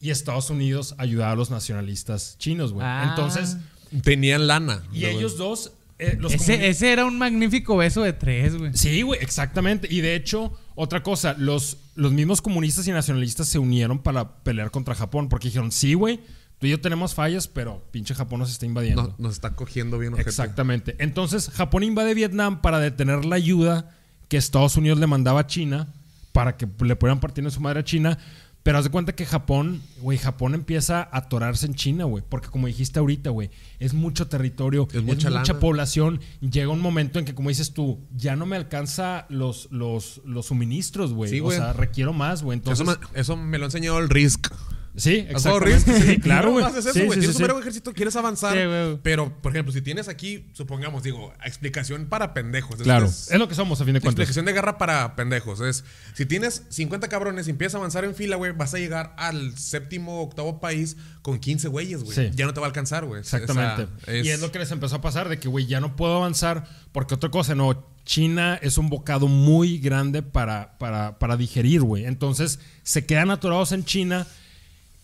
[0.00, 2.86] y Estados Unidos ayudaba a los nacionalistas chinos, güey.
[2.86, 3.08] Ah.
[3.10, 3.58] Entonces,
[4.02, 4.82] Tenían lana.
[4.92, 8.72] y ellos dos, eh, los Ese, ese era un magnífico beso de tres, güey.
[8.74, 9.86] Sí, güey, exactamente.
[9.90, 14.70] Y de hecho, otra cosa, los, los mismos comunistas y nacionalistas se unieron para pelear
[14.70, 16.20] contra Japón porque dijeron, sí, güey,
[16.58, 19.02] tú y yo tenemos fallas, pero pinche Japón nos está invadiendo.
[19.02, 20.28] No, nos está cogiendo bien, ojete.
[20.28, 20.96] Exactamente.
[20.98, 23.94] Entonces, Japón invade Vietnam para detener la ayuda
[24.28, 25.88] que Estados Unidos le mandaba a China
[26.32, 28.18] para que le pudieran partir en su madre a China.
[28.62, 32.24] Pero haz de cuenta que Japón, güey, Japón empieza a atorarse en China, güey.
[32.28, 36.20] Porque como dijiste ahorita, güey, es mucho territorio, Es mucha población.
[36.40, 40.46] Llega un momento en que, como dices tú, ya no me alcanza los, los, los
[40.46, 41.30] suministros, güey.
[41.30, 42.60] Sí, o sea, requiero más, güey.
[42.66, 44.48] Eso, me, eso me lo ha enseñado el Risk.
[44.96, 46.14] Sí, ¿Has jugado exactamente.
[46.14, 46.64] Sí, claro, No güey.
[46.64, 47.10] haces eso, güey.
[47.14, 48.56] sí, Tienes un de ejército, quieres avanzar.
[49.02, 52.76] Pero, por ejemplo, si tienes aquí, supongamos, digo, explicación para pendejos.
[52.82, 54.20] Claro, es- es lo que somos a fin de cuentas.
[54.22, 55.60] Explicación de guerra para pendejos.
[55.60, 59.14] Es, si tienes 50 cabrones y empiezas a avanzar en fila, güey, vas a llegar
[59.18, 62.30] al séptimo, octavo país con 15 güeyes, güey.
[62.34, 63.20] Ya no te va a alcanzar, güey.
[63.20, 63.82] Exactamente.
[63.84, 65.80] O sea, es- Y es lo que les empezó a pasar, de que, güey, ya
[65.80, 71.18] no puedo avanzar, porque otra cosa, no, China es un bocado muy grande para, para,
[71.18, 72.04] para digerir, güey.
[72.06, 74.26] Entonces, se quedan atorados en China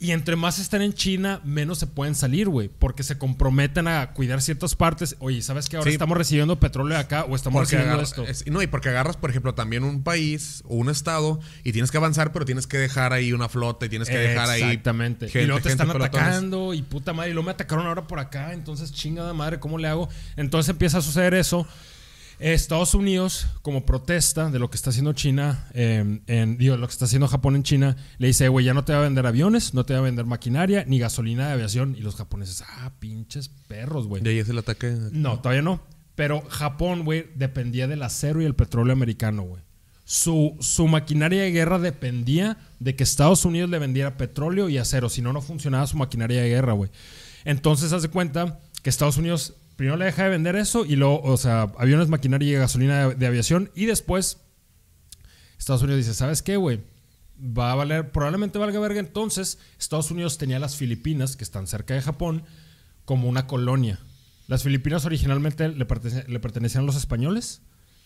[0.02, 4.12] y entre más están en China, menos se pueden salir, güey, porque se comprometen a
[4.12, 5.14] cuidar ciertas partes.
[5.20, 5.94] Oye, ¿sabes que ahora Sí.
[5.94, 8.24] estamos recibiendo petróleo de acá o estamos Porque recibiendo esto?
[8.24, 11.90] es- no, y porque agarras, por ejemplo, también un país o un estado y tienes
[11.92, 14.62] que avanzar, pero tienes que dejar ahí una flota y tienes que dejar ahí.
[14.62, 15.26] Exactamente.
[15.26, 16.26] y luego te gente, están pelotones.
[16.26, 17.30] atacando y puta madre.
[17.30, 18.52] Y luego me atacaron ahora por acá.
[18.52, 20.08] Entonces, chingada madre, ¿cómo le hago?
[20.36, 21.66] Entonces empieza a suceder eso.
[22.38, 26.92] Estados Unidos, como protesta de lo que está haciendo China, eh, en, digo, lo que
[26.92, 29.74] está haciendo Japón en China, le dice, güey, ya no te va a vender aviones,
[29.74, 31.94] no te va a vender maquinaria, ni gasolina de aviación.
[31.96, 34.24] Y los japoneses, ah, pinches perros, güey.
[34.24, 34.96] Y ahí es el ataque.
[35.12, 35.80] No, todavía no.
[36.14, 39.62] Pero Japón, güey, dependía del acero y el petróleo americano, güey.
[40.04, 45.08] Su, su maquinaria de guerra dependía de que Estados Unidos le vendiera petróleo y acero.
[45.08, 46.90] Si no, no funcionaba su maquinaria de guerra, güey.
[47.44, 51.22] Entonces, haz de cuenta que Estados Unidos primero le deja de vender eso y luego,
[51.22, 53.70] o sea, aviones, maquinaria y gasolina de, de aviación.
[53.74, 54.38] Y después,
[55.58, 56.80] Estados Unidos dice, ¿sabes qué, güey?
[57.40, 59.00] Va a valer, probablemente valga verga.
[59.00, 62.44] Entonces, Estados Unidos tenía las Filipinas, que están cerca de Japón,
[63.04, 63.98] como una colonia.
[64.48, 67.62] Las Filipinas originalmente le pertenecían a los españoles,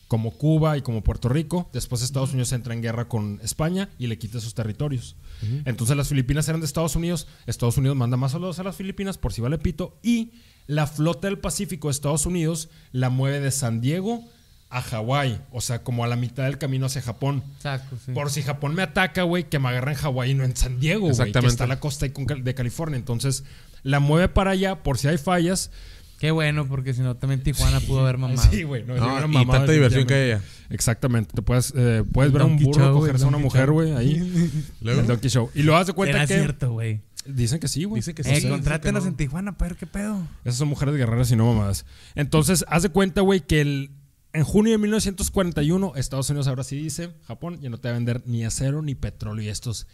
[0.08, 1.68] como Cuba y como Puerto Rico.
[1.72, 5.16] Después Estados Unidos entra en guerra con España y le quita sus territorios.
[5.64, 7.26] Entonces las Filipinas eran de Estados Unidos.
[7.46, 9.98] Estados Unidos manda más soldados a las Filipinas por si vale pito.
[10.02, 10.32] Y
[10.66, 14.24] la flota del Pacífico de Estados Unidos la mueve de San Diego
[14.68, 15.40] a Hawái.
[15.52, 17.42] O sea, como a la mitad del camino hacia Japón.
[17.56, 18.12] Exacto, sí.
[18.12, 20.80] Por si Japón me ataca, güey, que me agarre en Hawái y no en San
[20.80, 21.32] Diego, güey.
[21.32, 22.96] Que está a la costa de California.
[22.96, 23.44] Entonces,
[23.82, 25.70] la mueve para allá por si hay fallas.
[26.18, 28.42] Qué bueno, porque si no, también Tijuana pudo haber mamado.
[28.50, 28.84] Sí, güey.
[28.84, 30.40] No, No, y tanta diversión que hay ella.
[30.70, 31.32] Exactamente.
[31.34, 34.62] Te puedes, eh, puedes ver a un burro Show, cogerse a una mujer, güey, ahí.
[34.80, 35.50] Luego, El Donkey Show.
[35.54, 36.34] Y lo das de cuenta Era que.
[36.34, 37.02] cierto, güey.
[37.28, 38.00] Dicen que sí, güey.
[38.00, 38.30] Dice que sí.
[38.30, 39.28] Eh, sí, contrátenos en que no.
[39.28, 40.26] Tijuana para ver qué pedo.
[40.44, 41.84] Esas son mujeres guerreras y no mamadas.
[42.14, 43.90] Entonces, haz de cuenta, güey, que el,
[44.32, 47.98] en junio de 1941, Estados Unidos ahora sí dice: Japón ya no te va a
[47.98, 49.44] vender ni acero ni petróleo.
[49.44, 49.86] Y estos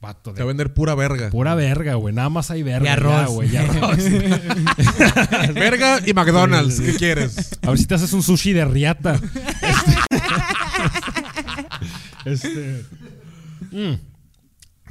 [0.00, 1.30] vatos Te va a de vender pura verga.
[1.30, 2.14] pura verga, güey.
[2.14, 2.86] Nada más hay verga.
[2.86, 3.12] Y arroz.
[3.12, 3.52] ya, güey.
[3.52, 3.98] Y arroz.
[5.54, 6.80] verga y McDonald's.
[6.80, 7.58] ¿Qué quieres?
[7.62, 9.20] A ver si te haces un sushi de riata.
[12.24, 12.80] Este.
[12.80, 12.84] este-
[13.72, 13.94] Mm.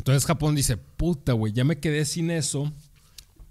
[0.06, 2.72] Entonces Japón dice, puta, güey, ya me quedé sin eso.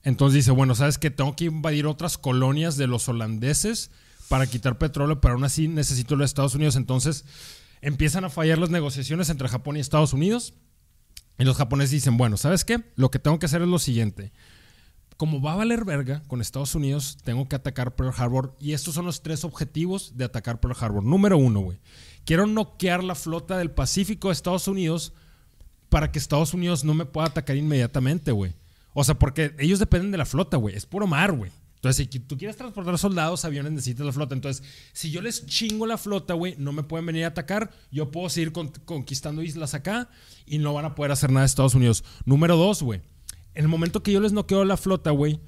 [0.05, 1.10] Entonces dice, bueno, ¿sabes qué?
[1.10, 3.90] Tengo que invadir otras colonias de los holandeses
[4.28, 6.76] para quitar petróleo, pero aún así necesito los Estados Unidos.
[6.76, 7.24] Entonces
[7.81, 10.55] empiezan a fallar las negociaciones entre Japón y Estados Unidos.
[11.40, 12.85] Y los japoneses dicen, bueno, ¿sabes qué?
[12.94, 14.32] Lo que tengo que hacer es lo siguiente
[15.16, 18.56] como va a valer verga con Estados Unidos, tengo que atacar Pearl Harbor.
[18.59, 21.05] Y estos son los tres objetivos de atacar Pearl Harbor.
[21.05, 21.78] Número uno, güey.
[22.24, 25.12] Quiero noquear la flota del Pacífico de Estados Unidos
[25.95, 28.53] para que Estados Unidos no me pueda atacar inmediatamente, güey.
[28.95, 30.75] O sea, porque ellos dependen de la flota, güey.
[30.75, 31.53] Es puro mar, güey.
[31.77, 34.35] Entonces, si tú quieres transportar soldados, aviones, necesitas la flota.
[34.35, 37.71] Entonces, si yo les chingo la flota, güey, no me pueden venir a atacar.
[37.93, 40.11] Yo puedo seguir con- conquistando islas acá
[40.47, 42.03] y no van a poder hacer nada de Estados Unidos.
[42.25, 43.01] Número dos, güey.
[43.55, 45.39] En el momento que yo les noqueo la flota, güey,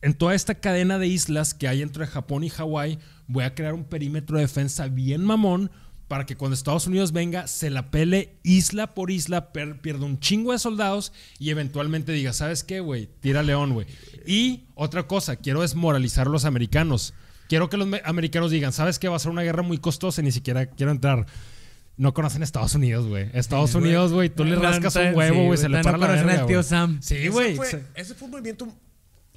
[0.00, 3.74] en toda esta cadena de islas que hay entre Japón y Hawái, voy a crear
[3.74, 5.72] un perímetro de defensa bien mamón
[6.12, 10.20] para que cuando Estados Unidos venga se la pele isla por isla, per- pierda un
[10.20, 13.08] chingo de soldados y eventualmente diga, ¿sabes qué, güey?
[13.20, 13.86] Tira león, güey.
[14.26, 17.14] Y otra cosa, quiero desmoralizar a los americanos.
[17.48, 19.08] Quiero que los me- americanos digan, ¿sabes qué?
[19.08, 21.24] Va a ser una guerra muy costosa y ni siquiera quiero entrar.
[21.96, 23.30] No conocen Estados Unidos, güey.
[23.32, 26.44] Estados Unidos, güey, tú le rascas un huevo, güey, se le no para la verga,
[26.44, 26.62] tío.
[26.62, 27.00] Sam.
[27.00, 27.56] Sí, Ese güey.
[27.56, 28.68] fue, ese fue un movimiento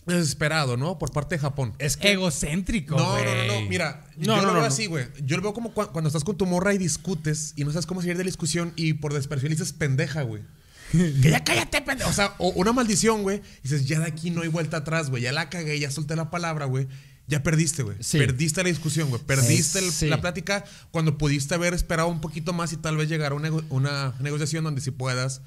[0.06, 0.98] desesperado, ¿no?
[1.00, 1.74] Por parte de Japón.
[1.80, 3.26] Es que Egocéntrico, No, güey.
[3.26, 3.70] no, no, no.
[3.70, 4.68] Mira, No, yo no, lo veo no.
[4.68, 5.06] así, güey.
[5.24, 7.86] Yo lo veo como cua- cuando estás con tu morra y discutes y no sabes
[7.86, 10.44] cómo salir de la discusión y por desperdicio le dices pendeja, güey.
[10.92, 12.10] que ya cállate, pendeja.
[12.10, 13.38] O sea, o una maldición, güey.
[13.38, 15.24] Y dices, ya de aquí no hay vuelta atrás, güey.
[15.24, 16.88] Ya la cagué, ya solté la palabra, güey.
[17.28, 17.98] Ya perdiste, güey.
[18.02, 18.20] Sí.
[18.20, 19.20] Perdiste la discusión, güey.
[19.24, 20.08] Perdiste el- Sí.
[20.08, 23.50] la plática cuando pudiste haber esperado un poquito más y tal vez llegar a una,
[23.70, 25.42] una negociación donde sí puedas,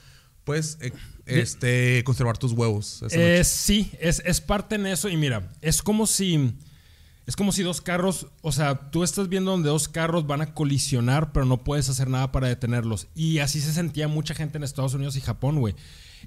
[0.49, 0.93] pues, eh,
[1.27, 3.03] este, conservar tus huevos.
[3.11, 5.11] Eh, sí, es, es parte en eso.
[5.11, 6.55] Y mira, es como si.
[7.27, 8.29] Es como si dos carros.
[8.41, 12.09] O sea, tú estás viendo donde dos carros van a colisionar, pero no puedes hacer
[12.09, 13.09] nada para detenerlos.
[13.15, 15.75] Y así se sentía mucha gente en Estados Unidos y Japón, güey.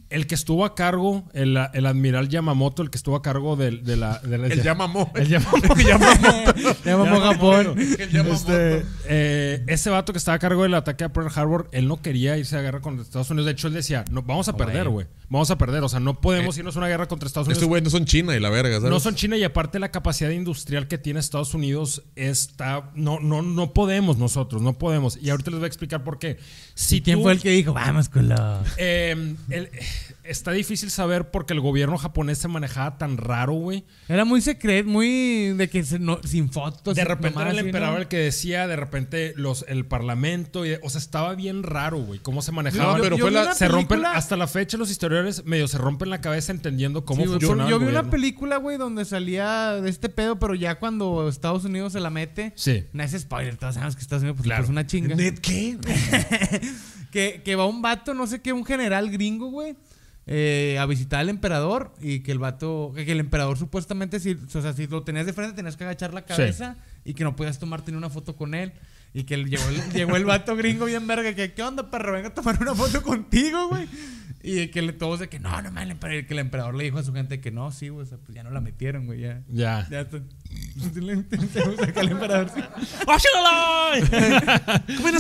[0.10, 3.84] El que estuvo a cargo, el, el admiral Yamamoto, el que estuvo a cargo del-
[3.84, 4.20] de, la.
[4.20, 5.20] de la- El Yamamoto.
[5.20, 5.74] El Yamamoto.
[7.22, 7.76] Japón.
[7.78, 8.36] El Yamamoto.
[8.60, 12.02] Este, eh, ese vato que estaba a cargo del ataque a Pearl Harbor, él no
[12.02, 13.46] quería irse a guerra contra Estados Unidos.
[13.46, 15.08] De hecho, él decía, no, vamos a perder, güey.
[15.32, 15.82] Vamos a perder.
[15.82, 17.60] O sea, no podemos irnos a una guerra contra Estados Unidos.
[17.60, 18.90] Estos güeyes no son China y la verga, ¿sabes?
[18.92, 23.42] No son China y aparte la capacidad industrial que tiene Estados Unidos está no no
[23.42, 25.18] no podemos nosotros, no podemos.
[25.22, 26.38] Y ahorita les voy a explicar por qué.
[26.76, 28.62] Si ¿Y quién tú- fue el que dijo, vamos la...
[28.78, 29.70] eh, el-
[30.24, 33.84] está difícil saber porque el gobierno japonés se manejaba tan raro, güey.
[34.08, 36.96] Era muy secreto, muy de que se- no- sin fotos.
[36.96, 38.02] De repente nomás era el emperador ¿no?
[38.02, 42.20] el que decía, de repente los el parlamento, y- o sea, estaba bien raro, güey,
[42.20, 42.98] cómo se manejaba.
[42.98, 46.10] No, pero yo fue la- se rompen hasta la fecha los historiadores medio se rompen
[46.10, 49.90] la cabeza entendiendo cómo Sí, funcionaba yo el vi una película, güey, donde salía de
[49.90, 52.54] este pedo, pero ya cuando Estados Unidos se la mete.
[52.56, 52.86] Sí.
[52.94, 54.64] No es spoiler, todos sabemos que Estados Unidos pues, Claro.
[54.64, 55.16] es una chinga.
[55.16, 55.78] ¿Net qué?
[57.12, 59.76] que, que va un vato, no sé qué, un general gringo, güey,
[60.28, 64.62] eh, a visitar al emperador y que el vato, que, el emperador supuestamente, si, o
[64.62, 67.60] sea, si lo tenías de frente, tenías que agachar la cabeza y que no podías
[67.60, 68.74] tomarte ni una foto con él.
[69.14, 72.14] Y que llegó, el, llegó el vato gringo bien verga, que ¿qué onda, perro?
[72.14, 73.88] Venga a tomar una foto contigo, güey.
[74.44, 77.04] Y que le, todos de que no, no, emperador, que el emperador le dijo a
[77.04, 79.44] su gente que no, sí, güey, o sea, pues ya no la metieron, güey, ya.
[79.50, 79.88] Ya.
[79.90, 80.08] Ya,
[80.82, 82.50] Saca el emperador.
[84.98, 85.18] ¡Comen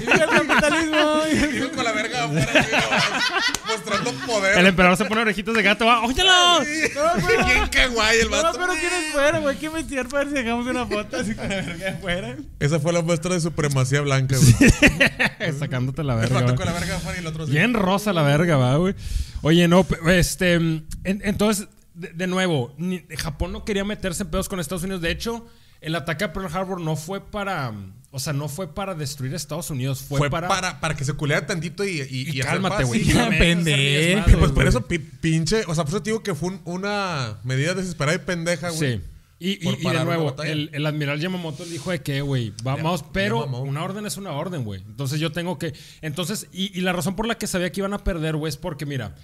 [0.00, 1.22] ¡Viva el capitalismo!
[1.76, 3.66] Con la verga afuera, ¿no?
[3.72, 4.58] mostrando poder.
[4.58, 6.64] El emperador se pone orejitas de gato, óyalo.
[7.70, 8.58] Que guay el No, vato.
[8.58, 9.56] pero quién es fuera, güey.
[9.58, 12.36] ¿Qué metier para ver si dejamos una foto así con la verga afuera?
[12.60, 15.52] Esa fue la muestra de supremacía blanca, güey.
[15.58, 16.40] Sacándote la El verga.
[16.46, 16.54] va.
[16.54, 17.46] con la verga afuera y el otro.
[17.46, 18.94] Bien rosa la verga, va, güey.
[19.42, 20.54] Oye, no, este.
[20.54, 25.00] en- entonces, de, de nuevo, ni- Japón no quería meterse en pedos con Estados Unidos.
[25.02, 25.46] De hecho,
[25.80, 27.72] el ataque a Pearl Harbor no fue para.
[28.12, 30.48] O sea, no fue para destruir a Estados Unidos, fue, Fue para.
[30.48, 33.04] para, para, que se culeara tantito y, y, y y cálmate, güey.
[33.38, 34.20] Pendejo.
[34.22, 34.86] hacer Pues por eso
[35.20, 38.70] pinche, o sea, por eso te digo que fue un- una medida desesperada y pendeja,
[38.70, 38.94] güey.
[38.98, 39.00] Sí.
[39.38, 43.44] Y, y- de nuevo, el, el admiral Yamamoto dijo de que, güey, vamos, Ya- pero
[43.44, 44.80] ya una orden es una orden, güey.
[44.86, 45.74] Entonces yo tengo que.
[46.00, 48.56] Entonces, y, y la razón por la que sabía que iban a perder, güey, es
[48.56, 49.14] porque, mira,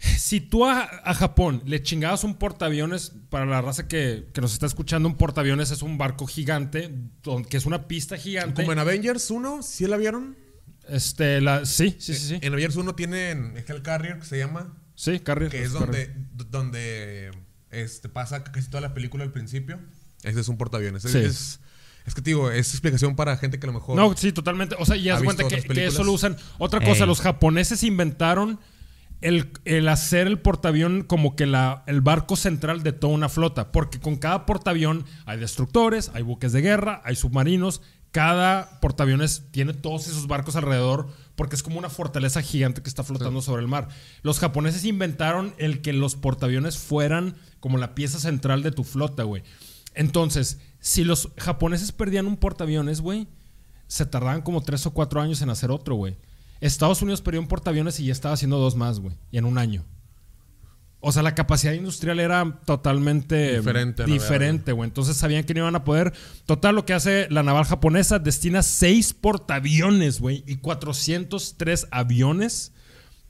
[0.00, 4.52] si tú a, a Japón le chingabas un portaaviones, para la raza que, que nos
[4.52, 6.94] está escuchando, un portaaviones es un barco gigante,
[7.48, 8.62] que es una pista gigante.
[8.62, 10.36] Como en Avengers 1, ¿sí la vieron?
[10.88, 12.38] Este, la, sí, sí, sí, sí.
[12.40, 15.50] En Avengers 1 tienen el Carrier que se llama, Sí, Carrier.
[15.50, 16.14] que es donde,
[16.50, 17.30] donde
[17.70, 19.78] este, pasa casi toda la película al principio.
[20.22, 21.04] Ese es un portaaviones.
[21.04, 21.18] Es, Sí.
[21.18, 21.60] es,
[22.06, 23.96] es que te digo, es explicación para gente que a lo mejor.
[23.96, 24.74] No, sí, totalmente.
[24.78, 26.36] O sea, y ¿Ha haz cuenta que, eso lo usan.
[26.58, 27.06] Otra cosa, Ey.
[27.06, 28.58] los japoneses inventaron
[29.20, 33.72] el, el hacer el portaavión como que la, el barco central de toda una flota.
[33.72, 37.82] Porque con cada portaavión hay destructores, hay buques de guerra, hay submarinos.
[38.10, 43.04] Cada portaaviones tiene todos esos barcos alrededor porque es como una fortaleza gigante que está
[43.04, 43.88] flotando sobre el mar.
[44.22, 49.22] Los japoneses inventaron el que los portaaviones fueran como la pieza central de tu flota,
[49.22, 49.42] güey.
[49.94, 53.28] Entonces, si los japoneses perdían un portaaviones, güey,
[53.86, 56.16] se tardaban como tres o cuatro años en hacer otro, güey.
[56.60, 59.16] Estados Unidos perdió un portaaviones y ya estaba haciendo dos más, güey.
[59.30, 59.84] Y en un año.
[61.02, 64.86] O sea, la capacidad industrial era totalmente Diferente diferente, güey.
[64.88, 66.12] Entonces sabían que no iban a poder.
[66.44, 72.72] Total, lo que hace la naval japonesa, destina seis portaaviones, güey, y 403 aviones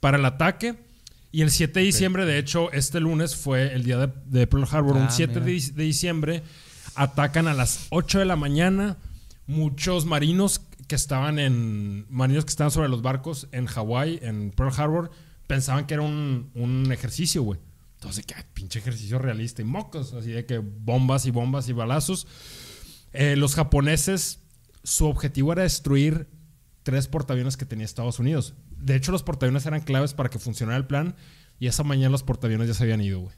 [0.01, 0.75] para el ataque.
[1.31, 4.67] Y el 7 de diciembre, de hecho, este lunes fue el día de, de Pearl
[4.69, 4.97] Harbor.
[4.97, 6.43] Ah, un 7 de, de diciembre
[6.95, 8.97] atacan a las 8 de la mañana.
[9.47, 10.59] Muchos marinos
[10.91, 12.05] que estaban en.
[12.09, 15.09] Marinos que estaban sobre los barcos en Hawái, en Pearl Harbor,
[15.47, 17.61] pensaban que era un, un ejercicio, güey.
[17.93, 22.27] Entonces, que pinche ejercicio realista y mocos, así de que bombas y bombas y balazos.
[23.13, 24.41] Eh, los japoneses,
[24.83, 26.27] su objetivo era destruir
[26.83, 28.53] tres portaaviones que tenía Estados Unidos.
[28.75, 31.15] De hecho, los portaaviones eran claves para que funcionara el plan
[31.57, 33.35] y esa mañana los portaaviones ya se habían ido, güey.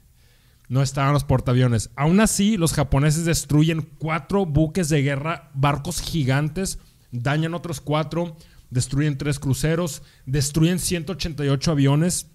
[0.66, 1.90] No estaban los portaaviones.
[1.94, 6.80] Aún así, los japoneses destruyen cuatro buques de guerra, barcos gigantes,
[7.22, 8.36] dañan otros cuatro,
[8.70, 12.26] destruyen tres cruceros, destruyen 188 aviones,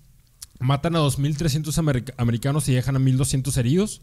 [0.60, 4.02] matan a 2.300 americ- americanos y dejan a 1.200 heridos.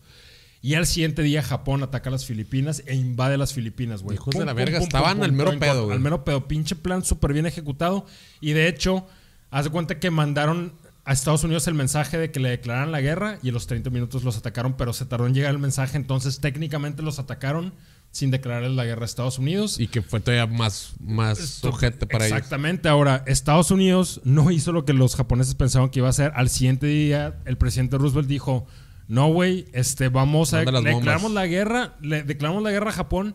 [0.63, 4.17] Y al siguiente día Japón ataca a las Filipinas e invade las Filipinas, güey.
[4.17, 5.97] Hijos de la verga, estaban al mero pedo, güey.
[5.97, 6.49] Al mero pedo.
[6.49, 8.07] Pinche plan súper bien ejecutado.
[8.41, 9.07] Y de hecho,
[9.51, 10.73] haz de cuenta que mandaron
[11.05, 13.91] a Estados Unidos el mensaje de que le declararan la guerra y en los 30
[13.91, 15.97] minutos los atacaron, pero se tardó en llegar el mensaje.
[15.99, 17.73] Entonces, técnicamente los atacaron
[18.11, 19.79] sin declararles la guerra a Estados Unidos.
[19.79, 22.39] Y que fue todavía más, más ojete para ellos.
[22.39, 22.89] Exactamente.
[22.89, 26.33] Ahora, Estados Unidos no hizo lo que los japoneses pensaban que iba a hacer.
[26.35, 28.67] Al siguiente día, el presidente Roosevelt dijo:
[29.09, 30.65] No, güey, este, vamos a.
[30.65, 30.85] Bombas.
[30.85, 33.35] declaramos la guerra, le declaramos la guerra a Japón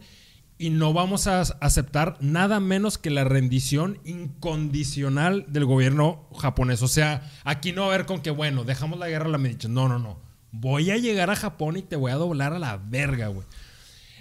[0.61, 6.84] y no vamos a aceptar nada menos que la rendición incondicional del gobierno japonés.
[6.84, 9.39] O sea, aquí no va a ver con que, bueno, dejamos la guerra a la
[9.39, 9.68] medicha.
[9.68, 10.19] No, no, no.
[10.52, 13.48] Voy a llegar a Japón y te voy a doblar a la verga, güey.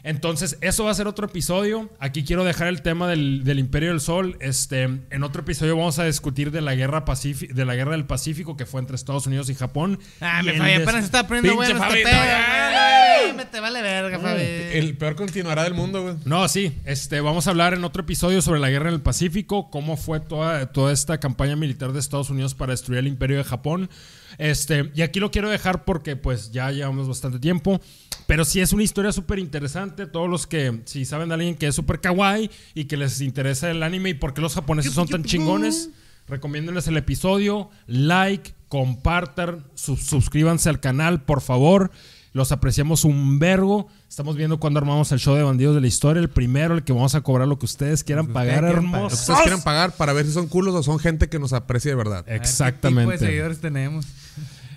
[0.02, 1.90] Entonces, eso va a ser otro episodio.
[1.98, 4.36] Aquí quiero dejar el tema del, del Imperio del Sol.
[4.40, 8.06] Este, en otro episodio vamos a discutir de la guerra Pacífico, de la guerra del
[8.06, 9.98] Pacífico que fue entre Estados Unidos y Japón.
[10.20, 13.36] Ah, Y me Fabi, apenas está aprendiendo bueno este pedo.
[13.36, 14.42] Me te vale verga, Fabi.
[14.42, 16.14] El peor continuará del mundo, güey.
[16.24, 19.70] No, sí, este, vamos a hablar en otro episodio sobre la guerra en el Pacífico,
[19.70, 23.44] cómo fue toda, toda esta campaña militar de Estados Unidos para destruir el imperio de
[23.44, 23.90] Japón.
[24.38, 27.80] Este, y aquí lo quiero dejar porque pues ya llevamos bastante tiempo,
[28.26, 30.06] pero sí es una historia súper interesante.
[30.06, 33.70] Todos los que, si saben de alguien que es súper kawaii y que les interesa
[33.70, 35.90] el anime y por qué los japoneses son tan chingones,
[36.28, 41.90] recomiéndenles el episodio, like, compartan, suscríbanse al canal, por favor.
[42.32, 43.88] Los apreciamos un vergo.
[44.08, 46.20] Estamos viendo cuando armamos el show de bandidos de la historia.
[46.20, 48.70] El primero, el que vamos a cobrar lo que ustedes quieran Lo que pagar, ustedes
[48.72, 49.00] quieran pagar.
[49.02, 49.20] hermosos.
[49.20, 51.96] Ustedes quieren pagar para ver si son culos o son gente que nos aprecia de
[51.96, 52.24] verdad.
[52.24, 53.18] Ver, ¿Qué tipo de Exactamente.
[53.18, 54.06] seguidores tenemos?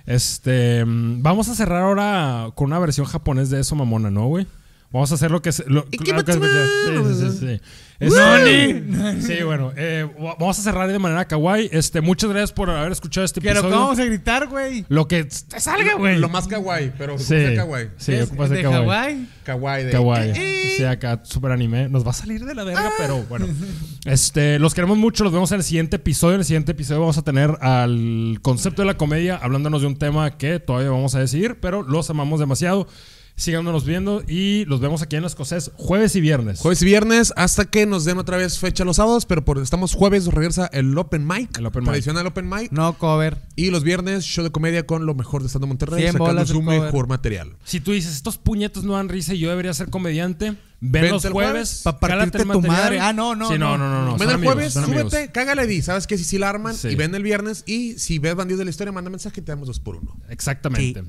[0.06, 4.48] Este, vamos a cerrar ahora con una versión japonés de eso, mamona, ¿no, güey?
[4.92, 7.62] Vamos a hacer lo que se- lo, claro que sí, sí, sí.
[8.00, 8.84] Este,
[9.22, 11.70] sí, bueno, eh, va- vamos a cerrar de manera kawaii.
[11.72, 13.74] Este, muchas gracias por haber escuchado este Pero episodio.
[13.74, 14.86] ¿cómo vamos a gritar, güey?
[14.90, 16.18] Lo que te salga, güey.
[16.18, 17.88] Lo más kawaii, pero Sí, ¿cómo se kawaii?
[17.98, 19.30] sí, ¿Es ocupas de de kawaii.
[19.44, 19.92] Kawaii de...
[19.92, 20.32] Kawaii.
[20.36, 21.88] Eh, Sí, acá super anime.
[21.88, 23.46] Nos va a salir de la verga, pero bueno.
[24.06, 25.24] Este, los queremos mucho.
[25.24, 26.36] Los vemos en el siguiente episodio.
[26.36, 29.96] En el siguiente episodio vamos a tener al concepto de la comedia hablándonos de un
[29.98, 32.88] tema que todavía vamos a decidir, pero los amamos demasiado.
[33.36, 36.60] Síganos viendo y los vemos aquí en las cosas jueves y viernes.
[36.60, 39.96] Jueves y viernes hasta que nos den otra vez fecha los sábados, pero por estamos
[39.96, 41.90] jueves regresa el Open Mic, El open mic.
[41.90, 43.40] tradicional Open Mic, No, cover.
[43.56, 46.62] y los viernes show de comedia con lo mejor de Estando Monterrey, 100 sacando su
[46.64, 46.82] cover.
[46.82, 47.56] mejor material.
[47.66, 51.10] Si tú dices, estos puñetos no dan risa y yo debería ser comediante, ven Vente
[51.10, 51.52] los el jueves.
[51.52, 52.84] jueves pa' cálate el partirte tu material.
[52.84, 53.00] madre.
[53.00, 53.90] Ah, no, no, Sí, no, no.
[53.90, 54.12] no, no.
[54.12, 54.18] no.
[54.18, 55.12] Ven el amigos, jueves, amigos.
[55.12, 55.82] súbete, cágale di.
[55.82, 56.90] Sabes que si sí la arman Sí.
[56.90, 59.52] y ven el viernes y si ves Bandidos de la Historia, manda mensaje y te
[59.52, 60.16] damos dos por uno.
[60.30, 61.04] Exactamente.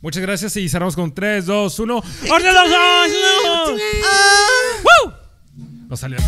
[0.00, 1.96] Muchas gracias y cerramos con 3, 2, 1.
[2.30, 3.10] ¡Orden los dos!
[4.84, 5.12] ¡Woo!
[5.88, 6.18] Nos salió.